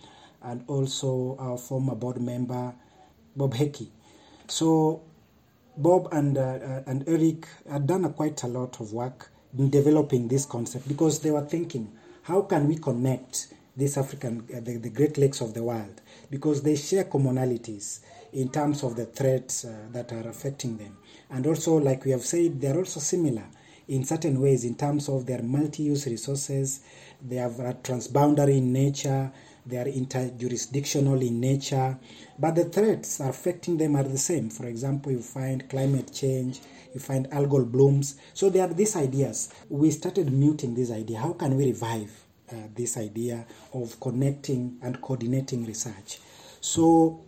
and 0.42 0.64
also 0.66 1.36
our 1.38 1.58
former 1.58 1.94
board 1.94 2.22
member, 2.22 2.72
Bob 3.36 3.52
Hecky. 3.52 3.88
So 4.48 5.02
Bob 5.76 6.08
and, 6.12 6.36
uh, 6.36 6.82
and 6.86 7.08
Eric 7.08 7.46
had 7.70 7.86
done 7.86 8.04
a 8.04 8.10
quite 8.10 8.42
a 8.42 8.48
lot 8.48 8.80
of 8.80 8.92
work 8.92 9.30
in 9.56 9.70
developing 9.70 10.28
this 10.28 10.44
concept 10.44 10.88
because 10.88 11.20
they 11.20 11.30
were 11.30 11.44
thinking, 11.44 11.92
how 12.22 12.42
can 12.42 12.66
we 12.66 12.76
connect 12.76 13.54
these 13.76 13.96
African, 13.96 14.46
uh, 14.54 14.60
the, 14.60 14.76
the 14.76 14.90
Great 14.90 15.18
Lakes 15.18 15.40
of 15.40 15.54
the 15.54 15.62
world? 15.62 16.00
Because 16.30 16.62
they 16.62 16.76
share 16.76 17.04
commonalities 17.04 18.00
in 18.32 18.50
terms 18.50 18.82
of 18.82 18.96
the 18.96 19.06
threats 19.06 19.64
uh, 19.64 19.72
that 19.92 20.12
are 20.12 20.28
affecting 20.28 20.76
them. 20.76 20.96
And 21.30 21.46
also, 21.46 21.76
like 21.76 22.04
we 22.04 22.10
have 22.10 22.24
said, 22.24 22.60
they 22.60 22.68
are 22.68 22.78
also 22.78 23.00
similar 23.00 23.44
in 23.86 24.04
certain 24.04 24.40
ways 24.40 24.64
in 24.64 24.74
terms 24.74 25.08
of 25.08 25.26
their 25.26 25.42
multi-use 25.42 26.06
resources. 26.06 26.80
They 27.26 27.36
have 27.36 27.58
a 27.60 27.74
transboundary 27.74 28.58
in 28.58 28.72
nature. 28.72 29.32
They 29.68 29.76
are 29.76 29.84
interjurisdictional 29.84 31.20
in 31.26 31.40
nature. 31.40 31.98
But 32.38 32.54
the 32.54 32.64
threats 32.64 33.20
affecting 33.20 33.76
them 33.76 33.96
are 33.96 34.02
the 34.02 34.16
same. 34.16 34.48
For 34.48 34.66
example, 34.66 35.12
you 35.12 35.20
find 35.20 35.68
climate 35.68 36.10
change, 36.12 36.60
you 36.94 37.00
find 37.00 37.28
algal 37.30 37.70
blooms. 37.70 38.16
So 38.32 38.48
there 38.48 38.64
are 38.64 38.72
these 38.72 38.96
ideas. 38.96 39.50
We 39.68 39.90
started 39.90 40.32
muting 40.32 40.74
this 40.74 40.90
idea. 40.90 41.18
How 41.18 41.34
can 41.34 41.54
we 41.54 41.66
revive 41.66 42.10
uh, 42.50 42.54
this 42.74 42.96
idea 42.96 43.44
of 43.74 44.00
connecting 44.00 44.78
and 44.80 45.02
coordinating 45.02 45.66
research? 45.66 46.18
So, 46.62 47.24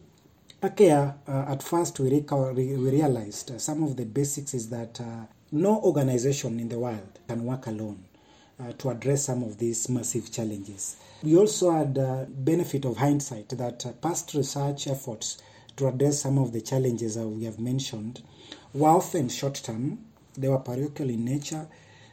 ACARE, 0.62 1.14
uh, 1.28 1.52
at 1.52 1.62
first 1.62 2.00
we, 2.00 2.10
we 2.10 2.90
realized 2.90 3.50
uh, 3.50 3.58
some 3.58 3.82
of 3.82 3.96
the 3.96 4.06
basics 4.06 4.54
is 4.54 4.70
that 4.70 4.98
uh, 5.00 5.26
no 5.52 5.80
organization 5.82 6.58
in 6.58 6.68
the 6.70 6.78
world 6.78 7.18
can 7.28 7.44
work 7.44 7.66
alone. 7.66 8.04
Uh, 8.60 8.72
to 8.76 8.90
address 8.90 9.24
some 9.24 9.42
of 9.42 9.56
these 9.56 9.88
massive 9.88 10.30
challenges. 10.30 10.96
We 11.22 11.34
also 11.34 11.70
had 11.70 11.94
the 11.94 12.26
benefit 12.28 12.84
of 12.84 12.98
hindsight 12.98 13.48
that 13.50 13.86
uh, 13.86 13.92
past 13.92 14.34
research 14.34 14.86
efforts 14.86 15.38
to 15.76 15.88
address 15.88 16.20
some 16.20 16.36
of 16.36 16.52
the 16.52 16.60
challenges 16.60 17.14
that 17.14 17.26
we 17.26 17.44
have 17.44 17.58
mentioned 17.58 18.22
were 18.74 18.90
often 18.90 19.30
short 19.30 19.54
term, 19.54 20.00
they 20.36 20.48
were 20.48 20.58
parochial 20.58 21.08
in 21.08 21.24
nature, 21.24 21.66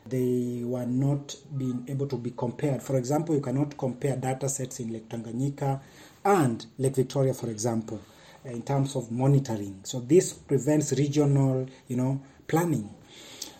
they 0.05 0.61
were 0.63 0.85
not 0.85 1.35
being 1.57 1.83
able 1.89 2.07
to 2.07 2.15
be 2.15 2.31
compared. 2.31 2.81
For 2.81 2.95
example, 2.95 3.35
you 3.35 3.41
cannot 3.41 3.77
compare 3.77 4.15
data 4.15 4.47
sets 4.47 4.79
in 4.79 4.93
Lake 4.93 5.09
Tanganyika 5.09 5.81
and 6.23 6.65
Lake 6.77 6.95
Victoria, 6.95 7.33
for 7.33 7.49
example, 7.49 7.99
in 8.45 8.61
terms 8.61 8.95
of 8.95 9.11
monitoring. 9.11 9.81
So 9.83 9.99
this 9.99 10.31
prevents 10.31 10.93
regional, 10.93 11.67
you 11.89 11.97
know, 11.97 12.21
planning. 12.47 12.89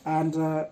And 0.06 0.38
uh, 0.38 0.66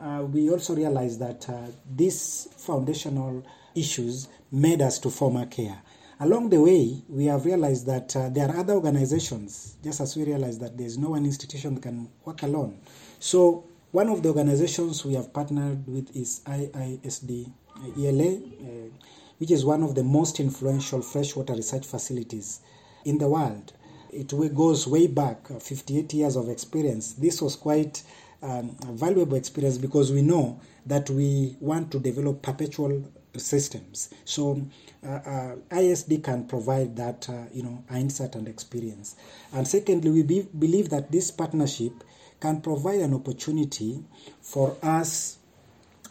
uh, 0.00 0.22
we 0.24 0.50
also 0.50 0.74
realized 0.74 1.20
that 1.20 1.48
uh, 1.48 1.66
these 1.94 2.48
foundational 2.56 3.44
issues 3.74 4.28
made 4.50 4.82
us 4.82 4.98
to 4.98 5.10
form 5.10 5.44
care. 5.48 5.80
Along 6.18 6.50
the 6.50 6.60
way, 6.60 7.02
we 7.08 7.26
have 7.26 7.44
realized 7.46 7.86
that 7.86 8.14
uh, 8.14 8.28
there 8.28 8.48
are 8.48 8.58
other 8.58 8.74
organizations, 8.74 9.76
just 9.82 10.00
as 10.00 10.16
we 10.16 10.24
realized 10.24 10.60
that 10.60 10.76
there's 10.76 10.98
no 10.98 11.10
one 11.10 11.24
institution 11.24 11.74
that 11.74 11.82
can 11.82 12.08
work 12.24 12.42
alone. 12.42 12.78
So, 13.18 13.64
one 13.92 14.08
of 14.08 14.22
the 14.22 14.28
organizations 14.28 15.04
we 15.04 15.14
have 15.14 15.32
partnered 15.32 15.86
with 15.86 16.14
is 16.14 16.40
IISD 16.46 17.50
ELA, 17.98 18.36
uh, 18.36 18.90
which 19.38 19.50
is 19.50 19.64
one 19.64 19.82
of 19.82 19.94
the 19.94 20.04
most 20.04 20.40
influential 20.40 21.02
freshwater 21.02 21.54
research 21.54 21.86
facilities 21.86 22.60
in 23.04 23.18
the 23.18 23.28
world. 23.28 23.72
It 24.12 24.28
goes 24.54 24.86
way 24.86 25.06
back, 25.06 25.50
uh, 25.50 25.58
58 25.58 26.12
years 26.14 26.36
of 26.36 26.48
experience. 26.48 27.14
This 27.14 27.40
was 27.40 27.56
quite 27.56 28.02
um, 28.42 28.76
valuable 28.84 29.36
experience 29.36 29.78
because 29.78 30.12
we 30.12 30.22
know 30.22 30.60
that 30.86 31.10
we 31.10 31.56
want 31.60 31.90
to 31.92 31.98
develop 31.98 32.42
perpetual 32.42 33.04
systems. 33.36 34.12
So 34.24 34.66
uh, 35.06 35.08
uh, 35.10 35.56
ISD 35.76 36.22
can 36.24 36.46
provide 36.46 36.96
that 36.96 37.28
uh, 37.28 37.44
you 37.52 37.62
know 37.62 37.84
insight 37.94 38.34
and 38.34 38.48
experience. 38.48 39.16
And 39.52 39.66
secondly, 39.66 40.10
we 40.10 40.22
be, 40.22 40.48
believe 40.58 40.90
that 40.90 41.10
this 41.12 41.30
partnership 41.30 41.92
can 42.40 42.60
provide 42.60 43.00
an 43.00 43.14
opportunity 43.14 44.02
for 44.40 44.76
us 44.82 45.38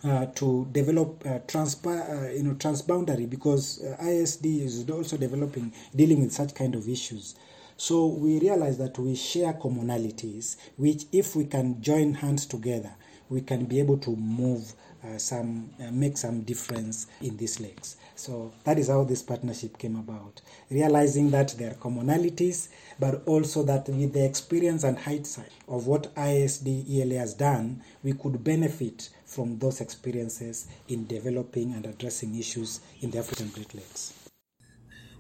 uh, 0.04 0.28
to 0.28 0.66
develop 0.72 1.22
uh, 1.26 1.40
transpa- 1.40 2.30
uh, 2.30 2.32
you 2.32 2.44
know 2.44 2.54
transboundary 2.54 3.30
because 3.30 3.84
ISD 4.02 4.46
is 4.46 4.90
also 4.90 5.18
developing 5.18 5.74
dealing 5.96 6.22
with 6.22 6.32
such 6.32 6.56
kind 6.56 6.76
of 6.76 6.88
issues. 6.88 7.36
So 7.82 8.08
we 8.08 8.40
realize 8.40 8.78
that 8.80 9.00
we 9.00 9.16
share 9.16 9.54
commonalities, 9.54 10.58
which 10.76 11.06
if 11.14 11.34
we 11.34 11.46
can 11.46 11.82
join 11.82 12.14
hands 12.14 12.46
together, 12.46 12.92
we 13.30 13.40
can 13.40 13.64
be 13.64 13.80
able 13.80 13.98
to 14.00 14.18
move 14.18 14.74
uh, 15.02 15.18
some, 15.18 15.70
uh, 15.82 15.90
make 15.90 16.18
some 16.18 16.42
difference 16.42 17.08
in 17.22 17.38
these 17.38 17.62
lakes. 17.62 17.96
So 18.16 18.52
that 18.66 18.78
is 18.78 18.90
how 18.90 19.06
this 19.06 19.24
partnership 19.24 19.78
came 19.78 19.96
about. 19.96 20.42
Realizing 20.70 21.32
that 21.32 21.56
there 21.58 21.72
are 21.72 21.76
commonalities, 21.76 22.68
but 23.00 23.26
also 23.26 23.64
that 23.64 23.88
with 23.88 24.12
the 24.12 24.26
experience 24.26 24.84
and 24.84 25.00
hindsight 25.00 25.54
of 25.70 25.88
what 25.88 26.12
ISD 26.18 26.68
ELA 26.90 27.20
has 27.20 27.34
done, 27.34 27.82
we 28.04 28.12
could 28.12 28.44
benefit 28.44 29.08
from 29.26 29.58
those 29.58 29.80
experiences 29.80 30.68
in 30.90 31.08
developing 31.08 31.74
and 31.74 31.86
addressing 31.86 32.38
issues 32.38 32.82
in 33.00 33.12
the 33.12 33.20
African 33.20 33.48
Great 33.52 33.74
Lakes. 33.74 34.29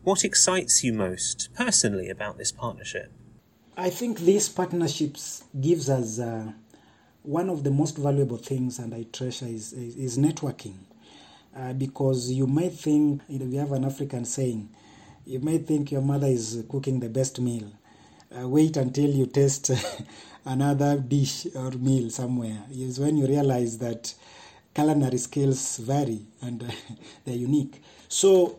What 0.10 0.26
excites 0.26 0.84
you 0.84 0.92
most 0.92 1.50
personally 1.54 2.10
about 2.10 2.40
this 2.40 2.52
partnership? 2.52 3.12
I 3.78 3.92
think 3.92 4.18
these 4.18 4.50
partnerships 4.50 5.44
gives 5.62 5.88
us 5.88 6.18
uh, 6.18 6.52
one 7.22 7.48
of 7.48 7.64
the 7.64 7.70
most 7.70 7.96
valuable 7.96 8.38
things, 8.38 8.80
and 8.80 8.92
I 8.96 9.06
treasure 9.14 9.46
is, 9.46 9.72
is, 9.72 9.96
is 9.96 10.18
networking. 10.18 10.78
Uh, 11.56 11.74
because 11.74 12.32
you 12.32 12.48
might 12.48 12.74
think, 12.74 13.22
you 13.30 13.38
know, 13.38 13.46
we 13.46 13.58
have 13.58 13.72
an 13.72 13.86
African 13.86 14.26
saying, 14.26 14.68
you 15.28 15.42
might 15.42 15.68
think 15.68 15.92
your 15.92 16.02
mother 16.02 16.26
is 16.26 16.66
cooking 16.72 17.00
the 17.00 17.10
best 17.10 17.40
meal. 17.40 17.72
Uh, 18.36 18.48
wait 18.48 18.78
until 18.78 19.12
you 19.12 19.28
taste 19.28 19.70
another 20.46 20.98
dish 20.98 21.46
or 21.54 21.70
meal 21.74 22.10
somewhere. 22.10 22.64
Is 22.72 23.00
when 23.00 23.16
you 23.16 23.28
realize 23.28 23.78
that 23.78 24.12
culinary 24.74 25.20
skills 25.20 25.78
vary 25.78 26.22
and 26.42 26.74
they're 27.26 27.36
unique. 27.36 27.84
So 28.08 28.58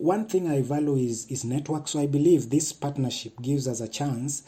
one 0.00 0.26
thing 0.26 0.48
I 0.48 0.62
value 0.62 0.96
is, 0.96 1.26
is 1.26 1.44
network. 1.44 1.86
So 1.86 2.00
I 2.00 2.06
believe 2.06 2.48
this 2.48 2.72
partnership 2.72 3.34
gives 3.42 3.68
us 3.68 3.80
a 3.80 3.88
chance 3.88 4.42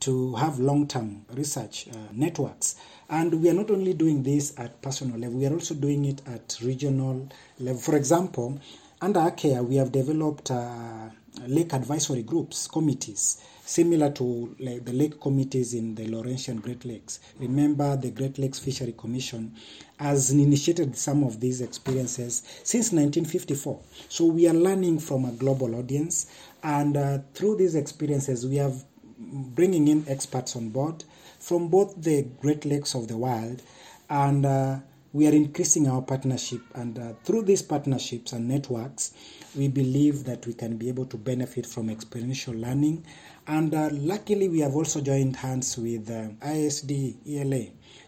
to 0.00 0.34
have 0.34 0.58
long 0.58 0.86
term 0.88 1.24
research 1.32 1.88
uh, 1.88 1.96
networks. 2.12 2.76
And 3.08 3.40
we 3.40 3.48
are 3.48 3.54
not 3.54 3.70
only 3.70 3.94
doing 3.94 4.24
this 4.24 4.52
at 4.58 4.82
personal 4.82 5.18
level, 5.18 5.38
we 5.38 5.46
are 5.46 5.52
also 5.52 5.74
doing 5.74 6.04
it 6.06 6.22
at 6.26 6.58
regional 6.60 7.28
level. 7.60 7.80
For 7.80 7.96
example, 7.96 8.60
under 9.00 9.20
ACARE, 9.20 9.64
we 9.64 9.76
have 9.76 9.92
developed 9.92 10.50
uh, 10.50 11.08
lake 11.46 11.72
advisory 11.72 12.22
groups, 12.22 12.66
committees, 12.66 13.40
similar 13.66 14.10
to 14.12 14.54
the 14.58 14.92
lake 14.92 15.20
committees 15.20 15.74
in 15.74 15.94
the 15.94 16.06
Laurentian 16.06 16.60
Great 16.60 16.84
Lakes. 16.84 17.20
Remember, 17.38 17.96
the 17.96 18.10
Great 18.10 18.38
Lakes 18.38 18.58
Fishery 18.58 18.94
Commission 18.96 19.54
has 19.98 20.30
initiated 20.30 20.96
some 20.96 21.24
of 21.24 21.40
these 21.40 21.60
experiences 21.60 22.42
since 22.62 22.92
1954. 22.92 23.78
So 24.08 24.24
we 24.24 24.48
are 24.48 24.54
learning 24.54 25.00
from 25.00 25.24
a 25.24 25.32
global 25.32 25.74
audience, 25.74 26.26
and 26.62 26.96
uh, 26.96 27.18
through 27.34 27.56
these 27.56 27.74
experiences, 27.74 28.46
we 28.46 28.56
have 28.56 28.84
bringing 29.18 29.88
in 29.88 30.04
experts 30.08 30.56
on 30.56 30.68
board 30.70 31.04
from 31.38 31.68
both 31.68 32.00
the 32.02 32.22
Great 32.40 32.64
Lakes 32.64 32.94
of 32.94 33.08
the 33.08 33.16
world 33.16 33.62
and 34.10 34.44
uh, 34.46 34.78
we 35.12 35.26
are 35.26 35.32
increasing 35.32 35.88
our 35.88 36.02
partnership 36.02 36.60
and 36.74 36.98
uh, 36.98 37.12
through 37.24 37.42
these 37.42 37.62
partnerships 37.62 38.32
and 38.32 38.46
networks 38.46 39.14
we 39.56 39.68
believe 39.68 40.24
that 40.24 40.46
we 40.46 40.52
can 40.52 40.76
be 40.76 40.88
able 40.88 41.06
to 41.06 41.16
benefit 41.16 41.66
from 41.66 41.90
experiential 41.90 42.54
learning. 42.54 43.04
And 43.46 43.74
uh, 43.74 43.88
luckily 43.92 44.48
we 44.48 44.60
have 44.60 44.74
also 44.74 45.00
joined 45.00 45.36
hands 45.36 45.78
with 45.78 46.10
uh, 46.10 46.28
isd 46.44 47.16
ela 47.26 47.66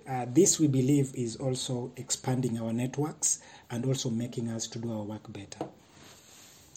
uh, 0.08 0.24
this 0.28 0.58
we 0.58 0.66
believe 0.66 1.14
is 1.14 1.36
also 1.36 1.92
expanding 1.96 2.58
our 2.58 2.72
networks 2.72 3.40
and 3.70 3.84
also 3.84 4.08
making 4.08 4.48
us 4.48 4.66
to 4.66 4.78
do 4.78 4.90
our 4.90 5.02
work 5.02 5.30
better 5.30 5.68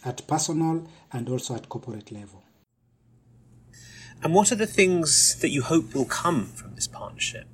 at 0.03 0.25
personal 0.27 0.85
and 1.13 1.29
also 1.29 1.55
at 1.55 1.69
corporate 1.69 2.11
level. 2.11 2.43
And 4.21 4.33
what 4.33 4.51
are 4.51 4.55
the 4.55 4.67
things 4.67 5.39
that 5.39 5.49
you 5.49 5.61
hope 5.61 5.95
will 5.95 6.05
come 6.05 6.47
from 6.47 6.75
this 6.75 6.87
partnership? 6.87 7.45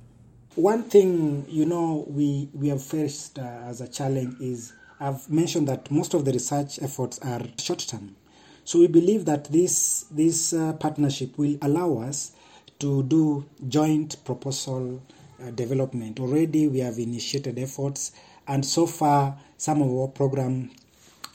One 0.56 0.82
thing 0.82 1.46
you 1.48 1.64
know 1.64 2.04
we 2.08 2.48
we 2.52 2.68
have 2.68 2.82
faced 2.82 3.38
uh, 3.38 3.42
as 3.42 3.80
a 3.80 3.86
challenge 3.86 4.40
is 4.40 4.72
I've 5.00 5.30
mentioned 5.30 5.68
that 5.68 5.90
most 5.92 6.12
of 6.14 6.24
the 6.24 6.32
research 6.32 6.82
efforts 6.82 7.20
are 7.20 7.40
short 7.56 7.78
term. 7.78 8.16
So 8.64 8.80
we 8.80 8.88
believe 8.88 9.24
that 9.26 9.44
this 9.44 10.06
this 10.10 10.52
uh, 10.52 10.72
partnership 10.72 11.38
will 11.38 11.56
allow 11.62 11.98
us 11.98 12.32
to 12.80 13.04
do 13.04 13.46
joint 13.68 14.16
proposal 14.24 15.00
uh, 15.40 15.50
development. 15.52 16.18
Already 16.18 16.66
we 16.66 16.80
have 16.80 16.98
initiated 16.98 17.58
efforts, 17.60 18.12
and 18.48 18.66
so 18.66 18.86
far 18.86 19.38
some 19.56 19.82
of 19.82 19.88
our 19.88 20.08
program 20.08 20.70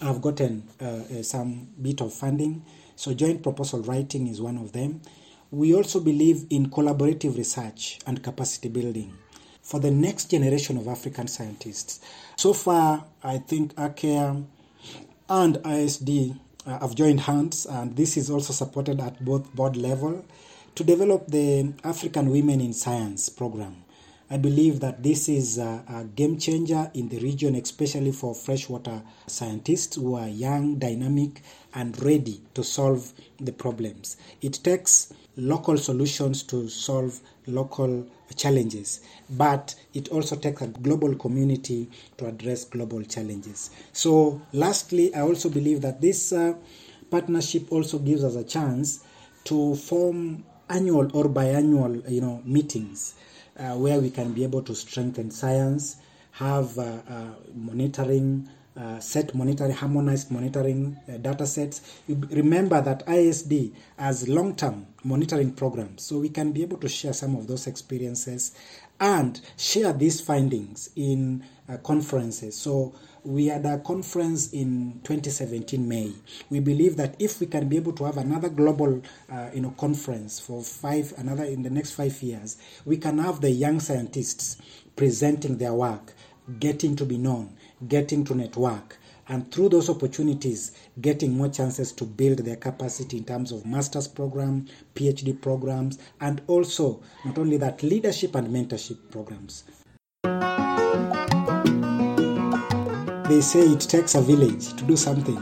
have 0.02 0.22
gotten 0.22 0.64
uh, 0.82 1.24
some 1.24 1.70
bit 1.82 2.02
of 2.02 2.14
funding. 2.14 2.64
So 2.98 3.14
joint 3.14 3.42
proposal 3.42 3.82
writing 3.84 4.28
is 4.28 4.42
one 4.42 4.58
of 4.58 4.74
them. 4.74 5.02
We 5.52 5.74
also 5.74 6.02
believe 6.02 6.48
in 6.50 6.70
collaborative 6.70 7.38
research 7.38 8.00
and 8.06 8.22
capacity 8.22 8.70
building 8.70 9.14
for 9.64 9.80
the 9.80 9.90
next 9.90 10.30
generation 10.30 10.78
of 10.78 10.88
African 10.88 11.28
scientists. 11.28 12.02
So 12.36 12.54
far, 12.54 13.06
I 13.24 13.40
think 13.40 13.74
ACARE 13.76 14.46
and 15.30 15.58
ISD 15.66 16.36
uh, 16.68 16.80
have 16.80 16.94
joined 16.96 17.22
hands, 17.22 17.66
and 17.66 17.96
this 17.96 18.18
is 18.18 18.30
also 18.30 18.54
supported 18.54 19.00
at 19.00 19.24
both 19.24 19.52
board 19.56 19.76
level 19.76 20.24
to 20.76 20.84
develop 20.84 21.28
the 21.28 21.74
African 21.84 22.30
Women 22.30 22.60
in 22.60 22.74
Science 22.74 23.30
program. 23.30 23.84
I 24.30 24.38
believe 24.38 24.80
that 24.80 25.04
this 25.04 25.30
is 25.30 25.58
a, 25.58 25.84
a, 25.88 26.06
game 26.06 26.40
changer 26.40 26.90
in 26.94 27.10
the 27.10 27.20
region, 27.20 27.56
especially 27.56 28.12
for 28.12 28.34
freshwater 28.34 29.04
scientists 29.28 29.96
who 29.96 30.16
are 30.16 30.28
young, 30.28 30.80
dynamic, 30.80 31.42
and 31.76 32.02
ready 32.02 32.42
to 32.56 32.64
solve 32.64 33.14
the 33.40 33.52
problems. 33.52 34.18
It 34.42 34.60
takes 34.64 35.14
local 35.36 35.78
solutions 35.78 36.42
to 36.44 36.68
solve 36.70 37.20
local 37.46 38.08
challenges, 38.36 39.02
but 39.30 39.76
it 39.94 40.10
also 40.10 40.36
takes 40.36 40.62
a 40.62 40.68
global 40.68 41.16
community 41.16 41.90
to 42.18 42.28
address 42.28 42.66
global 42.66 43.04
challenges. 43.04 43.70
So, 43.92 44.42
lastly, 44.52 45.14
I 45.16 45.22
also 45.22 45.50
believe 45.50 45.82
that 45.82 46.02
this 46.02 46.34
uh, 46.34 46.56
partnership 47.10 47.72
also 47.72 48.00
gives 48.00 48.24
us 48.24 48.36
a 48.36 48.44
chance 48.44 49.04
to 49.46 49.76
form 49.76 50.44
annual 50.70 51.16
or 51.16 51.26
biannual, 51.26 52.10
you 52.10 52.22
know, 52.22 52.42
meetings 52.46 53.16
uh, 53.58 53.76
where 53.76 54.00
we 54.00 54.10
can 54.10 54.34
be 54.34 54.44
able 54.44 54.62
to 54.64 54.76
strengthen 54.76 55.32
science, 55.32 55.98
have 56.32 56.80
uh, 56.80 56.82
uh 57.08 57.26
monitoring 57.54 58.50
uh, 58.76 59.00
set 59.00 59.36
monitoring, 59.36 59.72
harmonized 59.72 60.32
monitoring 60.32 60.98
uh, 61.08 61.18
data 61.18 61.46
sets. 61.46 62.02
You 62.08 62.22
remember 62.32 62.82
that 62.82 63.04
ISD 63.08 63.72
has 63.98 64.28
long 64.28 64.56
term 64.56 64.88
monitoring 65.04 65.54
programs, 65.54 66.04
so 66.04 66.20
we 66.20 66.30
can 66.30 66.52
be 66.52 66.62
able 66.62 66.78
to 66.78 66.90
share 66.90 67.14
some 67.14 67.36
of 67.36 67.48
those 67.48 67.68
experiences 67.68 68.56
and 69.00 69.40
share 69.58 69.94
these 69.94 70.22
findings 70.22 70.90
in 70.96 71.44
uh, 71.70 71.78
conferences. 71.78 72.56
So, 72.56 72.94
we 73.24 73.48
had 73.48 73.66
a 73.66 73.78
conference 73.80 74.52
in 74.52 75.00
2017 75.04 75.88
May. 75.88 76.12
We 76.50 76.60
believe 76.60 76.98
that 76.98 77.16
if 77.20 77.40
we 77.40 77.48
can 77.48 77.70
be 77.70 77.78
able 77.78 77.94
to 77.94 78.04
have 78.04 78.18
another 78.18 78.50
global, 78.50 79.02
uh, 79.32 79.50
you 79.54 79.62
know, 79.62 79.72
conference 79.78 80.40
for 80.40 80.62
five, 80.62 81.14
another 81.18 81.46
in 81.46 81.64
the 81.64 81.70
next 81.70 81.92
five 81.92 82.22
years, 82.22 82.58
we 82.86 82.98
can 82.98 83.20
have 83.20 83.40
the 83.42 83.50
young 83.50 83.80
scientists 83.80 84.58
presenting 84.96 85.58
their 85.58 85.74
work, 85.74 86.14
getting 86.60 86.96
to 86.98 87.06
be 87.06 87.18
known, 87.18 87.56
getting 87.88 88.24
to 88.26 88.36
network, 88.36 88.98
and 89.28 89.52
through 89.52 89.70
those 89.70 89.90
opportunities 89.90 90.72
getting 91.02 91.38
more 91.38 91.50
chances 91.50 91.92
to 91.94 92.04
build 92.04 92.40
their 92.40 92.56
capacity 92.56 93.18
in 93.18 93.24
terms 93.24 93.52
of 93.52 93.66
master's 93.66 94.08
program 94.08 94.66
phd 94.96 95.42
programs 95.42 95.98
and 96.22 96.42
also 96.48 97.02
not 97.26 97.38
only 97.38 97.58
that 97.58 97.82
leadership 97.84 98.36
and 98.36 98.48
mentorship 98.48 98.98
programs. 99.12 99.64
They 103.30 103.42
say 103.42 103.62
it 103.62 103.80
takes 103.80 104.16
a 104.16 104.22
village 104.22 104.74
to 104.74 104.84
do 104.84 104.98
something. 104.98 105.42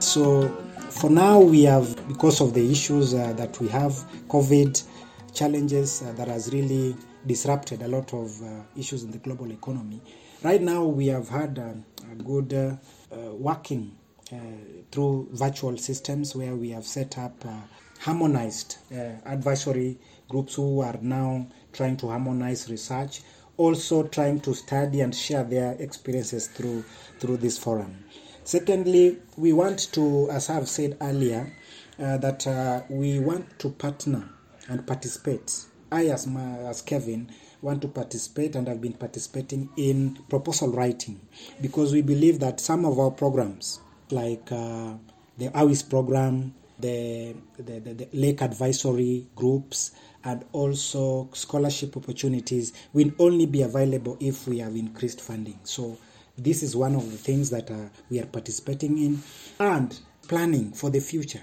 So 0.00 0.48
for 0.90 1.08
now 1.08 1.40
we 1.40 1.62
have 1.62 1.96
because 2.08 2.40
of 2.40 2.52
the 2.52 2.70
issues 2.70 3.14
uh, 3.14 3.32
that 3.32 3.58
we 3.60 3.68
have 3.68 3.92
covid 4.28 4.82
challenges 5.32 6.02
uh, 6.02 6.12
that 6.12 6.28
has 6.28 6.52
really 6.52 6.94
disrupted 7.26 7.82
a 7.82 7.88
lot 7.88 8.12
of 8.12 8.42
uh, 8.42 8.62
issues 8.76 9.02
in 9.02 9.10
the 9.10 9.18
global 9.18 9.50
economy 9.50 10.02
right 10.44 10.60
now 10.60 10.84
we 10.84 11.06
have 11.06 11.28
had 11.28 11.58
um, 11.58 11.84
a 12.10 12.22
good 12.22 12.52
uh, 12.52 13.14
uh, 13.14 13.34
working 13.34 13.96
uh, 14.32 14.36
through 14.90 15.28
virtual 15.32 15.76
systems 15.76 16.34
where 16.34 16.54
we 16.54 16.70
have 16.70 16.84
set 16.84 17.18
up 17.18 17.44
harmonized 18.00 18.78
advisory 19.26 19.98
groups 20.28 20.54
who 20.54 20.80
are 20.80 20.98
now 21.00 21.46
trying 21.72 21.96
to 21.96 22.08
harmonize 22.08 22.68
research, 22.68 23.20
also 23.56 24.02
trying 24.08 24.40
to 24.40 24.54
study 24.54 25.00
and 25.00 25.14
share 25.14 25.44
their 25.44 25.72
experiences 25.78 26.48
through 26.48 26.84
through 27.20 27.36
this 27.36 27.56
forum. 27.58 28.04
Secondly, 28.44 29.18
we 29.36 29.52
want 29.52 29.92
to, 29.92 30.28
as 30.30 30.50
I've 30.50 30.68
said 30.68 30.96
earlier, 31.00 31.52
uh, 31.98 32.16
that 32.18 32.44
uh, 32.46 32.82
we 32.88 33.20
want 33.20 33.58
to 33.60 33.70
partner 33.70 34.28
and 34.68 34.84
participate. 34.84 35.64
I, 35.92 36.06
as, 36.06 36.26
my, 36.26 36.42
as 36.42 36.82
Kevin, 36.82 37.30
want 37.62 37.80
to 37.80 37.88
participate 37.88 38.56
and 38.56 38.68
have 38.68 38.80
been 38.80 38.92
participating 38.92 39.68
in 39.76 40.18
proposal 40.28 40.68
writing 40.72 41.20
because 41.60 41.92
we 41.92 42.02
believe 42.02 42.40
that 42.40 42.60
some 42.60 42.84
of 42.84 42.98
our 42.98 43.10
programs, 43.10 43.80
like 44.10 44.50
uh, 44.52 44.92
the 45.38 45.48
AWIS 45.48 45.88
program, 45.88 46.52
the, 46.80 47.34
the, 47.56 47.80
the, 47.80 47.94
the 47.94 48.08
lake 48.12 48.42
advisory 48.42 49.26
groups, 49.36 49.92
and 50.24 50.44
also 50.52 51.28
scholarship 51.32 51.96
opportunities 51.96 52.72
will 52.92 53.10
only 53.18 53.46
be 53.46 53.62
available 53.62 54.16
if 54.20 54.46
we 54.46 54.58
have 54.58 54.74
increased 54.76 55.20
funding. 55.20 55.58
So, 55.64 55.98
this 56.38 56.62
is 56.62 56.74
one 56.74 56.94
of 56.94 57.10
the 57.10 57.18
things 57.18 57.50
that 57.50 57.70
uh, 57.70 57.88
we 58.08 58.18
are 58.18 58.26
participating 58.26 58.98
in 58.98 59.22
and 59.58 59.98
planning 60.28 60.72
for 60.72 60.90
the 60.90 61.00
future. 61.00 61.42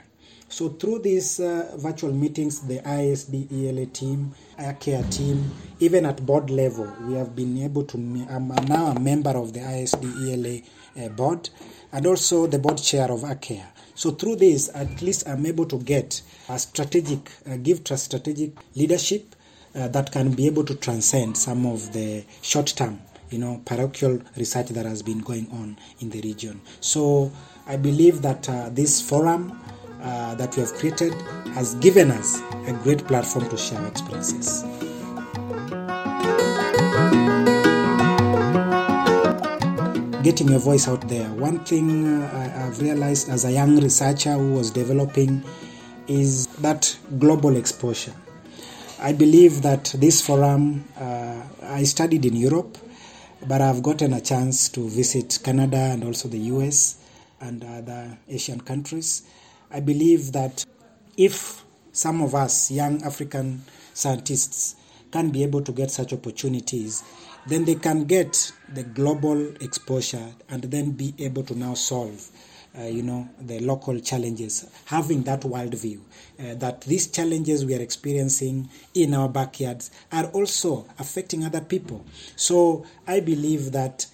So 0.49 0.69
through 0.69 0.99
these 0.99 1.39
uh, 1.39 1.75
virtual 1.77 2.11
meetings, 2.11 2.61
the 2.61 2.81
ISD 2.87 3.51
ELA 3.53 3.85
team, 3.85 4.33
ACARE 4.57 5.09
team, 5.11 5.51
even 5.79 6.07
at 6.07 6.25
board 6.25 6.49
level, 6.49 6.91
we 7.05 7.13
have 7.13 7.35
been 7.35 7.57
able 7.59 7.83
to. 7.83 7.97
I'm 8.29 8.47
now 8.67 8.87
a 8.87 8.99
member 8.99 9.29
of 9.29 9.53
the 9.53 9.61
ISD 9.61 10.03
ELA 10.03 11.05
uh, 11.05 11.09
board, 11.09 11.49
and 11.91 12.07
also 12.07 12.47
the 12.47 12.57
board 12.57 12.79
chair 12.79 13.11
of 13.11 13.21
ACARE. 13.21 13.67
So 13.93 14.09
through 14.11 14.37
this, 14.37 14.71
at 14.73 15.01
least 15.03 15.27
I'm 15.27 15.45
able 15.45 15.65
to 15.67 15.77
get 15.77 16.21
a 16.49 16.57
strategic, 16.57 17.31
uh, 17.47 17.57
give 17.57 17.81
strategic 17.85 18.51
leadership 18.75 19.35
uh, 19.75 19.87
that 19.89 20.11
can 20.11 20.31
be 20.31 20.47
able 20.47 20.63
to 20.65 20.75
transcend 20.75 21.37
some 21.37 21.67
of 21.67 21.93
the 21.93 22.23
short-term, 22.41 22.99
you 23.29 23.37
know, 23.37 23.61
parochial 23.65 24.19
research 24.35 24.69
that 24.69 24.85
has 24.85 25.03
been 25.03 25.19
going 25.19 25.47
on 25.51 25.77
in 25.99 26.09
the 26.09 26.21
region. 26.21 26.59
So 26.81 27.31
I 27.67 27.77
believe 27.77 28.23
that 28.23 28.49
uh, 28.49 28.69
this 28.69 28.99
forum 28.99 29.59
uh, 30.01 30.35
that 30.35 30.55
we 30.55 30.61
have 30.61 30.73
created 30.73 31.13
has 31.53 31.75
given 31.75 32.11
us 32.11 32.39
a 32.67 32.73
great 32.83 33.05
platform 33.07 33.49
to 33.49 33.57
share 33.57 33.85
experiences. 33.87 34.63
Getting 40.23 40.49
your 40.49 40.59
voice 40.59 40.87
out 40.87 41.07
there. 41.07 41.29
One 41.33 41.63
thing 41.65 42.23
I've 42.23 42.79
realized 42.81 43.29
as 43.29 43.45
a 43.45 43.51
young 43.51 43.79
researcher 43.81 44.33
who 44.33 44.53
was 44.53 44.69
developing 44.69 45.43
is 46.07 46.47
that 46.57 46.97
global 47.17 47.55
exposure. 47.55 48.13
I 49.01 49.13
believe 49.13 49.61
that 49.61 49.85
this 49.97 50.21
forum, 50.21 50.85
uh, 50.99 51.41
I 51.63 51.83
studied 51.83 52.25
in 52.25 52.35
Europe, 52.35 52.77
but 53.47 53.61
I've 53.61 53.81
gotten 53.81 54.13
a 54.13 54.21
chance 54.21 54.69
to 54.69 54.89
visit 54.89 55.39
Canada 55.43 55.77
and 55.77 56.03
also 56.03 56.27
the 56.27 56.39
US 56.53 56.97
and 57.39 57.63
other 57.63 58.17
Asian 58.27 58.59
countries. 58.59 59.23
I 59.71 59.79
believe 59.81 60.31
that 60.31 60.65
if 61.15 61.63
some 61.91 62.21
of 62.21 62.33
us 62.33 62.71
young 62.71 63.03
African 63.03 63.61
scientists 63.93 64.75
can 65.11 65.29
be 65.29 65.43
able 65.43 65.61
to 65.61 65.71
get 65.71 65.91
such 65.91 66.13
opportunities, 66.13 67.03
then 67.47 67.65
they 67.65 67.75
can 67.75 68.05
get 68.05 68.51
the 68.73 68.83
global 68.83 69.55
exposure 69.61 70.33
and 70.49 70.63
then 70.63 70.91
be 70.91 71.13
able 71.19 71.43
to 71.43 71.55
now 71.57 71.73
solve. 71.73 72.29
Uh, 72.77 72.83
you 72.83 73.01
know 73.01 73.27
the 73.41 73.59
local 73.61 73.99
challenges 73.99 74.69
having 74.85 75.23
that 75.23 75.43
world 75.43 75.73
view 75.73 76.05
uh, 76.39 76.53
that 76.53 76.81
these 76.81 77.07
challenges 77.07 77.65
we 77.65 77.73
are 77.73 77.81
experiencing 77.81 78.69
in 78.93 79.15
our 79.15 79.27
backyards 79.27 79.89
are 80.11 80.25
also 80.27 80.85
affecting 80.99 81.43
other 81.43 81.61
people 81.61 82.05
so 82.35 82.85
i 83.07 83.19
believe 83.19 83.71
that 83.71 84.05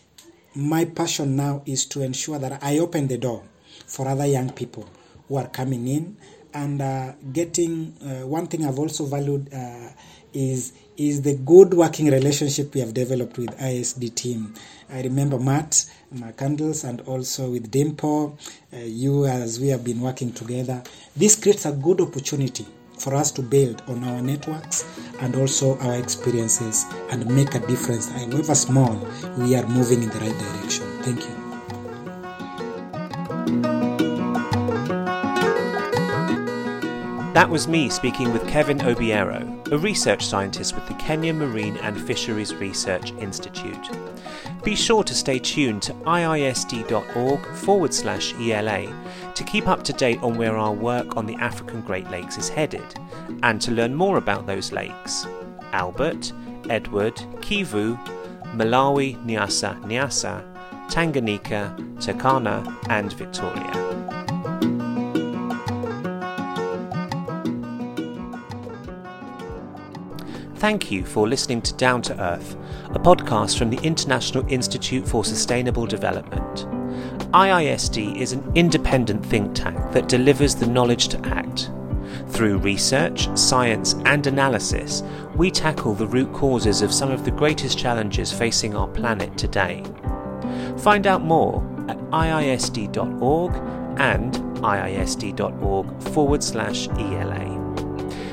my 0.56 0.86
passion 0.86 1.36
now 1.36 1.62
is 1.66 1.86
to 1.86 2.02
ensure 2.02 2.40
that 2.40 2.64
i 2.64 2.80
open 2.80 3.08
the 3.08 3.18
door 3.18 3.44
for 3.88 4.08
other 4.08 4.26
young 4.26 4.50
people 4.50 4.88
who 5.28 5.38
are 5.38 5.48
coming 5.48 5.88
in 5.88 6.18
and 6.54 6.82
uh, 6.82 7.12
getting 7.34 7.94
uh, 8.02 8.26
one 8.26 8.48
thing 8.48 8.66
I've 8.66 8.80
also 8.80 9.06
valued 9.06 9.54
uh, 9.54 9.90
is 10.34 10.74
is 10.98 11.22
the 11.24 11.36
good 11.36 11.74
working 11.74 12.06
relationship 12.08 12.74
we 12.74 12.80
have 12.80 12.94
developed 12.94 13.38
with 13.38 13.62
ISD 13.62 14.16
team. 14.16 14.54
I 14.90 15.02
remember 15.02 15.38
Matt 15.38 15.86
McCandless 16.14 16.88
and 16.88 17.02
also 17.02 17.52
with 17.52 17.70
Dimple, 17.70 18.38
uh, 18.74 18.78
you 18.78 19.26
as 19.26 19.60
we 19.60 19.68
have 19.70 19.84
been 19.84 20.00
working 20.00 20.32
together. 20.32 20.82
This 21.16 21.36
creates 21.36 21.66
a 21.66 21.74
good 21.74 22.00
opportunity 22.00 22.66
for 22.98 23.14
us 23.14 23.32
to 23.32 23.42
build 23.42 23.82
on 23.88 24.06
our 24.06 24.22
networks 24.22 24.86
and 25.20 25.36
also 25.36 25.78
our 25.80 25.96
experiences 25.96 26.86
and 27.12 27.28
make 27.28 27.56
a 27.56 27.60
difference. 27.68 28.10
However 28.10 28.56
small, 28.56 28.96
we 29.38 29.56
are 29.56 29.68
moving 29.68 30.04
in 30.04 30.10
the 30.10 30.20
right 30.20 30.38
direction. 30.38 30.86
Thank 31.04 31.24
you. 31.24 31.45
That 37.36 37.50
was 37.50 37.68
me 37.68 37.90
speaking 37.90 38.32
with 38.32 38.48
Kevin 38.48 38.78
Obiero, 38.78 39.70
a 39.70 39.78
research 39.78 40.26
scientist 40.26 40.74
with 40.74 40.88
the 40.88 40.94
Kenya 40.94 41.34
Marine 41.34 41.76
and 41.80 42.00
Fisheries 42.00 42.56
Research 42.56 43.12
Institute. 43.20 43.90
Be 44.64 44.74
sure 44.74 45.04
to 45.04 45.14
stay 45.14 45.40
tuned 45.40 45.82
to 45.82 45.94
iisd.org 46.06 47.46
forward 47.58 47.94
slash 47.94 48.34
ELA 48.36 48.88
to 49.34 49.44
keep 49.44 49.68
up 49.68 49.84
to 49.84 49.92
date 49.92 50.24
on 50.24 50.38
where 50.38 50.56
our 50.56 50.72
work 50.72 51.18
on 51.18 51.26
the 51.26 51.36
African 51.36 51.82
Great 51.82 52.10
Lakes 52.10 52.38
is 52.38 52.48
headed 52.48 52.96
and 53.44 53.60
to 53.60 53.72
learn 53.72 53.94
more 53.94 54.16
about 54.16 54.48
those 54.48 54.72
lakes 54.72 55.28
Albert, 55.74 56.32
Edward, 56.70 57.16
Kivu, 57.42 58.02
Malawi, 58.56 59.22
Nyasa, 59.26 59.78
Nyasa, 59.84 60.42
Tanganyika, 60.90 61.76
Turkana, 61.98 62.74
and 62.88 63.12
Victoria. 63.12 63.85
Thank 70.66 70.90
you 70.90 71.06
for 71.06 71.28
listening 71.28 71.62
to 71.62 71.76
Down 71.76 72.02
to 72.02 72.20
Earth, 72.20 72.58
a 72.86 73.00
podcast 73.00 73.60
from 73.60 73.70
the 73.70 73.78
International 73.84 74.44
Institute 74.52 75.08
for 75.08 75.24
Sustainable 75.24 75.86
Development. 75.86 76.56
IISD 77.34 78.18
is 78.18 78.32
an 78.32 78.52
independent 78.56 79.24
think 79.24 79.54
tank 79.54 79.78
that 79.92 80.10
delivers 80.10 80.56
the 80.56 80.66
knowledge 80.66 81.10
to 81.10 81.24
act. 81.28 81.70
Through 82.30 82.58
research, 82.58 83.30
science, 83.38 83.94
and 84.06 84.26
analysis, 84.26 85.04
we 85.36 85.52
tackle 85.52 85.94
the 85.94 86.08
root 86.08 86.34
causes 86.34 86.82
of 86.82 86.92
some 86.92 87.12
of 87.12 87.26
the 87.26 87.30
greatest 87.30 87.78
challenges 87.78 88.34
facing 88.34 88.76
our 88.76 88.88
planet 88.88 89.38
today. 89.38 89.84
Find 90.80 91.06
out 91.06 91.24
more 91.24 91.64
at 91.88 92.00
iisd.org 92.10 93.54
and 94.00 94.34
iisd.org 94.64 96.02
forward 96.02 96.44
slash 96.44 96.88
ELA. 96.88 97.56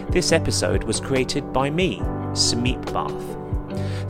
This 0.09 0.33
episode 0.33 0.85
was 0.85 0.99
created 0.99 1.53
by 1.53 1.69
me, 1.69 2.01
Sumeet 2.33 2.93
Bath. 2.93 3.39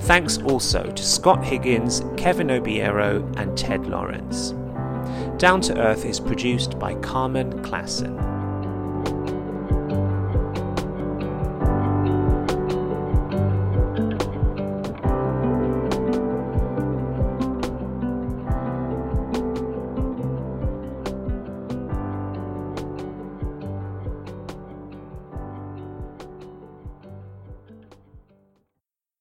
Thanks 0.07 0.39
also 0.39 0.83
to 0.83 1.03
Scott 1.03 1.45
Higgins, 1.45 2.03
Kevin 2.17 2.49
Obiero, 2.49 3.23
and 3.37 3.57
Ted 3.57 3.87
Lawrence. 3.87 4.55
Down 5.39 5.61
to 5.63 5.79
Earth 5.79 6.05
is 6.05 6.19
produced 6.21 6.79
by 6.79 6.95
Carmen 6.97 7.63
Klassen. 7.63 8.32